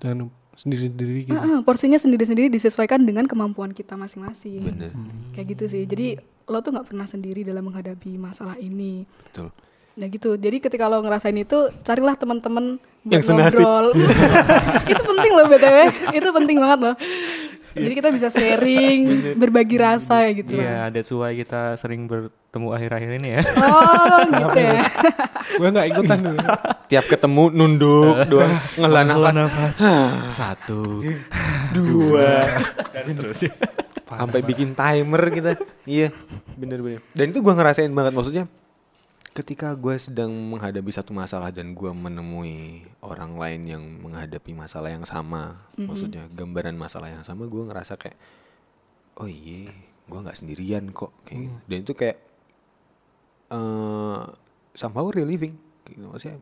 dan 0.00 0.32
sendiri-sendiri 0.56 1.30
gitu. 1.30 1.36
Heeh, 1.36 1.58
porsinya 1.66 1.98
sendiri-sendiri 1.98 2.48
disesuaikan 2.50 3.02
dengan 3.02 3.26
kemampuan 3.26 3.74
kita 3.74 3.98
masing-masing. 3.98 4.62
bener 4.70 4.90
Kayak 5.34 5.46
gitu 5.58 5.64
sih. 5.70 5.82
Jadi 5.84 6.18
lo 6.46 6.60
tuh 6.60 6.76
nggak 6.76 6.86
pernah 6.92 7.06
sendiri 7.08 7.42
dalam 7.42 7.64
menghadapi 7.66 8.14
masalah 8.20 8.58
ini. 8.60 9.08
betul 9.30 9.48
Nah 9.94 10.06
gitu. 10.10 10.34
Jadi 10.34 10.56
ketika 10.58 10.90
lo 10.90 10.98
ngerasain 11.02 11.38
itu, 11.38 11.70
carilah 11.86 12.18
teman-teman 12.18 12.82
buat 13.06 13.14
Yang 13.14 13.24
senasib. 13.30 13.62
ngobrol. 13.62 13.86
itu 14.92 15.02
penting 15.06 15.32
loh 15.38 15.46
btw. 15.46 15.76
itu 16.18 16.28
penting 16.34 16.56
banget 16.58 16.78
loh. 16.82 16.94
Jadi 17.74 17.94
kita 17.98 18.08
bisa 18.14 18.28
sharing, 18.30 18.98
berbagi 19.34 19.76
rasa 19.78 20.30
gitu 20.30 20.54
lah. 20.58 20.62
Iya, 20.62 20.78
that's 20.94 21.10
why 21.10 21.34
kita 21.34 21.74
sering 21.74 22.06
bertemu 22.54 22.70
akhir-akhir 22.70 23.10
ini 23.18 23.28
ya. 23.34 23.42
Oh 23.58 24.18
gitu 24.46 24.58
ya. 24.62 24.82
Gue 25.58 25.68
nggak 25.74 25.86
ikutan 25.90 26.18
dulu. 26.22 26.38
tiap 26.86 27.04
ketemu 27.10 27.44
nunduk 27.50 28.14
doang 28.30 28.54
ngelah 28.78 29.02
nafas 29.02 29.34
nafas. 29.34 29.74
Satu, 30.38 31.02
dua 31.74 32.46
dan 32.94 33.04
seterusnya. 33.10 33.50
sampai 34.06 34.46
bikin 34.46 34.78
timer 34.78 35.26
kita 35.34 35.58
iya 35.90 36.14
bener 36.54 36.78
bener 36.78 37.02
dan 37.18 37.34
itu 37.34 37.42
gua 37.42 37.58
ngerasain 37.58 37.90
banget 37.90 38.14
maksudnya 38.14 38.44
ketika 39.34 39.74
gue 39.74 39.98
sedang 39.98 40.30
menghadapi 40.30 40.94
satu 40.94 41.10
masalah 41.10 41.50
dan 41.50 41.74
gua 41.74 41.90
menemui 41.90 42.86
orang 43.02 43.34
lain 43.34 43.60
yang 43.66 43.82
menghadapi 43.82 44.54
masalah 44.54 44.94
yang 44.94 45.02
sama 45.02 45.58
maksudnya 45.74 46.30
gambaran 46.30 46.78
masalah 46.78 47.10
yang 47.10 47.26
sama 47.26 47.50
gua 47.50 47.66
ngerasa 47.74 47.98
kayak 47.98 48.14
oh 49.18 49.26
iya 49.26 49.74
gua 50.06 50.22
nggak 50.22 50.38
sendirian 50.38 50.94
kok 50.94 51.10
kayak 51.26 51.50
gitu. 51.50 51.58
dan 51.66 51.78
itu 51.82 51.92
kayak 51.98 52.16
eh 53.54 54.22
somehow 54.74 55.06
relieving 55.14 55.54
gitu. 55.86 56.10
Maksudnya 56.10 56.38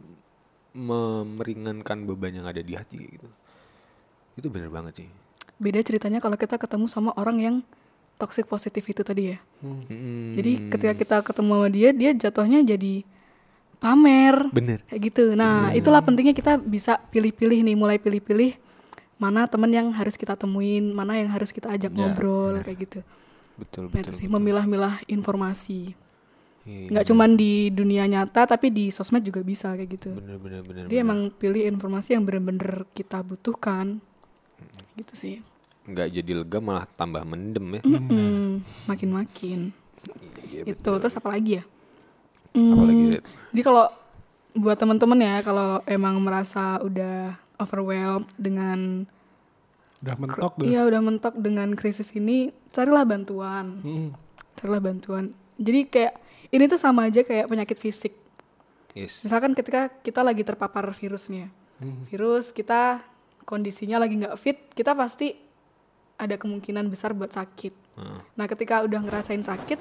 meringankan 1.29 2.09
beban 2.09 2.33
yang 2.33 2.47
ada 2.49 2.65
di 2.65 2.73
hati 2.73 2.97
gitu. 2.97 3.29
Itu 4.41 4.49
bener 4.49 4.73
banget 4.73 5.05
sih. 5.05 5.09
Beda 5.61 5.85
ceritanya 5.85 6.19
kalau 6.19 6.41
kita 6.41 6.57
ketemu 6.57 6.89
sama 6.89 7.13
orang 7.21 7.37
yang 7.39 7.57
toxic 8.17 8.49
positif 8.49 8.83
itu 8.89 9.05
tadi 9.05 9.37
ya. 9.37 9.39
Mm. 9.61 10.35
Jadi 10.41 10.53
ketika 10.73 10.95
kita 10.97 11.17
ketemu 11.21 11.53
sama 11.53 11.69
dia, 11.69 11.91
dia 11.93 12.11
jatuhnya 12.17 12.65
jadi 12.65 13.05
pamer. 13.83 14.49
Bener. 14.55 14.81
kayak 14.89 15.01
gitu. 15.13 15.25
Nah 15.37 15.77
itulah 15.77 16.01
pentingnya 16.01 16.33
kita 16.33 16.57
bisa 16.57 16.97
pilih-pilih 17.13 17.61
nih 17.67 17.77
mulai 17.77 18.01
pilih-pilih 18.01 18.57
mana 19.21 19.47
temen 19.47 19.71
yang 19.71 19.87
harus 19.95 20.19
kita 20.19 20.35
temuin 20.35 20.91
mana 20.91 21.15
yang 21.15 21.31
harus 21.31 21.55
kita 21.55 21.71
ajak 21.71 21.93
ngobrol 21.95 22.59
kayak 22.65 22.79
gitu. 22.89 23.01
Betul 23.55 23.93
Nah, 23.93 24.01
betul. 24.01 24.09
itu 24.09 24.13
sih 24.25 24.29
memilah-milah 24.33 25.05
informasi 25.07 25.95
Iya, 26.63 26.95
nggak 26.95 27.05
cuman 27.11 27.35
di 27.35 27.75
dunia 27.75 28.07
nyata 28.07 28.47
tapi 28.47 28.71
di 28.71 28.87
sosmed 28.95 29.27
juga 29.27 29.43
bisa 29.43 29.75
kayak 29.75 29.91
gitu. 29.99 30.11
Bener 30.15 30.39
bener 30.39 30.63
bener. 30.63 30.85
dia 30.87 31.03
bener. 31.03 31.07
emang 31.07 31.21
pilih 31.35 31.67
informasi 31.67 32.15
yang 32.15 32.23
bener-bener 32.23 32.87
kita 32.95 33.19
butuhkan. 33.27 33.99
Gitu 34.95 35.15
sih. 35.19 35.35
Nggak 35.91 36.09
jadi 36.23 36.33
lega 36.39 36.59
malah 36.63 36.87
tambah 36.87 37.27
mendem 37.27 37.67
ya. 37.79 37.83
Mm-mm, 37.83 38.63
makin-makin. 38.87 39.75
Iya 40.47 40.63
itu 40.71 40.91
terus 41.03 41.19
apa 41.19 41.35
lagi 41.35 41.59
ya? 41.59 41.65
Apalagi 42.55 43.05
Hmm, 43.17 43.23
jadi 43.51 43.63
kalau 43.65 43.87
buat 44.53 44.77
teman-teman 44.77 45.19
ya 45.25 45.37
kalau 45.41 45.81
emang 45.89 46.21
merasa 46.21 46.79
udah 46.85 47.35
overwhelmed 47.57 48.29
dengan 48.37 49.09
Udah 50.03 50.19
mentok 50.19 50.59
iya 50.67 50.83
udah 50.83 50.99
mentok 50.99 51.35
dengan 51.39 51.73
krisis 51.79 52.11
ini 52.13 52.51
carilah 52.75 53.07
bantuan. 53.07 53.81
Mm. 53.81 54.11
Carilah 54.63 54.79
bantuan. 54.79 55.35
Jadi 55.59 55.91
kayak 55.91 56.15
ini 56.55 56.71
tuh 56.71 56.79
sama 56.79 57.11
aja 57.11 57.27
kayak 57.27 57.51
penyakit 57.51 57.79
fisik. 57.83 58.15
Yes. 58.93 59.25
misalkan 59.25 59.57
ketika 59.57 59.89
kita 60.05 60.21
lagi 60.21 60.45
terpapar 60.45 60.85
virusnya. 60.93 61.49
Virus 62.13 62.55
kita 62.55 63.03
kondisinya 63.43 63.99
lagi 63.99 64.21
nggak 64.21 64.37
fit 64.39 64.71
kita 64.71 64.95
pasti 64.95 65.35
ada 66.15 66.39
kemungkinan 66.39 66.87
besar 66.93 67.11
buat 67.17 67.33
sakit. 67.35 67.73
Heeh, 67.73 68.21
nah 68.37 68.47
ketika 68.47 68.85
udah 68.85 69.01
ngerasain 69.03 69.43
sakit 69.43 69.81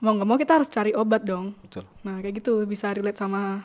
mau 0.00 0.16
nggak 0.16 0.28
mau 0.28 0.38
kita 0.40 0.52
harus 0.56 0.68
cari 0.72 0.96
obat 0.96 1.22
dong. 1.22 1.52
Betul. 1.60 1.84
Nah, 2.02 2.18
kayak 2.24 2.40
gitu 2.40 2.64
bisa 2.64 2.88
relate 2.90 3.20
sama 3.20 3.60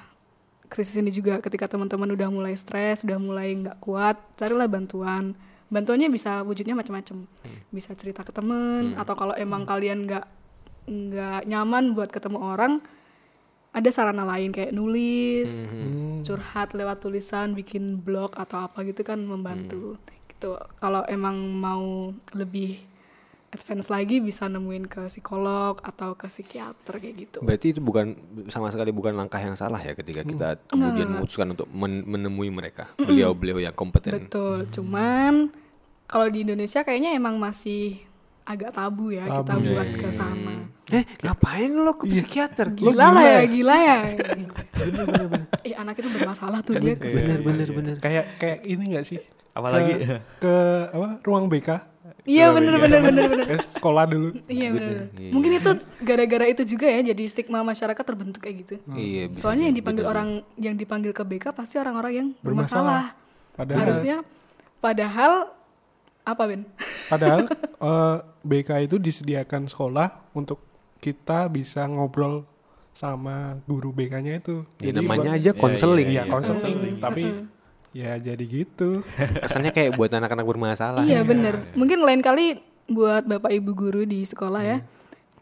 krisis 0.67 0.99
ini 0.99 1.09
juga. 1.09 1.39
Ketika 1.39 1.71
teman-teman 1.71 2.11
udah 2.11 2.27
mulai 2.27 2.53
stres, 2.59 3.07
udah 3.07 3.15
mulai 3.15 3.55
nggak 3.55 3.79
kuat, 3.79 4.19
carilah 4.35 4.67
bantuan. 4.67 5.31
Bantuannya 5.69 6.13
bisa 6.13 6.45
wujudnya 6.45 6.77
macam-macam. 6.77 7.25
Bisa 7.73 7.91
cerita 7.97 8.21
ke 8.21 8.31
temen 8.31 8.93
atau 8.95 9.17
kalau 9.17 9.33
emang 9.33 9.65
kalian 9.65 10.05
nggak 10.05 10.25
nggak 10.85 11.41
nyaman 11.49 11.97
buat 11.97 12.13
ketemu 12.13 12.37
orang, 12.37 12.73
ada 13.73 13.89
sarana 13.89 14.23
lain 14.23 14.53
kayak 14.53 14.71
nulis, 14.71 15.65
curhat 16.23 16.77
lewat 16.77 17.01
tulisan, 17.01 17.57
bikin 17.57 17.99
blog 17.99 18.37
atau 18.37 18.63
apa 18.63 18.85
gitu 18.85 19.01
kan 19.01 19.19
membantu. 19.19 19.97
Gitu. 20.29 20.55
Kalau 20.77 21.01
emang 21.09 21.35
mau 21.57 22.13
lebih 22.37 22.79
advance 23.55 23.87
lagi 23.87 24.19
bisa 24.19 24.51
nemuin 24.51 24.85
ke 24.91 25.01
psikolog 25.07 25.79
atau 25.79 26.13
ke 26.19 26.27
psikiater 26.27 26.99
kayak 26.99 27.15
gitu. 27.15 27.39
Berarti 27.39 27.71
itu 27.71 27.79
bukan 27.79 28.13
sama 28.51 28.69
sekali 28.69 28.91
bukan 28.91 29.15
langkah 29.15 29.39
yang 29.39 29.55
salah 29.55 29.79
ya 29.79 29.95
ketika 29.95 30.27
kita 30.27 30.59
kemudian 30.67 31.15
memutuskan 31.15 31.55
untuk 31.55 31.71
men- 31.71 32.03
menemui 32.03 32.51
mereka, 32.51 32.91
beliau-beliau 32.99 33.63
yang 33.63 33.75
kompeten. 33.75 34.27
Betul, 34.27 34.67
cuman 34.69 35.49
kalau 36.05 36.27
di 36.29 36.43
Indonesia 36.43 36.83
kayaknya 36.83 37.15
emang 37.15 37.39
masih 37.39 37.97
agak 38.45 38.77
tabu 38.77 39.09
ya 39.09 39.25
kita 39.25 39.53
buat 39.57 39.89
ke 39.97 40.09
sana. 40.13 40.69
Eh, 40.93 41.01
ngapain 41.25 41.73
lo 41.73 41.97
ke 41.97 42.05
psikiater? 42.05 42.77
Gila 42.77 43.09
lah 43.09 43.25
ya, 43.25 43.41
gila 43.49 43.75
ya. 43.75 43.99
eh 45.65 45.73
anak 45.73 45.97
itu 45.97 46.13
bermasalah 46.13 46.61
tuh 46.61 46.77
dia 46.77 46.93
ke 46.93 47.09
sana. 47.09 47.41
Bener 47.41 47.73
bener. 47.73 47.95
Kayak 47.97 48.37
kayak 48.37 48.59
ini 48.69 48.93
nggak 48.93 49.05
sih? 49.09 49.17
Apalagi? 49.57 49.97
ke, 49.97 50.17
ke 50.45 50.55
apa 50.93 51.07
ruang 51.25 51.49
BK 51.49 51.94
Iya 52.25 52.49
bener 52.51 52.75
bener 52.75 52.99
bener 53.01 53.23
bener. 53.31 53.45
ke 53.47 53.55
sekolah 53.71 54.03
dulu. 54.03 54.33
Iya 54.45 54.73
bener. 54.73 54.95
Mungkin 55.29 55.51
itu 55.55 55.71
gara-gara 55.99 56.45
itu 56.45 56.65
juga 56.65 56.85
ya 56.85 57.05
jadi 57.05 57.23
stigma 57.25 57.61
masyarakat 57.61 58.01
terbentuk 58.01 58.41
kayak 58.41 58.55
gitu. 58.61 58.75
Iya, 58.89 59.29
bisa 59.29 59.45
Soalnya 59.45 59.69
yang 59.69 59.77
dipanggil 59.77 60.01
betul. 60.01 60.11
orang 60.11 60.29
yang 60.55 60.73
dipanggil 60.73 61.11
ke 61.11 61.21
BK 61.21 61.53
pasti 61.53 61.77
orang-orang 61.77 62.11
yang 62.11 62.27
bermasalah. 62.39 63.13
Padahal 63.53 63.79
Harusnya 63.79 64.17
padahal 64.79 65.53
apa 66.21 66.43
Ben? 66.43 66.61
padahal 67.05 67.39
eh, 67.87 68.15
BK 68.41 68.69
itu 68.83 68.95
disediakan 68.97 69.65
sekolah 69.65 70.33
untuk 70.33 70.57
kita 70.97 71.45
bisa 71.47 71.85
ngobrol 71.85 72.49
sama 72.91 73.61
guru 73.63 73.91
BK-nya 73.91 74.39
itu. 74.39 74.65
Ya, 74.79 74.89
Jadi 74.89 74.97
namanya 74.99 75.29
buat- 75.29 75.39
aja 75.39 75.51
konseling. 75.53 76.09
Iya, 76.09 76.23
konseling. 76.25 76.97
Tapi 76.97 77.23
ya 77.95 78.19
jadi 78.19 78.43
gitu. 78.43 78.99
Kesannya 79.47 79.71
kayak 79.71 79.95
buat 79.95 80.11
anak-anak 80.11 80.43
bermasalah. 80.43 81.07
Iya 81.07 81.23
bener. 81.23 81.63
Mungkin 81.79 82.03
lain 82.03 82.19
kali 82.19 82.59
buat 82.91 83.23
bapak 83.23 83.55
ibu 83.55 83.71
guru 83.71 84.03
di 84.03 84.21
sekolah 84.27 84.61
ya, 84.61 84.77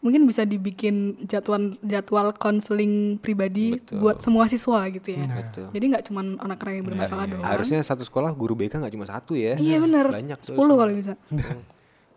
mungkin 0.00 0.24
bisa 0.24 0.46
dibikin 0.46 1.18
jadwal 1.26 1.74
jadwal 1.82 2.30
konseling 2.38 3.18
pribadi 3.18 3.76
Betul. 3.76 3.98
buat 4.00 4.16
semua 4.22 4.46
siswa 4.46 4.86
gitu 4.94 5.18
ya. 5.18 5.26
Betul. 5.26 5.66
Jadi 5.74 5.84
nggak 5.90 6.04
cuma 6.06 6.20
anak-anak 6.22 6.74
yang 6.78 6.86
bermasalah 6.86 7.24
doang. 7.26 7.44
Harusnya 7.44 7.82
satu 7.82 8.06
sekolah 8.06 8.30
guru 8.32 8.54
BK 8.54 8.78
nggak 8.78 8.94
cuma 8.94 9.06
satu 9.10 9.34
ya. 9.34 9.58
Iya 9.58 9.82
bener. 9.82 10.14
Banyak 10.14 10.38
10 10.38 10.54
kalau 10.54 10.92
bisa. 10.94 11.18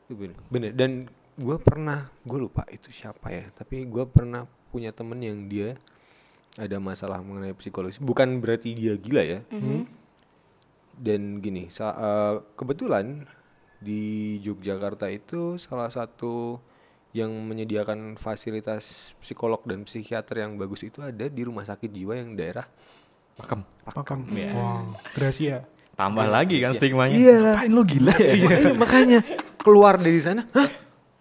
Itu 0.05 0.13
bener. 0.13 0.37
bener. 0.53 0.71
Dan 0.77 1.09
gue 1.33 1.57
pernah, 1.57 2.13
gue 2.23 2.37
lupa 2.37 2.61
itu 2.69 2.93
siapa 2.93 3.33
ya. 3.33 3.49
Tapi 3.57 3.89
gue 3.89 4.05
pernah 4.05 4.45
punya 4.69 4.93
temen 4.93 5.17
yang 5.17 5.49
dia 5.49 5.75
ada 6.57 6.77
masalah 6.77 7.19
mengenai 7.25 7.57
psikologis. 7.57 7.99
Bukan 7.99 8.39
berarti 8.39 8.77
dia 8.77 8.93
gila 8.95 9.23
ya. 9.25 9.39
Dan 10.97 11.39
gini, 11.39 11.69
sa- 11.69 11.93
eh, 11.93 12.35
kebetulan 12.57 13.29
di 13.77 14.35
Yogyakarta 14.41 15.05
itu 15.07 15.61
salah 15.61 15.87
satu 15.87 16.57
yang 17.13 17.29
menyediakan 17.29 18.17
fasilitas 18.17 19.13
psikolog 19.21 19.61
dan 19.63 19.85
psikiater 19.85 20.41
yang 20.41 20.57
bagus 20.57 20.81
itu 20.81 21.01
ada 21.01 21.29
di 21.29 21.41
rumah 21.45 21.63
sakit 21.63 21.89
jiwa 21.89 22.17
yang 22.17 22.33
daerah 22.33 22.65
Pakem. 23.37 23.61
Pakem. 23.85 24.25
Wow, 24.49 24.97
Gracia. 25.13 25.61
Tambah 25.93 26.25
lagi 26.25 26.57
kan 26.57 26.73
stigmanya. 26.73 27.13
Iya. 27.13 27.35
Ngapain 27.53 27.71
lo 27.71 27.81
gila 27.85 28.13
ya? 28.17 28.33
Iya, 28.33 28.73
makanya 28.73 29.19
keluar 29.61 29.97
dari 29.97 30.17
sana, 30.17 30.45
hah? 30.53 30.69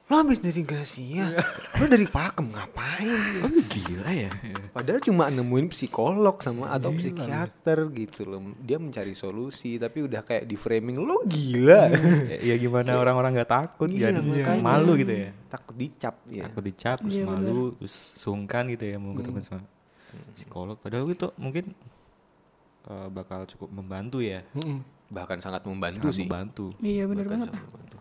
Lo 0.06 0.22
habis 0.22 0.38
dari 0.38 0.62
Gracia, 0.62 1.34
lo 1.74 1.84
dari 1.84 2.06
Pakem 2.06 2.54
ngapain? 2.54 3.42
Oh 3.42 3.50
gila 3.50 4.06
ya. 4.08 4.30
Padahal 4.70 5.02
cuma 5.02 5.26
nemuin 5.26 5.66
psikolog 5.66 6.38
sama 6.38 6.70
atau 6.70 6.94
psikiater 6.94 7.90
gitu 7.90 8.22
loh. 8.22 8.38
Dia 8.56 8.78
mencari 8.78 9.12
solusi 9.12 9.74
tapi 9.76 10.06
udah 10.06 10.22
kayak 10.22 10.46
di 10.46 10.54
framing 10.54 10.94
lo 10.96 11.26
gila. 11.26 11.90
ya, 12.30 12.38
ya 12.38 12.54
gimana 12.54 12.94
orang-orang 12.94 13.34
nggak 13.34 13.50
takut 13.50 13.90
Iya, 13.90 14.14
jadi 14.14 14.22
makanya. 14.22 14.62
malu 14.62 14.94
gitu 14.94 15.10
ya. 15.10 15.30
Takut 15.50 15.74
dicap 15.74 16.14
ya. 16.30 16.42
Takut 16.46 16.62
dicap 16.62 16.96
terus 17.02 17.18
Iya, 17.18 17.26
malu 17.26 17.60
terus 17.74 17.94
sungkan 18.14 18.62
gitu 18.70 18.84
ya 18.86 18.96
mau 19.02 19.10
ketemu 19.10 19.42
sama 19.42 19.66
psikolog. 20.38 20.78
Padahal 20.78 21.10
itu 21.10 21.34
mungkin 21.34 21.74
eh, 22.86 23.08
bakal 23.10 23.42
cukup 23.50 23.74
membantu 23.74 24.22
ya. 24.22 24.46
Mm-mm. 24.54 24.86
Bahkan 25.10 25.42
sangat 25.42 25.66
membantu 25.66 26.06
Sangat 26.06 26.14
sih. 26.14 26.30
membantu. 26.30 26.66
Iya 26.78 27.10
Bahkan 27.10 27.26
banget. 27.26 27.50
sangat 27.50 27.58
membantu. 27.58 27.98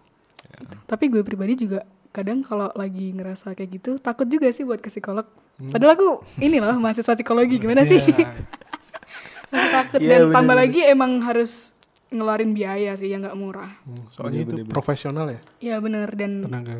Tapi 0.85 1.09
gue 1.09 1.19
pribadi 1.19 1.57
juga 1.57 1.81
kadang 2.15 2.39
kalau 2.39 2.71
lagi 2.71 3.11
ngerasa 3.11 3.51
kayak 3.51 3.69
gitu 3.73 3.91
takut 3.99 4.23
juga 4.25 4.47
sih 4.49 4.63
buat 4.63 4.79
ke 4.79 4.87
psikolog. 4.87 5.27
Padahal 5.55 5.93
aku 5.93 6.07
ini 6.39 6.57
loh 6.57 6.75
mahasiswa 6.75 7.11
psikologi 7.11 7.59
gimana 7.59 7.83
sih? 7.83 7.99
Masih 9.51 9.71
takut 9.71 9.99
Iya, 9.99 10.09
dan 10.09 10.21
tambah 10.31 10.51
bener-bener. 10.51 10.57
lagi 10.57 10.79
emang 10.83 11.11
harus 11.21 11.75
ngeluarin 12.07 12.51
biaya 12.51 12.95
sih 12.95 13.07
yang 13.07 13.23
nggak 13.23 13.35
murah. 13.35 13.71
Hmm, 13.83 14.07
Soalnya 14.09 14.39
itu 14.41 14.63
profesional 14.65 15.27
ya, 15.27 15.39
Iya 15.61 15.75
bener 15.79 16.07
dan 16.11 16.43
tenaga 16.43 16.73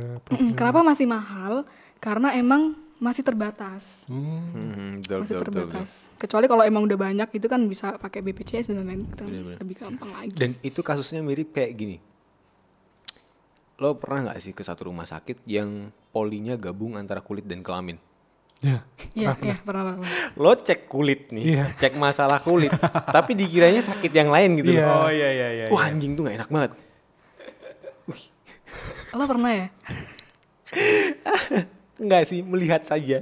kenapa 0.56 0.80
masih 0.82 1.06
mahal? 1.06 1.64
Karena 2.00 2.32
emang 2.32 2.76
masih 2.96 3.22
terbatas. 3.22 4.08
Hmm. 4.08 4.44
Hmm, 4.52 4.92
betul, 5.00 5.20
masih 5.22 5.36
betul. 5.36 5.44
terbatas. 5.44 5.90
Kecuali 6.16 6.46
kalau 6.48 6.64
emang 6.64 6.84
udah 6.84 6.98
banyak 6.98 7.30
itu 7.32 7.48
kan 7.48 7.60
bisa 7.68 7.96
pakai 7.96 8.24
BPJS 8.24 8.72
dan 8.72 8.84
lain-lain 8.84 9.04
lebih 9.60 9.76
gampang 9.78 10.12
lagi. 10.12 10.36
Dan 10.36 10.56
itu 10.62 10.80
kasusnya 10.80 11.20
mirip 11.20 11.52
kayak 11.52 11.76
gini. 11.76 11.98
Lo 13.76 14.00
pernah 14.00 14.32
nggak 14.32 14.40
sih 14.40 14.54
ke 14.56 14.64
satu 14.64 14.88
rumah 14.88 15.04
sakit 15.04 15.44
yang 15.46 15.92
polinya 16.10 16.56
gabung 16.56 16.96
antara 16.96 17.20
kulit 17.20 17.44
dan 17.44 17.60
kelamin? 17.60 18.00
Ya. 18.64 18.88
Iya, 19.12 19.36
iya, 19.44 19.56
pernah, 19.60 20.00
pernah. 20.00 20.08
Lo 20.40 20.56
cek 20.56 20.88
kulit 20.88 21.28
nih, 21.30 21.60
Iya. 21.60 21.66
cek 21.76 22.00
masalah 22.00 22.40
kulit, 22.40 22.72
tapi 23.12 23.36
dikiranya 23.36 23.84
sakit 23.84 24.10
yang 24.10 24.32
lain 24.32 24.56
gitu 24.58 24.80
Iya. 24.80 24.88
loh. 24.88 25.12
iya 25.12 25.30
iya 25.30 25.48
iya. 25.52 25.66
Wah 25.68 25.86
anjing 25.86 26.16
tuh 26.16 26.24
gak 26.24 26.40
enak 26.40 26.50
banget. 26.50 26.72
Lo 29.12 29.24
pernah 29.28 29.52
ya? 29.52 29.68
Enggak 31.96 32.24
sih, 32.28 32.40
melihat 32.44 32.84
saja. 32.84 33.20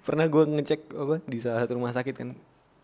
Pernah 0.00 0.26
gue 0.26 0.42
ngecek 0.48 0.80
apa 0.92 1.16
di 1.24 1.38
salah 1.38 1.64
satu 1.64 1.74
rumah 1.74 1.90
sakit 1.90 2.14
kan 2.14 2.30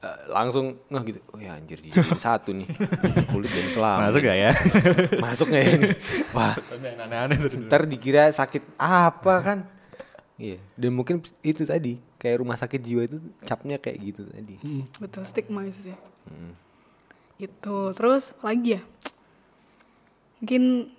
eh, 0.01 0.19
langsung 0.29 0.77
nggak 0.87 1.03
gitu. 1.07 1.21
Oh 1.31 1.39
ya 1.39 1.55
anjir 1.55 1.79
dijadiin 1.79 2.19
satu 2.19 2.51
nih 2.53 2.69
kulit 3.33 3.49
dan 3.49 3.67
kelamin. 3.73 4.03
Masuk 4.09 4.21
gak 4.23 4.39
ya? 4.39 4.53
Masuk 5.25 5.47
nggak 5.49 5.63
ya 5.63 5.71
ini? 5.75 5.89
Wah, 6.31 6.55
Aneh-aneh 6.77 7.37
ntar 7.65 7.85
dikira 7.85 8.29
sakit 8.29 8.63
apa 8.77 9.35
kan? 9.41 9.59
Iya. 10.37 10.61
Dan 10.77 10.93
mungkin 10.93 11.25
itu 11.41 11.65
tadi 11.65 11.97
kayak 12.17 12.45
rumah 12.45 12.55
sakit 12.55 12.77
jiwa 12.79 13.03
itu 13.05 13.17
capnya 13.43 13.77
kayak 13.77 13.97
gitu 14.03 14.23
tadi. 14.27 14.61
Betul, 14.99 15.25
stigma 15.25 15.65
itu 15.65 15.89
sih. 15.89 15.97
Itu. 17.37 17.93
Terus 17.93 18.37
lagi 18.41 18.77
ya? 18.77 18.83
Mungkin 20.37 20.93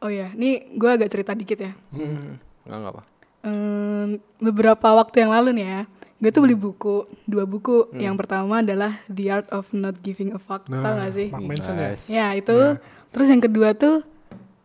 oh 0.00 0.08
ya, 0.08 0.32
ini 0.32 0.64
gue 0.72 0.88
agak 0.88 1.12
cerita 1.12 1.36
dikit 1.36 1.58
ya. 1.60 1.72
Hmm, 1.92 2.40
nggak 2.64 2.78
nggak 2.80 2.94
apa. 2.96 3.02
em, 3.38 4.18
beberapa 4.40 4.96
waktu 4.96 5.22
yang 5.22 5.30
lalu 5.30 5.60
nih 5.60 5.66
ya, 5.68 5.80
gue 6.18 6.30
tuh 6.30 6.42
beli 6.42 6.54
buku, 6.54 7.06
dua 7.24 7.44
buku. 7.44 7.90
Yang 7.92 8.14
pertama 8.18 8.58
adalah 8.58 8.98
The 9.06 9.24
Art 9.30 9.48
of 9.50 9.70
Not 9.70 10.02
Giving 10.02 10.34
a 10.34 10.40
Fuck, 10.40 10.66
tau 10.66 10.92
gak 10.98 11.14
sih? 11.14 11.30
Ya. 11.30 11.72
Nice. 11.72 12.04
Ya 12.08 12.26
itu. 12.34 12.74
Terus 13.08 13.26
yang 13.28 13.38
kedua 13.38 13.72
tuh, 13.72 14.02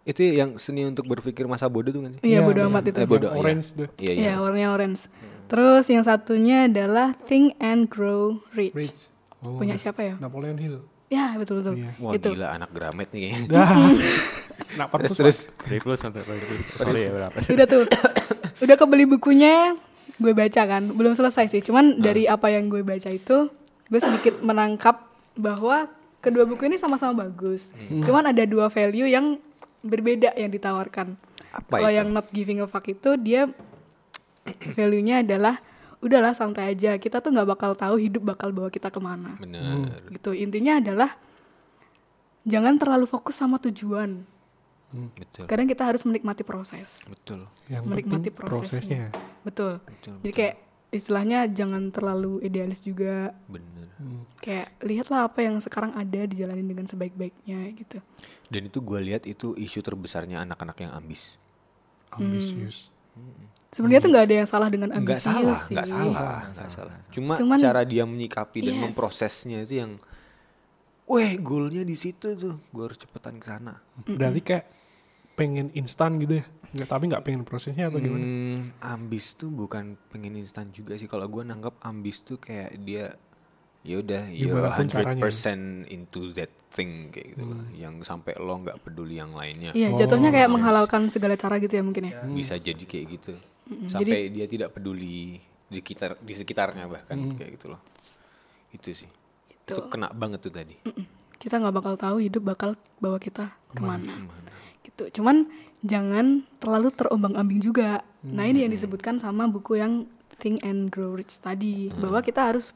Itu 0.04 0.20
yang 0.20 0.60
seni 0.60 0.84
untuk 0.84 1.08
berpikir 1.08 1.48
masa 1.48 1.72
bodoh 1.72 1.88
tuh 1.88 2.04
kan 2.04 2.12
sih? 2.20 2.22
iya 2.28 2.38
Iya, 2.38 2.40
bodo 2.44 2.60
iya. 2.60 2.68
amat 2.68 2.84
itu. 2.92 2.98
Eh, 3.00 3.08
bodoh, 3.08 3.32
iya. 3.32 3.40
orange 3.40 3.66
tuh. 3.72 3.88
Iya, 3.96 4.12
iya. 4.12 4.20
Iya 4.20 4.34
warnanya 4.36 4.70
orange. 4.76 5.02
Terus 5.48 5.86
yang 5.88 6.04
satunya 6.04 6.68
adalah 6.68 7.16
Think 7.24 7.56
and 7.64 7.88
Grow 7.88 8.44
Rich. 8.52 8.76
Rich. 8.76 9.00
Oh, 9.40 9.56
Punya 9.56 9.80
siapa 9.80 10.04
ya? 10.04 10.20
Napoleon 10.20 10.60
Hill. 10.60 10.84
Ya 11.08 11.38
betul 11.40 11.64
betul. 11.64 11.80
Iya. 11.80 11.92
Wah 12.04 12.12
itu. 12.12 12.30
gila 12.36 12.48
anak 12.52 12.70
Gramet 12.76 13.08
nih 13.16 13.22
kayaknya. 13.22 13.48
Nah, 14.76 14.88
terus 15.00 15.12
terus. 15.16 15.38
Dari 15.64 15.80
plus 15.80 16.00
sampai 16.02 16.20
paling 16.26 16.42
plus. 16.42 16.62
Sorry 16.76 17.00
ya 17.06 17.12
berapa? 17.16 17.38
Udah 17.40 17.66
tuh. 17.70 17.84
Udah 18.60 18.76
kebeli 18.76 19.06
bukunya, 19.06 19.78
gue 20.18 20.34
baca 20.34 20.62
kan. 20.66 20.84
Belum 20.94 21.14
selesai 21.18 21.50
sih. 21.50 21.62
Cuman 21.64 22.02
dari 22.02 22.30
apa 22.30 22.50
yang 22.54 22.70
gue 22.70 22.86
baca 22.86 23.10
itu, 23.10 23.50
gue 23.90 24.00
sedikit 24.02 24.42
menangkap 24.42 25.02
bahwa 25.34 25.90
kedua 26.22 26.46
buku 26.46 26.70
ini 26.70 26.78
sama-sama 26.78 27.26
bagus. 27.26 27.74
Cuman 28.06 28.30
ada 28.30 28.44
dua 28.46 28.70
value 28.70 29.10
yang 29.10 29.38
berbeda 29.84 30.34
yang 30.40 30.52
ditawarkan. 30.54 31.20
Apa 31.54 31.78
Kalau 31.78 31.92
yang 31.92 32.10
not 32.10 32.32
giving 32.34 32.64
a 32.64 32.68
fuck 32.68 32.88
itu 32.90 33.14
dia 33.20 33.46
value-nya 34.78 35.22
adalah 35.22 35.62
udahlah 36.02 36.34
santai 36.34 36.74
aja. 36.74 36.98
Kita 36.98 37.22
tuh 37.22 37.30
nggak 37.30 37.48
bakal 37.54 37.72
tahu 37.78 37.96
hidup 38.02 38.24
bakal 38.34 38.50
bawa 38.50 38.74
kita 38.74 38.90
ke 38.90 39.00
mana. 39.00 39.38
Bener. 39.38 40.02
Gitu. 40.10 40.34
Intinya 40.34 40.82
adalah 40.82 41.14
jangan 42.48 42.76
terlalu 42.80 43.06
fokus 43.06 43.38
sama 43.38 43.60
tujuan. 43.60 44.24
Betul. 44.94 45.50
Kadang 45.50 45.66
kita 45.66 45.84
harus 45.90 46.06
menikmati 46.06 46.46
proses. 46.46 47.10
Betul. 47.10 47.50
Yang 47.66 47.84
menikmati 47.90 48.30
penting 48.30 48.36
prosesnya. 48.38 49.06
Betul. 49.44 49.80
Betul. 49.84 50.16
Jadi 50.24 50.34
kayak 50.34 50.56
istilahnya 50.90 51.50
jangan 51.50 51.90
terlalu 51.90 52.40
idealis 52.42 52.80
juga. 52.80 53.32
Bener. 53.48 53.88
Kayak 54.40 54.76
lihatlah 54.84 55.28
apa 55.28 55.40
yang 55.42 55.56
sekarang 55.58 55.96
ada 55.96 56.22
dijalanin 56.24 56.68
dengan 56.68 56.84
sebaik-baiknya 56.84 57.72
gitu. 57.74 57.98
Dan 58.48 58.68
itu 58.68 58.80
gue 58.80 59.00
lihat 59.00 59.24
itu 59.24 59.56
isu 59.56 59.80
terbesarnya 59.80 60.44
anak-anak 60.44 60.78
yang 60.80 60.92
ambis. 60.92 61.40
ambisius. 62.14 62.94
Sebenarnya 63.74 64.06
tuh 64.06 64.10
nggak 64.14 64.26
ada 64.30 64.36
yang 64.38 64.46
salah 64.46 64.70
dengan 64.70 64.94
Enggak 64.94 65.18
ambisius 65.18 65.34
salah, 65.34 65.58
sih. 65.58 65.74
enggak 65.74 65.88
salah, 65.90 66.40
enggak 66.46 66.70
salah. 66.70 66.96
Cuma 67.10 67.34
Cuman- 67.34 67.58
cara 67.58 67.82
dia 67.82 68.06
menyikapi 68.06 68.60
dan 68.62 68.78
Yes. 68.78 68.84
memprosesnya 68.86 69.66
itu 69.66 69.76
yang 69.82 69.92
Weh, 71.04 71.36
goalnya 71.36 71.84
di 71.84 71.98
situ 72.00 72.32
tuh. 72.32 72.56
Gue 72.72 72.84
harus 72.88 72.96
cepetan 72.96 73.36
ke 73.36 73.50
sana. 73.50 73.82
Berarti 74.06 74.40
kayak 74.40 74.66
pengen 75.34 75.68
instan 75.74 76.16
gitu 76.16 76.40
ya. 76.40 76.46
Nggak, 76.74 76.90
tapi 76.90 77.04
nggak 77.06 77.24
pengen 77.24 77.42
prosesnya 77.46 77.94
atau 77.94 78.02
gimana? 78.02 78.26
Hmm, 78.26 78.74
ambis 78.82 79.38
tuh 79.38 79.54
bukan 79.54 79.94
pengen 80.10 80.42
instan 80.42 80.74
juga 80.74 80.98
sih. 80.98 81.06
Kalau 81.06 81.30
gue 81.30 81.46
nanggap 81.46 81.78
ambis 81.86 82.26
tuh 82.26 82.42
kayak 82.42 82.74
dia 82.82 83.14
ya 83.84 84.00
udah 84.00 84.32
you're 84.32 84.64
caranya. 84.90 85.22
100% 85.22 85.92
into 85.92 86.32
that 86.34 86.50
thing 86.74 87.14
kayak 87.14 87.38
gitu 87.38 87.46
lah. 87.46 87.62
Yang 87.78 88.10
sampai 88.10 88.34
lo 88.42 88.58
nggak 88.66 88.82
peduli 88.82 89.22
yang 89.22 89.38
lainnya. 89.38 89.70
Iya, 89.78 89.94
jatuhnya 89.94 90.34
kayak 90.34 90.50
yes. 90.50 90.56
menghalalkan 90.58 91.02
segala 91.14 91.38
cara 91.38 91.62
gitu 91.62 91.74
ya 91.78 91.84
mungkin 91.86 92.10
ya. 92.10 92.26
Bisa 92.26 92.58
jadi 92.58 92.82
kayak 92.82 93.06
gitu. 93.22 93.34
Sampai 93.88 94.34
dia 94.34 94.50
tidak 94.50 94.74
peduli 94.74 95.38
di 95.70 95.78
sekitar 95.78 96.18
di 96.18 96.34
sekitarnya 96.34 96.90
bahkan 96.90 97.38
kayak 97.38 97.62
gitu 97.62 97.70
loh. 97.70 97.82
Itu 98.74 98.90
sih. 98.98 99.10
Itu, 99.64 99.88
kena 99.94 100.10
banget 100.10 100.42
tuh 100.42 100.52
tadi. 100.52 100.76
Kita 101.38 101.62
nggak 101.62 101.76
bakal 101.76 101.94
tahu 102.00 102.18
hidup 102.24 102.44
bakal 102.44 102.74
bawa 102.98 103.22
kita 103.22 103.52
ke 103.76 103.84
mana. 103.84 104.26
Gitu. 104.94 105.20
Cuman 105.22 105.50
jangan 105.82 106.46
terlalu 106.62 106.94
terombang-ambing 106.94 107.60
juga. 107.60 108.06
Nah 108.22 108.46
ini 108.46 108.64
yang 108.64 108.72
disebutkan 108.72 109.18
sama 109.18 109.50
buku 109.50 109.82
yang 109.82 110.06
Think 110.38 110.62
and 110.62 110.88
Grow 110.90 111.14
Rich 111.14 111.42
tadi, 111.42 111.90
bahwa 111.94 112.22
kita 112.22 112.46
harus 112.46 112.72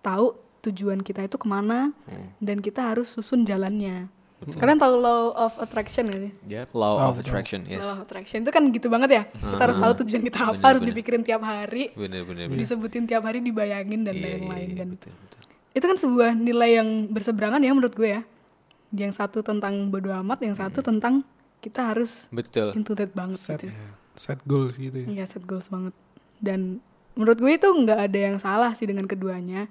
tahu 0.00 0.34
tujuan 0.60 1.00
kita 1.00 1.20
itu 1.22 1.36
ke 1.36 1.44
mana 1.44 1.92
dan 2.40 2.58
kita 2.58 2.92
harus 2.92 3.12
susun 3.12 3.44
jalannya. 3.44 4.08
Kalian 4.44 4.76
tahu 4.76 5.00
law 5.00 5.32
of 5.32 5.56
attraction 5.56 6.12
gak 6.12 6.20
sih? 6.20 6.32
Yep. 6.52 6.76
Law 6.76 7.00
of 7.00 7.16
attraction, 7.16 7.64
yes. 7.64 7.80
Law 7.80 7.96
of 7.96 8.04
attraction 8.04 8.44
itu 8.44 8.52
kan 8.52 8.68
gitu 8.68 8.92
banget 8.92 9.10
ya. 9.10 9.22
Kita 9.24 9.62
harus 9.62 9.78
tahu 9.80 9.92
tujuan 10.04 10.20
kita 10.20 10.38
apa, 10.40 10.52
Bener, 10.52 10.64
harus 10.68 10.80
bener. 10.84 10.90
dipikirin 10.92 11.22
tiap 11.24 11.40
hari, 11.40 11.96
Bener 11.96 12.28
bener 12.28 12.52
bener. 12.52 12.58
disebutin 12.60 13.08
tiap 13.08 13.24
hari, 13.24 13.40
dibayangin 13.40 14.04
dan 14.04 14.12
Iya, 14.12 14.20
iya, 14.20 14.28
lain-lain 14.36 14.68
iya, 14.68 14.76
kan. 14.76 14.88
betul, 14.92 15.12
betul. 15.16 15.40
Itu 15.72 15.84
kan 15.88 15.96
sebuah 15.96 16.30
nilai 16.36 16.70
yang 16.76 16.88
berseberangan 17.08 17.60
ya 17.64 17.72
menurut 17.72 17.94
gue 17.96 18.10
ya. 18.10 18.22
Yang 18.92 19.12
satu 19.16 19.40
tentang 19.40 19.88
bodo 19.88 20.12
amat, 20.12 20.38
yang 20.44 20.52
satu 20.52 20.84
tentang 20.84 21.24
kita 21.64 21.96
harus 21.96 22.28
Betul. 22.28 22.76
into 22.76 22.92
that 22.92 23.16
banget 23.16 23.40
Set, 23.40 23.64
gitu. 23.64 23.72
set 24.12 24.40
goals 24.44 24.76
gitu 24.76 24.92
ya. 25.00 25.06
Iya 25.08 25.24
set 25.24 25.48
goals 25.48 25.72
banget. 25.72 25.96
Dan 26.36 26.84
menurut 27.16 27.40
gue 27.40 27.52
itu 27.56 27.64
nggak 27.64 28.00
ada 28.12 28.18
yang 28.20 28.36
salah 28.36 28.76
sih 28.76 28.84
dengan 28.84 29.08
keduanya. 29.08 29.64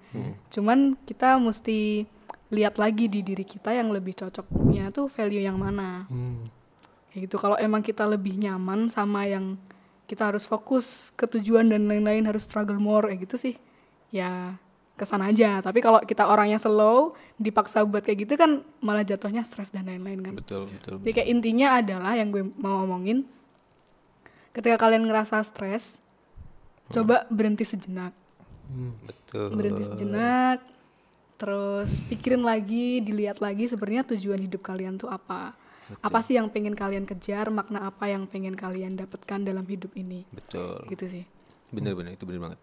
Cuman 0.50 0.98
kita 1.06 1.38
mesti 1.38 2.10
lihat 2.50 2.82
lagi 2.82 3.06
di 3.10 3.22
diri 3.22 3.46
kita 3.46 3.74
yang 3.74 3.94
lebih 3.94 4.18
cocoknya 4.18 4.90
tuh 4.90 5.06
value 5.06 5.46
yang 5.46 5.62
mana. 5.62 6.10
Hmm. 6.10 6.50
Kayak 7.14 7.30
gitu. 7.30 7.36
Kalau 7.38 7.58
emang 7.62 7.86
kita 7.86 8.10
lebih 8.10 8.42
nyaman 8.42 8.90
sama 8.90 9.30
yang 9.30 9.62
kita 10.10 10.34
harus 10.34 10.50
fokus 10.50 11.14
ke 11.14 11.30
tujuan 11.30 11.70
dan 11.70 11.86
lain-lain 11.86 12.26
harus 12.26 12.46
struggle 12.50 12.82
more 12.82 13.06
kayak 13.06 13.30
gitu 13.30 13.38
sih. 13.38 13.56
Ya 14.10 14.58
ke 14.94 15.04
sana 15.10 15.34
aja. 15.34 15.60
Tapi 15.60 15.82
kalau 15.82 16.00
kita 16.06 16.30
orangnya 16.30 16.62
slow, 16.62 17.18
dipaksa 17.42 17.82
buat 17.84 18.06
kayak 18.06 18.30
gitu 18.30 18.34
kan 18.38 18.62
malah 18.80 19.02
jatuhnya 19.02 19.42
stres 19.42 19.74
dan 19.74 19.90
lain-lain 19.90 20.22
kan. 20.22 20.34
Betul 20.38 20.70
betul. 20.70 21.02
Jadi 21.02 21.12
kayak 21.12 21.30
intinya 21.30 21.68
adalah 21.82 22.14
yang 22.14 22.30
gue 22.30 22.46
mau 22.62 22.86
ngomongin, 22.86 23.26
ketika 24.54 24.78
kalian 24.78 25.10
ngerasa 25.10 25.42
stres, 25.42 25.98
coba 26.94 27.26
berhenti 27.34 27.66
sejenak, 27.66 28.14
Betul. 29.02 29.50
berhenti 29.58 29.84
sejenak, 29.90 30.62
terus 31.42 31.98
pikirin 32.06 32.46
lagi, 32.46 33.02
dilihat 33.02 33.42
lagi 33.42 33.66
sebenarnya 33.66 34.06
tujuan 34.14 34.46
hidup 34.46 34.62
kalian 34.62 35.02
tuh 35.02 35.10
apa, 35.10 35.58
apa 36.06 36.20
sih 36.22 36.38
yang 36.38 36.54
pengen 36.54 36.78
kalian 36.78 37.10
kejar, 37.10 37.50
makna 37.50 37.90
apa 37.90 38.14
yang 38.14 38.30
pengen 38.30 38.54
kalian 38.54 38.94
dapatkan 38.94 39.42
dalam 39.42 39.66
hidup 39.66 39.90
ini, 39.98 40.22
Betul. 40.30 40.86
gitu 40.94 41.06
sih, 41.10 41.26
Bener 41.74 41.98
bener 41.98 42.14
itu 42.14 42.30
bener 42.30 42.54
banget. 42.54 42.60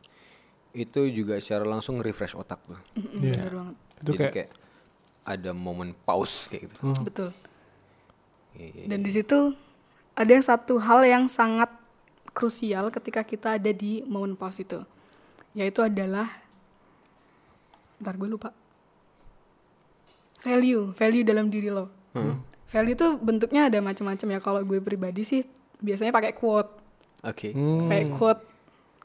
Itu 0.70 1.06
juga 1.10 1.38
secara 1.42 1.66
langsung 1.66 1.98
refresh 1.98 2.38
otak 2.38 2.62
tuh. 2.62 2.78
Mm-mm, 2.94 3.20
Iya. 3.26 3.32
bener 3.42 3.52
banget, 3.54 3.76
Itu 3.76 4.10
Jadi 4.10 4.18
kayak, 4.18 4.32
kayak, 4.32 4.50
ada 5.26 5.50
momen 5.52 5.90
pause 6.06 6.46
kayak 6.48 6.70
gitu. 6.70 6.76
hmm, 6.80 7.02
betul. 7.04 7.30
Iya, 8.54 8.66
iya, 8.74 8.84
Dan 8.86 8.98
di 9.02 9.10
situ 9.10 9.38
ada 10.14 10.30
yang 10.30 10.42
satu 10.42 10.78
hal 10.78 11.06
yang 11.06 11.24
sangat 11.26 11.70
krusial 12.30 12.88
ketika 12.90 13.26
kita 13.26 13.58
ada 13.58 13.70
di 13.70 14.02
momen 14.06 14.38
pause 14.38 14.62
itu, 14.62 14.80
yaitu 15.52 15.82
adalah, 15.82 16.30
ntar 17.98 18.14
gue 18.14 18.30
lupa, 18.30 18.54
value, 20.40 20.94
value 20.96 21.24
dalam 21.26 21.50
diri 21.50 21.68
lo. 21.68 21.90
Value 22.70 22.94
itu 22.94 23.06
bentuknya 23.18 23.66
ada 23.66 23.82
macam-macam 23.82 24.28
ya. 24.30 24.38
Kalau 24.38 24.62
gue 24.62 24.78
pribadi 24.78 25.26
sih 25.26 25.42
biasanya 25.82 26.14
pakai 26.14 26.32
quote, 26.32 26.70
Oke. 27.26 27.50
hmm, 27.50 27.90
kayak 27.90 28.06
quote 28.14 28.42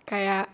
kayak 0.05 0.45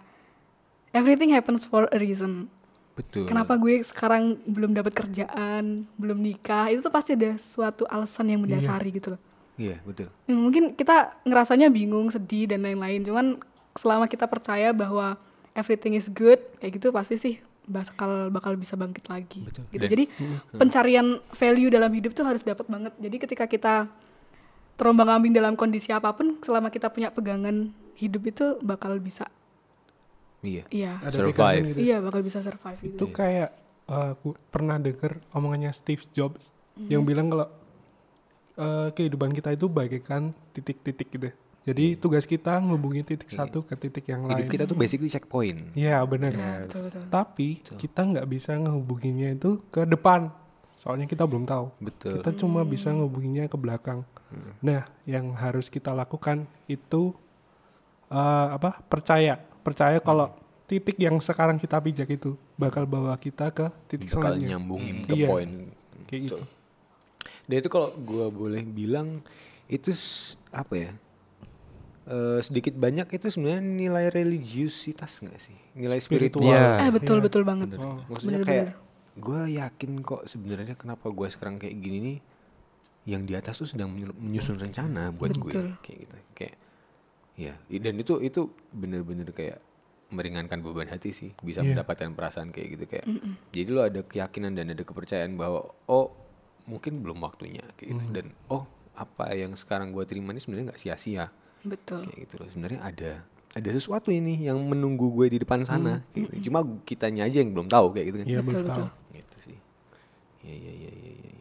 everything 0.91 1.31
happens 1.31 1.63
for 1.63 1.87
a 1.87 1.97
reason. 1.97 2.47
Betul. 2.91 3.23
Kenapa 3.23 3.55
gue 3.55 3.79
sekarang 3.81 4.35
belum 4.43 4.71
dapat 4.71 4.91
kerjaan, 4.93 5.87
belum 5.95 6.19
nikah? 6.19 6.67
Itu 6.67 6.83
tuh 6.83 6.91
pasti 6.91 7.15
ada 7.15 7.35
suatu 7.35 7.87
alasan 7.87 8.27
yang 8.27 8.43
mendasari 8.43 8.91
gitu 8.91 9.15
loh. 9.15 9.21
Iya 9.55 9.79
betul. 9.81 10.11
Ya, 10.25 10.33
mungkin 10.33 10.73
kita 10.73 11.15
ngerasanya 11.23 11.67
bingung, 11.67 12.09
sedih 12.09 12.47
dan 12.47 12.61
lain-lain. 12.61 13.01
Cuman 13.01 13.25
selama 13.73 14.05
kita 14.05 14.25
percaya 14.25 14.71
bahwa 14.71 15.15
everything 15.53 15.93
is 15.93 16.07
good, 16.07 16.39
kayak 16.57 16.77
gitu 16.77 16.91
pasti 16.91 17.15
sih 17.15 17.35
bakal 17.63 18.27
bakal 18.27 18.51
bisa 18.55 18.75
bangkit 18.75 19.07
lagi. 19.07 19.47
Betul. 19.47 19.63
Gitu. 19.69 19.79
Dan- 19.79 19.89
Jadi 19.89 20.03
pencarian 20.51 21.07
value 21.31 21.69
dalam 21.69 21.91
hidup 21.91 22.11
tuh 22.11 22.25
harus 22.25 22.43
dapat 22.43 22.67
banget. 22.67 22.91
Jadi 22.97 23.15
ketika 23.17 23.45
kita 23.45 23.87
terombang-ambing 24.75 25.31
dalam 25.31 25.53
kondisi 25.53 25.93
apa 25.93 26.11
pun, 26.11 26.41
selama 26.41 26.67
kita 26.67 26.89
punya 26.89 27.07
pegangan 27.07 27.69
hidup 27.95 28.23
itu 28.25 28.45
bakal 28.61 28.97
bisa, 28.97 29.29
Iya. 30.41 30.63
iya, 30.73 30.93
ada 30.99 31.21
Survive. 31.21 31.63
gitu. 31.69 31.79
iya 31.85 31.97
bakal 32.01 32.25
bisa 32.25 32.41
survive 32.41 32.81
Itu 32.81 33.05
gitu. 33.05 33.05
kayak 33.13 33.53
uh, 33.85 34.17
aku 34.17 34.33
pernah 34.49 34.81
denger 34.81 35.21
omongannya 35.31 35.69
Steve 35.69 36.01
Jobs 36.09 36.49
yang 36.89 37.05
bilang 37.05 37.29
kalau 37.29 37.47
uh, 38.57 38.89
kehidupan 38.91 39.31
kita 39.31 39.53
itu 39.53 39.69
bagaikan 39.69 40.33
titik-titik 40.51 41.07
gitu. 41.13 41.29
Jadi 41.61 41.93
tugas 41.93 42.25
kita 42.25 42.57
ngehubungi 42.57 43.05
titik 43.05 43.29
satu 43.29 43.61
ke 43.61 43.77
titik 43.77 44.09
yang 44.09 44.25
Hidup 44.25 44.33
lain. 44.33 44.49
kita 44.49 44.63
tuh 44.65 44.73
basically 44.73 45.13
checkpoint. 45.13 45.77
Iya 45.77 46.01
benar. 46.09 46.33
Betul, 46.65 46.89
betul. 46.89 47.01
Tapi 47.05 47.47
kita 47.77 48.01
nggak 48.01 48.25
bisa 48.25 48.57
ngehubunginya 48.57 49.29
itu 49.29 49.61
ke 49.69 49.85
depan. 49.85 50.33
Soalnya 50.73 51.05
kita 51.05 51.21
belum 51.29 51.45
tahu. 51.45 51.69
Betul. 51.77 52.17
Kita 52.17 52.33
cuma 52.33 52.65
bisa 52.65 52.89
ngehubunginya 52.89 53.45
ke 53.45 53.57
belakang. 53.61 54.01
Nah, 54.65 54.89
yang 55.05 55.37
harus 55.37 55.69
kita 55.69 55.93
lakukan 55.93 56.49
itu 56.65 57.13
uh, 58.09 58.57
apa? 58.57 58.81
Percaya, 58.89 59.37
percaya 59.61 59.97
kalau 59.97 60.33
titik 60.63 60.95
yang 60.95 61.17
sekarang 61.17 61.55
kita 61.55 61.77
pijak 61.77 62.09
itu 62.09 62.33
bakal 62.55 62.83
bawa 62.83 63.15
kita 63.15 63.49
ke 63.49 63.67
titik 63.87 64.09
Bakal 64.09 64.35
selanjutnya. 64.35 64.49
nyambungin 64.51 64.97
ke 65.03 65.13
Iya. 65.13 65.27
poin. 65.27 65.49
Kayak 66.05 66.21
gitu. 66.23 66.37
Dan 67.43 67.55
itu 67.57 67.69
kalau 67.69 67.89
gua 67.97 68.27
boleh 68.27 68.63
bilang 68.63 69.19
itu 69.67 69.91
apa 70.49 70.75
ya? 70.75 70.91
eh, 72.03 72.41
sedikit 72.41 72.73
banyak 72.73 73.07
itu 73.09 73.29
sebenarnya 73.29 73.61
nilai 73.61 74.09
religiusitas 74.09 75.21
nggak 75.21 75.37
sih? 75.39 75.57
Nilai 75.75 75.97
spiritual. 75.97 76.49
Iya. 76.49 76.81
Eh 76.81 76.91
betul 76.91 77.19
Iya. 77.19 77.23
betul 77.23 77.43
banget. 77.43 77.77
Oh. 77.77 78.01
Maksudnya 78.07 78.41
Bener-bener. 78.41 78.47
kayak 78.47 78.67
gue 79.13 79.41
yakin 79.53 79.91
kok 80.01 80.21
sebenarnya 80.25 80.73
kenapa 80.73 81.07
gue 81.07 81.27
sekarang 81.27 81.55
kayak 81.55 81.77
gini 81.77 81.97
nih 82.01 82.17
yang 83.05 83.21
di 83.21 83.33
atas 83.33 83.53
tuh 83.55 83.67
sedang 83.67 83.89
menyu- 83.89 84.13
menyusun 84.13 84.55
rencana 84.55 85.09
buat 85.09 85.35
gue 85.35 85.51
kayak 85.79 85.97
gitu 85.99 86.15
kayak 86.33 86.55
ya 87.33 87.55
dan 87.69 87.95
itu 87.95 88.19
itu 88.19 88.41
bener-bener 88.69 89.31
kayak 89.31 89.59
meringankan 90.09 90.59
beban 90.59 90.85
hati 90.85 91.11
sih 91.11 91.31
bisa 91.39 91.63
Iya. 91.63 91.71
mendapatkan 91.73 92.11
perasaan 92.11 92.51
kayak 92.51 92.67
gitu 92.75 92.83
kayak 92.85 93.05
jadi 93.49 93.69
lo 93.69 93.81
ada 93.81 94.01
keyakinan 94.01 94.51
dan 94.51 94.67
ada 94.67 94.83
kepercayaan 94.83 95.35
bahwa 95.35 95.71
oh 95.87 96.11
mungkin 96.63 96.99
belum 96.99 97.19
waktunya 97.19 97.63
kayak 97.75 97.89
gitu 97.91 98.03
dan 98.11 98.25
oh 98.47 98.67
apa 98.91 99.31
yang 99.33 99.55
sekarang 99.55 99.89
gue 99.89 100.03
terima 100.03 100.29
ini 100.29 100.39
sebenarnya 100.39 100.75
nggak 100.75 100.81
sia-sia 100.81 101.31
Betul. 101.63 102.05
kayak 102.05 102.19
gitu 102.27 102.33
loh 102.37 102.47
sebenarnya 102.51 102.81
ada 102.83 103.11
ada 103.51 103.69
sesuatu 103.69 104.11
ini 104.11 104.45
yang 104.45 104.59
menunggu 104.59 105.11
gue 105.11 105.27
di 105.29 105.37
depan 105.39 105.63
sana 105.63 106.03
kayak 106.11 106.27
gitu. 106.37 106.51
cuma 106.51 106.59
kitanya 106.83 107.23
aja 107.23 107.39
yang 107.39 107.51
belum 107.51 107.67
tahu 107.67 107.91
kayak 107.91 108.05
gitu 108.07 108.17
kan 108.19 108.27
Iya 108.27 108.39
Betul, 108.43 108.51
belum 108.59 108.67
betul. 108.67 108.87
gitu 109.15 109.35
sih 109.41 109.57
ya 110.43 110.53
ya 110.53 110.73
ya 110.75 110.91
ya, 110.91 111.11
ya. 111.15 111.33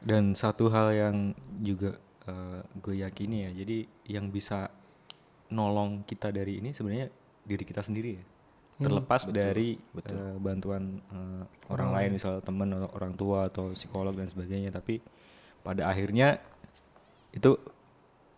Dan 0.00 0.32
satu 0.32 0.72
hal 0.72 0.88
yang 0.90 1.16
juga 1.60 2.00
eh, 2.26 2.60
gue 2.80 2.94
yakini 3.00 3.48
ya, 3.48 3.50
jadi 3.64 3.78
yang 4.10 4.28
bisa 4.28 4.68
nolong 5.50 6.06
kita 6.06 6.30
dari 6.30 6.62
ini 6.62 6.70
sebenarnya 6.70 7.10
diri 7.44 7.64
kita 7.64 7.82
sendiri 7.82 8.10
ya. 8.16 8.24
Terlepas 8.80 9.28
dari 9.28 9.76
eh, 9.76 10.36
bantuan 10.40 11.00
eh, 11.00 11.44
orang 11.68 11.90
lain, 11.92 12.10
misal 12.16 12.40
teman 12.40 12.72
atau 12.72 12.90
orang 12.96 13.12
tua 13.12 13.52
atau 13.52 13.76
psikolog 13.76 14.16
dan 14.16 14.32
sebagainya, 14.32 14.72
tapi 14.72 15.04
pada 15.60 15.92
akhirnya 15.92 16.40
itu 17.36 17.60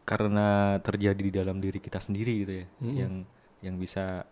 karena 0.03 0.76
terjadi 0.83 1.22
di 1.22 1.30
dalam 1.30 1.62
diri 1.62 1.78
kita 1.78 2.03
sendiri 2.03 2.33
gitu 2.43 2.53
ya, 2.59 2.66
yang 2.83 3.22
yang 3.62 3.78
bisa 3.78 4.26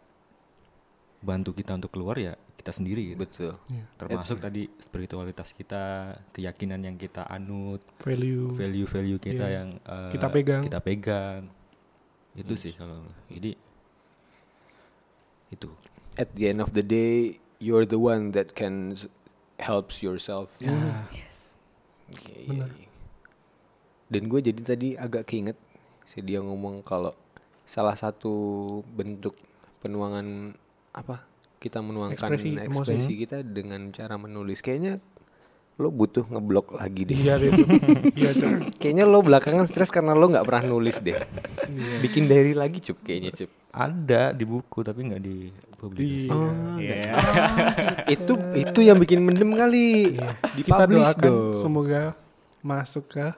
bantu 1.21 1.53
kita 1.53 1.75
untuk 1.75 1.91
keluar 1.91 2.17
ya 2.17 2.33
kita 2.57 2.73
sendiri 2.73 3.13
gitu. 3.13 3.19
betul 3.19 3.53
Iya. 3.69 3.85
termasuk 3.97 4.37
tadi 4.39 4.69
spiritualitas 4.77 5.53
kita 5.53 5.83
keyakinan 6.31 6.81
yang 6.83 6.97
kita 6.97 7.25
anut 7.25 7.81
Value. 7.99 8.53
value-value 8.53 9.19
kita 9.19 9.45
Iya. 9.45 9.55
yang 9.55 9.69
eh, 9.79 10.11
Kita 10.11 10.29
pegang. 10.29 10.63
kita 10.63 10.79
pegang 10.79 11.49
itu 12.33 12.55
sih 12.55 12.73
kalau 12.73 13.05
jadi 13.27 13.53
itu 15.51 15.69
at 16.17 16.31
the 16.33 16.47
end 16.47 16.61
of 16.61 16.73
the 16.73 16.81
day 16.81 17.37
you're 17.59 17.85
the 17.85 17.99
one 17.99 18.31
that 18.31 18.53
can 18.53 18.97
helps 19.59 20.01
yourself 20.01 20.53
Yes. 20.61 21.53
Iya, 22.11 22.37
iya, 22.43 22.67
iya. 22.67 22.89
dan 24.09 24.23
gue 24.27 24.41
jadi 24.43 24.61
tadi 24.61 24.89
agak 24.97 25.27
keinget 25.27 25.55
si 26.05 26.19
dia 26.21 26.41
ngomong 26.41 26.83
kalau 26.83 27.15
salah 27.63 27.95
satu 27.95 28.33
bentuk 28.89 29.39
penuangan 29.79 30.59
apa 30.91 31.23
kita 31.57 31.79
menuangkan 31.79 32.17
Ekspresi 32.17 32.57
ekspresi, 32.57 32.93
emosi. 33.05 33.13
kita 33.19 33.37
dengan 33.41 33.91
cara 33.91 34.17
menulis. 34.17 34.59
Kayaknya 34.59 34.97
lo 35.77 35.89
butuh 35.89 36.25
ngeblok 36.25 36.75
lagi 36.75 37.05
deh. 37.05 37.17
Iya. 37.17 37.35
Iya 38.13 38.31
kayaknya 38.81 39.05
lo 39.05 39.21
belakangan 39.21 39.65
stres 39.65 39.89
karena 39.89 40.13
lo 40.13 40.27
nggak 40.27 40.45
pernah 40.45 40.65
nulis 40.67 41.01
deh. 41.01 41.17
Bikin 42.01 42.27
diary 42.27 42.53
lagi 42.53 42.81
cup 42.81 43.01
kayaknya 43.01 43.33
cup. 43.35 43.49
Ada 43.71 44.33
di 44.33 44.45
buku 44.45 44.83
tapi 44.83 45.07
nggak 45.07 45.23
dipublikasi 45.23 46.27
Iya. 46.77 47.13
itu 48.09 48.33
itu 48.57 48.81
yang 48.81 48.99
bikin 48.99 49.21
mendem 49.21 49.53
kali. 49.53 50.17
Di 50.53 50.63
Kita 50.65 50.85
doakan 50.85 51.23
dong. 51.23 51.57
semoga 51.57 52.13
masuk 52.61 53.09
ke 53.09 53.31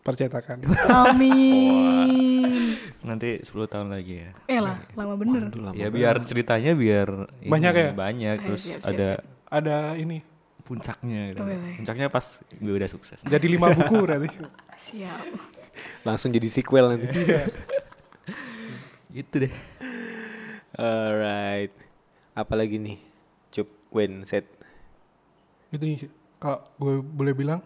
percetakan. 0.00 0.64
Amin. 0.88 2.72
nanti 3.00 3.40
10 3.40 3.66
tahun 3.66 3.88
lagi 3.88 4.20
ya 4.20 4.30
Eh 4.46 4.58
lah, 4.58 4.76
lama 4.92 5.14
bener. 5.14 5.48
ya 5.72 5.88
biar 5.88 6.20
ceritanya 6.20 6.72
biar 6.72 7.08
ini, 7.38 7.48
Banyak 7.48 7.72
ya? 7.72 7.88
banyak 7.90 8.34
Eh, 8.34 8.42
terus 8.42 8.62
siap, 8.62 8.80
siap, 8.80 8.90
ada 8.90 9.06
siap. 9.10 9.22
Ada 9.50 9.76
ini. 9.96 10.18
puncaknya 10.62 11.20
gitu. 11.28 11.40
Oh, 11.40 11.46
iya. 11.46 11.76
puncaknya 11.76 12.06
pas 12.06 12.24
gue 12.38 12.72
udah 12.72 12.86
sukses 12.86 13.18
Jadi 13.22 13.46
lima 13.48 13.66
buku 13.70 13.94
berarti. 13.98 14.28
Siap. 14.76 15.24
langsung 16.02 16.28
jadi 16.28 16.46
sequel 16.46 16.88
nanti 16.88 17.06
gitu 19.10 19.40
deh 19.40 19.52
alright 20.72 21.72
apalagi 22.32 22.76
nih 22.76 22.98
cup 23.50 23.66
Wen 23.90 24.22
set 24.22 24.46
Itu 25.68 25.82
nih. 25.82 26.06
Kalau 26.36 26.60
gue 26.76 26.98
boleh 26.98 27.30
bilang, 27.30 27.62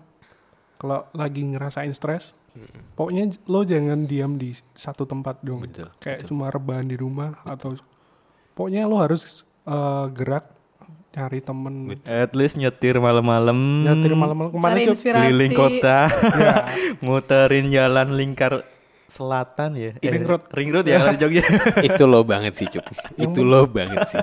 kalau 0.74 1.06
lagi 1.10 1.42
ngerasain 1.42 1.90
stres, 1.90 2.34
pokoknya 2.92 3.28
j- 3.28 3.40
lo 3.44 3.62
jangan 3.62 4.04
diam 4.04 4.34
di 4.34 4.48
satu 4.70 5.04
tempat 5.04 5.40
dong. 5.40 5.62
Betul, 5.62 5.88
Kayak 5.96 6.26
cuma 6.26 6.48
rebahan 6.48 6.84
di 6.84 6.94
rumah 6.94 7.38
atau 7.42 7.72
pokoknya 8.52 8.84
lo 8.84 8.96
harus 8.96 9.42
eh, 9.62 10.06
gerak 10.10 10.50
cari 11.10 11.38
temen. 11.38 11.94
At 12.02 12.32
least 12.32 12.54
nyetir 12.54 12.98
malam-malam. 12.98 13.54
Nyetir 13.82 14.12
malam-malam. 14.12 14.50
Ke 14.50 14.58
mana 14.58 14.74
Cari 14.74 14.82
inspirasi. 14.88 15.22
keliling 15.24 15.52
kota. 15.52 15.98
Ya. 16.34 16.54
muterin 17.00 17.66
jalan 17.68 18.12
lingkar 18.12 18.66
selatan 19.06 19.70
ya. 19.74 19.90
Eh, 19.96 20.10
Ring 20.10 20.26
road. 20.26 20.42
ring 20.50 20.70
road 20.70 20.82
ya 20.84 20.98
kalau 20.98 21.12
di 21.12 21.18
Jogja. 21.18 21.44
Itu 21.80 22.04
lo 22.04 22.22
banget 22.22 22.54
sih 22.54 22.66
cup 22.66 22.82
itu 23.14 23.40
lo 23.40 23.62
banget 23.64 24.10
sih 24.10 24.18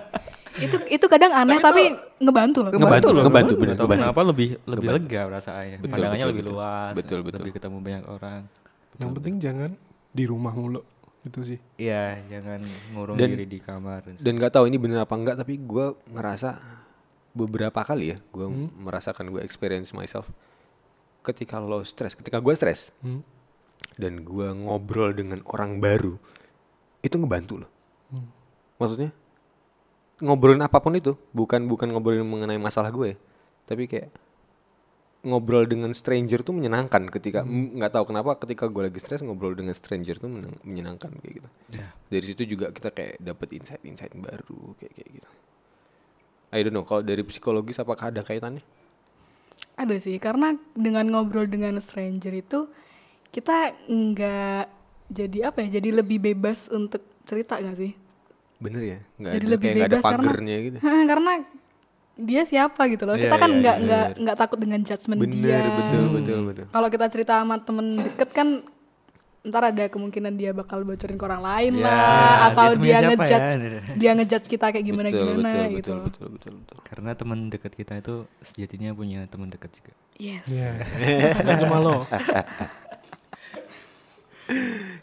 itu 0.57 0.75
itu 0.89 1.05
kadang 1.05 1.31
aneh 1.31 1.57
tapi, 1.57 1.95
ngebantu 2.17 2.59
loh. 2.61 2.71
ngebantu 2.71 3.07
lo 3.09 3.19
ngebantu 3.21 3.53
bener 3.55 3.75
ngebantu 3.75 4.03
kenapa 4.03 4.21
lebih 4.25 4.49
lebih 4.65 4.87
lega 4.89 5.21
perasaannya 5.25 5.77
Betul, 5.77 5.89
pandangannya 5.89 6.19
betul, 6.19 6.31
lebih 6.31 6.43
betul. 6.43 6.55
luas 6.57 6.93
Betul, 6.93 7.19
betul. 7.21 7.37
lebih 7.39 7.51
ketemu 7.55 7.77
banyak 7.79 8.05
orang 8.05 8.41
Yang 8.93 9.11
penting 9.15 9.35
jangan 9.39 9.71
di 10.11 10.23
rumah 10.25 10.51
mulu. 10.51 10.81
Itu 11.21 11.39
sih. 11.41 11.55
Iya 11.75 12.19
jangan 12.27 12.59
ngurung 12.91 13.15
Dan- 13.15 13.31
diri 13.31 13.45
di 13.45 13.57
kamar 13.57 14.03
dan 14.11 14.33
nggak 14.33 14.51
tahu 14.51 14.65
ini 14.65 14.75
bener 14.75 14.99
apa 14.99 15.13
enggak 15.13 15.37
tapi 15.37 15.55
gue 15.55 15.85
ngerasa 16.09 16.57
beberapa 17.31 17.79
kali 17.79 18.11
ya 18.11 18.17
gue 18.27 18.47
merasakan 18.75 19.29
gue 19.29 19.39
experience 19.39 19.91
myself 19.91 20.27
ketika 21.21 21.57
lo 21.57 21.79
stres 21.81 22.11
ketika 22.11 22.37
gue 22.37 22.51
stres 22.51 22.89
Hmm. 22.99 23.21
dan 23.95 24.19
gue 24.19 24.47
ngobrol 24.51 25.13
dengan 25.13 25.39
orang 25.45 25.77
baru 25.77 26.17
itu 26.99 27.15
ngebantu 27.15 27.63
loh 27.63 27.71
maksudnya 28.75 29.13
ngobrolin 30.21 30.61
apa 30.63 30.77
pun 30.83 30.93
itu 30.95 31.13
bukan 31.33 31.65
bukan 31.71 31.87
ngobrolin 31.91 32.25
mengenai 32.25 32.59
masalah 32.61 32.89
gue 32.93 33.17
tapi 33.69 33.83
kayak 33.91 34.09
ngobrol 35.21 35.69
dengan 35.69 35.93
stranger 35.93 36.41
tuh 36.41 36.53
menyenangkan 36.57 37.05
ketika 37.13 37.45
m- 37.45 37.77
nggak 37.77 37.93
tahu 37.93 38.09
kenapa 38.09 38.41
ketika 38.41 38.65
gue 38.73 38.89
lagi 38.89 38.97
stres 38.97 39.21
ngobrol 39.21 39.53
dengan 39.53 39.73
stranger 39.77 40.17
tuh 40.17 40.29
meneng- 40.33 40.61
menyenangkan 40.65 41.13
kayak 41.21 41.33
gitu 41.41 41.49
dari 42.09 42.25
situ 42.25 42.43
juga 42.57 42.73
kita 42.73 42.89
kayak 42.89 43.21
dapet 43.21 43.47
insight-insight 43.57 44.13
baru 44.17 44.73
kayak 44.81 44.93
kayak 44.97 45.09
gitu 45.21 45.29
I 46.51 46.59
don't 46.65 46.73
know 46.75 46.85
kalau 46.85 47.01
dari 47.05 47.21
psikologis 47.21 47.77
apakah 47.79 48.09
ada 48.09 48.21
kaitannya 48.25 48.63
Ada 49.77 49.95
sih, 50.03 50.17
karena 50.21 50.47
dengan 50.77 51.05
ngobrol 51.09 51.47
dengan 51.49 51.79
stranger 51.81 52.33
itu 52.43 52.59
kita 53.33 53.73
nggak 53.89 54.63
jadi 55.11 55.39
apa 55.49 55.57
ya? 55.65 55.79
Jadi 55.81 55.89
lebih 55.99 56.17
bebas 56.21 56.67
untuk 56.69 57.01
cerita 57.25 57.57
nggak 57.57 57.77
sih? 57.77 57.91
Bener 58.61 58.81
ya 58.85 58.99
nggak 59.17 59.31
Jadi 59.33 59.41
ada 59.41 59.51
lebih 59.51 59.67
kayak 59.67 59.77
ada 59.79 59.87
bebas 59.89 60.03
karena- 60.05 60.33
gitu 60.61 60.77
karena 61.11 61.31
dia 62.11 62.41
siapa 62.43 62.81
gitu 62.85 63.03
loh. 63.03 63.15
Iya, 63.15 63.23
kita 63.23 63.35
kan 63.35 63.49
iya, 63.49 63.57
nggak 63.57 63.75
iya. 63.75 63.85
nggak 63.87 64.05
nggak 64.21 64.37
takut 64.37 64.57
dengan 64.57 64.79
judgement 64.79 65.19
bener 65.19 65.33
dia. 65.33 65.59
betul 65.73 66.03
betul 66.11 66.39
betul 66.45 66.65
Kalau 66.69 66.87
kita 66.87 67.05
cerita 67.07 67.33
sama 67.35 67.55
temen 67.57 67.85
deket 67.97 68.29
kan 68.29 68.47
ntar 69.41 69.63
ada 69.65 69.89
kemungkinan 69.89 70.37
dia 70.37 70.53
bakal 70.53 70.85
bocorin 70.85 71.17
ke 71.17 71.25
orang 71.25 71.41
lain 71.41 71.73
Ya, 71.75 71.89
lah 71.89 72.35
atau 72.47 72.77
dia 72.77 72.77
dia 72.77 72.97
siapa 73.01 73.09
ngejudge 73.17 73.53
ya? 73.57 73.81
dia 73.97 74.11
ngejudge 74.13 74.47
kita 74.47 74.65
kayak 74.69 74.85
gimana 74.85 75.07
betul, 75.09 75.25
gimana 75.25 75.49
betul, 75.49 75.65
gitu. 75.65 75.73
betul, 75.73 75.97
betul, 75.97 76.27
betul, 76.29 76.53
betul. 76.61 76.77
karena 76.85 77.09
teman 77.11 77.39
dekat 77.49 77.73
kita 77.73 77.93
itu 77.97 78.15
sejatinya 78.39 78.93
punya 78.93 79.25
teman 79.25 79.49
dekat 79.49 79.73
juga 79.73 79.91
Yes. 80.13 80.45
Iya. 80.45 80.69
Nggak 81.41 81.57
cuma 81.59 81.77
lo. 81.79 81.95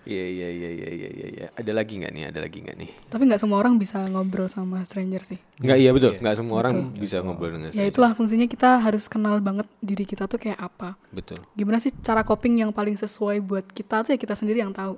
Iya 0.09 0.25
iya 0.25 0.49
iya 0.49 0.71
iya 0.73 0.89
iya 0.89 1.09
iya. 1.13 1.27
iya. 1.29 1.47
Ada 1.53 1.73
lagi 1.77 2.01
nggak 2.01 2.13
nih? 2.17 2.25
Ada 2.33 2.41
lagi 2.41 2.59
nggak 2.65 2.77
nih? 2.81 2.91
Tapi 3.13 3.23
nggak 3.29 3.41
semua 3.45 3.61
orang 3.61 3.77
bisa 3.77 4.01
ngobrol 4.09 4.49
sama 4.49 4.81
stranger 4.89 5.21
sih. 5.21 5.39
Nggak 5.61 5.79
iya 5.85 5.91
betul. 5.93 6.13
Nggak 6.17 6.37
semua 6.41 6.57
orang 6.65 6.75
bisa 6.97 7.21
ngobrol 7.21 7.53
dengan 7.53 7.69
Ya 7.69 7.73
stranger. 7.77 7.93
itulah 7.93 8.13
fungsinya 8.17 8.47
kita 8.49 8.81
harus 8.81 9.05
kenal 9.05 9.37
banget 9.45 9.69
diri 9.85 10.09
kita 10.09 10.25
tuh 10.25 10.41
kayak 10.41 10.57
apa. 10.57 10.97
Betul. 11.13 11.45
Gimana 11.53 11.77
sih 11.77 11.93
cara 12.01 12.25
coping 12.25 12.65
yang 12.65 12.73
paling 12.73 12.97
sesuai 12.97 13.45
buat 13.45 13.69
kita 13.69 14.09
tuh 14.09 14.17
ya 14.17 14.19
kita 14.19 14.33
sendiri 14.33 14.65
yang 14.65 14.73
tahu. 14.73 14.97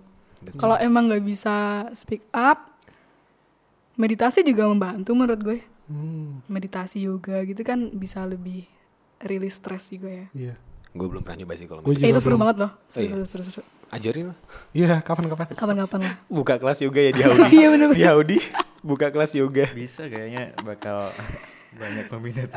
Kalau 0.56 0.78
emang 0.78 1.10
nggak 1.10 1.26
bisa 1.26 1.84
speak 1.92 2.22
up, 2.30 2.70
meditasi 3.98 4.40
juga 4.46 4.64
membantu 4.70 5.10
menurut 5.12 5.40
gue. 5.42 5.58
Hmm. 5.90 6.38
Meditasi 6.46 7.02
yoga 7.02 7.42
gitu 7.44 7.66
kan 7.66 7.90
bisa 7.90 8.22
lebih 8.22 8.64
rilis 9.26 9.58
stres 9.58 9.90
juga 9.90 10.08
ya. 10.08 10.26
Iya. 10.32 10.54
Gue 10.94 11.06
belum 11.10 11.22
pernah 11.26 11.42
nyoba 11.42 11.58
sih 11.58 11.66
kalau. 11.66 11.82
Eh, 11.82 11.98
itu 11.98 12.20
seru 12.22 12.38
belum. 12.38 12.42
banget 12.46 12.56
loh. 12.62 12.72
Seru, 12.86 13.02
iya. 13.04 13.10
seru, 13.10 13.24
seru, 13.26 13.42
seru. 13.50 13.64
Ajarin 13.90 14.30
lah. 14.30 14.38
Iya, 14.70 15.02
kapan-kapan. 15.02 15.50
Kapan-kapan 15.50 15.98
lah. 16.06 16.14
Buka 16.30 16.56
kelas 16.56 16.78
yoga 16.78 17.00
ya 17.02 17.10
di 17.10 17.22
Audi. 17.26 17.50
Iya, 17.50 17.66
bener-bener. 17.74 17.98
Di 17.98 18.04
Audi. 18.06 18.38
Buka 18.80 19.10
kelas 19.10 19.34
yoga. 19.34 19.66
bisa 19.74 20.06
kayaknya 20.06 20.54
bakal 20.62 21.10
banyak 21.70 22.06
peminat 22.10 22.50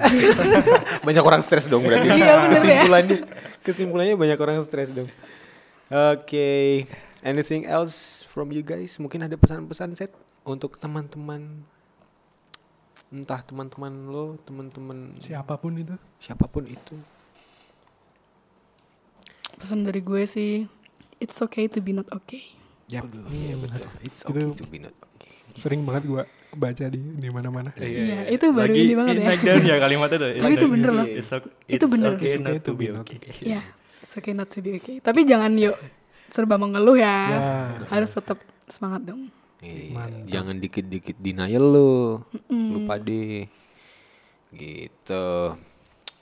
Banyak 1.07 1.21
orang 1.21 1.41
stres 1.41 1.65
dong 1.65 1.84
berarti. 1.84 2.07
Iya, 2.07 2.21
ya. 2.21 2.36
Kesimpulannya. 2.49 3.17
Kesimpulannya 3.61 4.15
banyak 4.15 4.39
orang 4.39 4.57
stres 4.61 4.89
dong. 4.89 5.09
Oke. 5.89 6.86
Anything 7.21 7.65
else 7.65 8.23
from 8.29 8.53
you 8.53 8.61
guys? 8.61 8.95
Mungkin 8.97 9.25
ada 9.25 9.34
pesan-pesan 9.34 9.97
set 9.97 10.13
untuk 10.43 10.77
teman-teman 10.77 11.65
entah 13.09 13.41
teman-teman 13.41 14.09
lo, 14.09 14.41
teman-teman 14.41 15.13
Siapa 15.21 15.53
pun 15.55 15.77
itu. 15.77 15.93
siapa 16.17 16.49
pun 16.49 16.65
itu. 16.65 16.97
Pesan 19.53 19.86
dari 19.86 20.01
gue 20.01 20.25
sih, 20.25 20.65
it's 21.24 21.39
okay 21.39 21.65
to 21.65 21.80
be 21.80 21.95
not 21.95 22.05
okay. 22.11 22.43
Yap. 22.91 23.07
Aduh, 23.07 23.24
iya 23.32 23.55
betul. 23.55 23.88
It's 24.03 24.21
Itu- 24.21 24.36
okay 24.36 24.59
to 24.59 24.65
be 24.67 24.78
not 24.78 24.91
okay. 24.91 25.32
Sering 25.55 25.88
banget 25.88 26.03
gua 26.03 26.24
baca 26.51 26.84
di 26.86 26.99
di 26.99 27.30
mana-mana. 27.30 27.71
Iya, 27.74 28.28
itu 28.28 28.45
baru 28.51 28.74
ini 28.76 28.93
banget 28.93 29.15
ya. 29.15 29.26
naik 29.26 29.41
daun 29.41 29.63
ya 29.63 29.76
kalimatnya 29.80 30.17
tuh. 30.19 30.30
Tapi 30.38 30.53
itu 30.53 30.67
bener 30.67 30.89
loh. 30.91 31.05
It's 31.07 31.32
okay, 31.32 31.49
Itu 31.65 31.86
bener. 31.88 32.13
okay 32.13 32.26
It's 32.28 32.36
okay 32.36 32.53
not 32.53 32.61
to 32.61 32.74
be 32.76 32.86
okay. 32.91 33.17
Ya, 33.41 33.61
it's 34.03 34.13
okay 34.13 34.34
not 34.36 34.49
to 34.51 34.59
be 34.59 34.78
okay. 34.78 34.95
Tapi 34.99 35.24
jangan 35.24 35.55
yuk 35.55 35.78
serba 36.30 36.59
mengeluh 36.59 36.93
ya. 36.93 37.15
Ya. 37.32 37.41
Harus 37.89 38.11
tetap 38.11 38.38
semangat 38.67 39.01
dong. 39.07 39.30
Iya, 39.63 39.95
Mantap. 39.95 40.28
jangan 40.28 40.55
dikit-dikit 40.59 41.17
denial 41.17 41.63
lo. 41.63 41.93
Lupa 42.51 42.99
deh. 42.99 43.47
Gitu. 44.51 45.26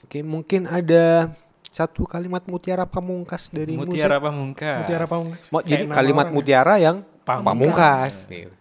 Oke, 0.02 0.18
mungkin 0.22 0.64
ada 0.64 1.32
satu 1.72 2.04
kalimat 2.04 2.44
mutiara 2.44 2.84
pamungkas 2.84 3.48
dari 3.48 3.80
Mutiara 3.80 4.20
Pamungkas. 4.20 4.84
Mutiara 4.84 5.06
Pamungkas. 5.08 5.40
Jadi 5.64 5.84
kalimat 5.88 6.28
orang 6.28 6.32
ya. 6.32 6.36
mutiara 6.36 6.74
yang 6.76 6.96
Pamungkas. 7.24 7.48
pamungkas. 7.48 8.14
Gitu. 8.28 8.56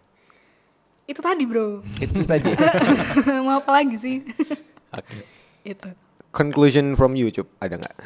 Itu 1.11 1.19
tadi 1.19 1.43
bro. 1.43 1.83
Itu 1.99 2.23
tadi. 2.23 2.55
Mau 3.43 3.59
apa 3.59 3.71
lagi 3.83 3.99
sih? 3.99 4.23
Oke. 4.95 5.27
itu. 5.67 5.91
Conclusion 6.31 6.95
from 6.95 7.19
you, 7.19 7.27
Cup. 7.35 7.51
Ada 7.59 7.83
nggak? 7.83 7.97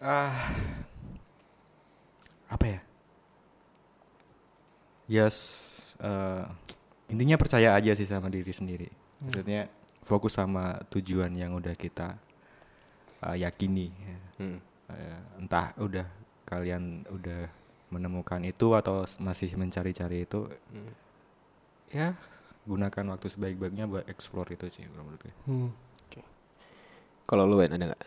Ah. 0.00 0.56
Apa 2.48 2.64
ya? 2.64 2.80
Yes, 5.08 5.36
eh, 6.00 6.44
intinya 7.12 7.36
percaya 7.36 7.76
aja 7.76 7.92
sih 7.92 8.08
sama 8.08 8.32
diri 8.32 8.52
sendiri. 8.56 8.88
Maksudnya 9.20 9.68
fokus 10.08 10.40
sama 10.40 10.80
tujuan 10.88 11.36
yang 11.36 11.52
udah 11.52 11.76
kita 11.76 12.16
eh, 13.20 13.36
yakini. 13.38 13.86
ya. 13.88 14.16
Hmm. 14.38 14.58
Eh, 14.88 15.18
entah 15.38 15.72
udah 15.76 16.06
kalian 16.44 17.04
udah 17.08 17.50
menemukan 17.88 18.40
itu 18.42 18.72
atau 18.72 19.04
masih 19.18 19.52
mencari-cari 19.54 20.24
itu, 20.24 20.44
ya 21.88 22.12
gunakan 22.64 23.16
waktu 23.16 23.26
sebaik-baiknya 23.26 23.88
buat 23.88 24.04
explore 24.06 24.52
itu 24.52 24.68
sih 24.68 24.84
kalau 24.86 25.08
menurut 25.08 25.22
gue. 25.24 25.34
Hmm. 25.44 25.70
Kalau 27.24 27.44
lu 27.44 27.60
Wen, 27.60 27.68
ada 27.68 27.92
nggak? 27.92 28.02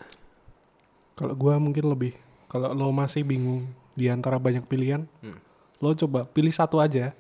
Kalau 1.14 1.34
gua 1.38 1.62
mungkin 1.62 1.86
lebih. 1.86 2.18
Kalau 2.50 2.74
lo 2.74 2.90
masih 2.90 3.22
bingung 3.22 3.70
di 3.94 4.10
antara 4.10 4.42
banyak 4.42 4.66
pilihan, 4.66 5.06
Hmm. 5.22 5.38
lo 5.78 5.94
coba 5.94 6.26
pilih 6.26 6.50
satu 6.50 6.82
aja 6.82 7.14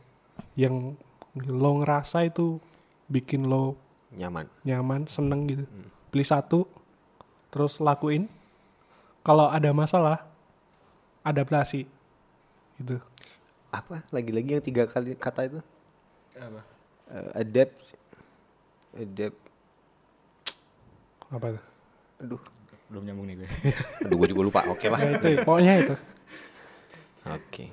yang 0.57 0.97
lo 1.37 1.71
ngerasa 1.77 2.25
itu 2.25 2.57
bikin 3.05 3.45
lo 3.45 3.77
Nyaman. 4.11 4.49
nyaman, 4.65 5.05
seneng 5.05 5.45
gitu. 5.45 5.63
Hmm. 5.63 5.87
Pilih 6.09 6.25
satu, 6.25 6.65
terus 7.51 7.77
lakuin. 7.77 8.31
Kalau 9.21 9.45
ada 9.51 9.69
masalah, 9.69 10.25
adaptasi. 11.21 11.85
Gitu. 12.81 12.97
Apa? 13.69 14.01
Lagi-lagi 14.09 14.57
yang 14.57 14.63
tiga 14.65 14.89
kali 14.89 15.13
kata 15.13 15.45
itu? 15.45 15.59
Apa? 16.39 16.61
Eh, 17.13 17.29
adapt. 17.45 17.77
Adapt. 18.97 19.41
Apa 21.29 21.47
tuh? 21.53 21.63
Aduh. 22.25 22.41
Belum 22.91 23.03
nyambung 23.07 23.27
nih 23.29 23.35
gue. 23.45 23.49
Aduh, 24.09 24.15
gue 24.17 24.27
juga 24.33 24.41
lupa. 24.41 24.61
Oke 24.67 24.89
lah. 24.91 24.99
Ya 24.99 25.15
itu, 25.15 25.29
pokoknya 25.45 25.73
itu. 25.79 25.95
Oke. 27.29 27.65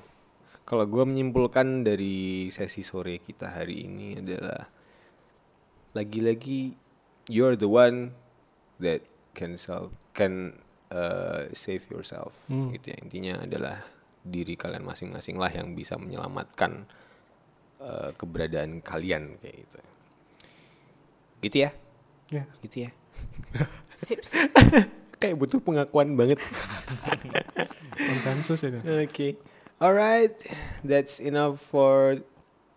Kalau 0.68 0.84
gue 0.84 1.04
menyimpulkan 1.08 1.80
dari 1.80 2.52
sesi 2.52 2.84
sore 2.84 3.24
kita 3.24 3.48
hari 3.56 3.88
ini 3.88 4.20
adalah 4.20 4.68
lagi-lagi 5.96 6.76
you're 7.32 7.56
the 7.56 7.66
one 7.66 8.12
that 8.76 9.00
can 9.38 9.54
self 9.54 9.94
can 10.10 10.58
uh, 10.90 11.46
save 11.54 11.86
yourself. 11.86 12.34
Hmm. 12.50 12.74
Gitu 12.74 12.90
ya. 12.90 12.96
Intinya 12.98 13.34
adalah 13.46 13.86
diri 14.26 14.58
kalian 14.58 14.82
masing-masing 14.82 15.38
lah 15.38 15.48
yang 15.54 15.78
bisa 15.78 15.94
menyelamatkan 15.94 16.90
uh, 17.78 18.10
keberadaan 18.18 18.82
kalian 18.82 19.38
kayak 19.38 19.62
gitu. 19.62 19.78
Gitu 21.38 21.56
ya? 21.62 21.70
Ya. 22.34 22.44
Gitu 22.60 22.76
ya. 22.88 22.90
Sip, 23.94 24.20
sip. 24.26 24.50
Kayak 25.18 25.34
butuh 25.42 25.58
pengakuan 25.58 26.14
banget. 26.14 26.38
Konsensus 27.98 28.62
itu. 28.62 28.78
Okay. 29.10 29.34
Alright. 29.82 30.38
That's 30.86 31.18
enough 31.18 31.58
for 31.58 32.22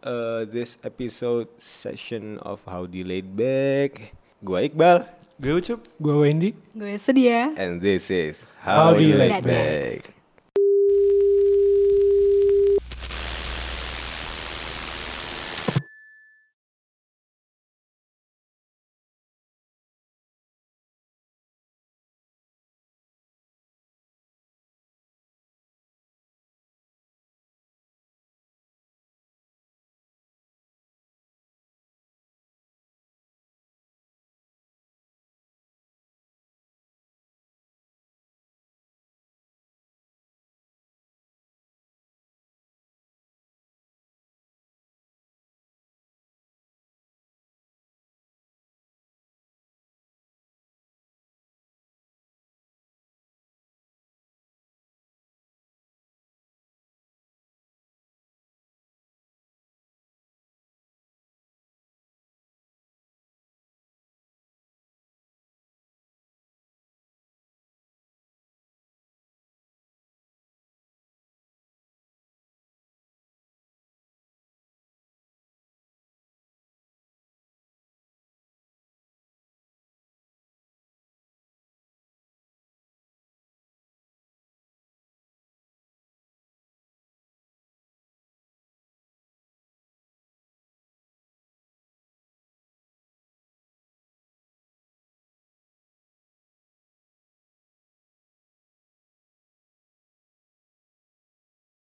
uh, 0.01 0.49
this 0.49 0.81
episode 0.81 1.53
session 1.61 2.41
of 2.41 2.65
How 2.65 2.89
Laid 2.89 3.37
Back. 3.37 4.17
Gua 4.41 4.65
Iqbal. 4.65 5.20
Gue 5.41 5.57
ucup. 5.57 5.81
Gua 5.97 6.21
Wendy. 6.21 6.53
Gue 6.77 7.01
sedia. 7.01 7.49
And 7.57 7.81
this 7.81 8.13
is 8.13 8.45
Howdy 8.61 9.09
Howdy 9.09 9.17
Laid 9.17 9.41
Laid 9.41 9.45
Back. 9.49 10.20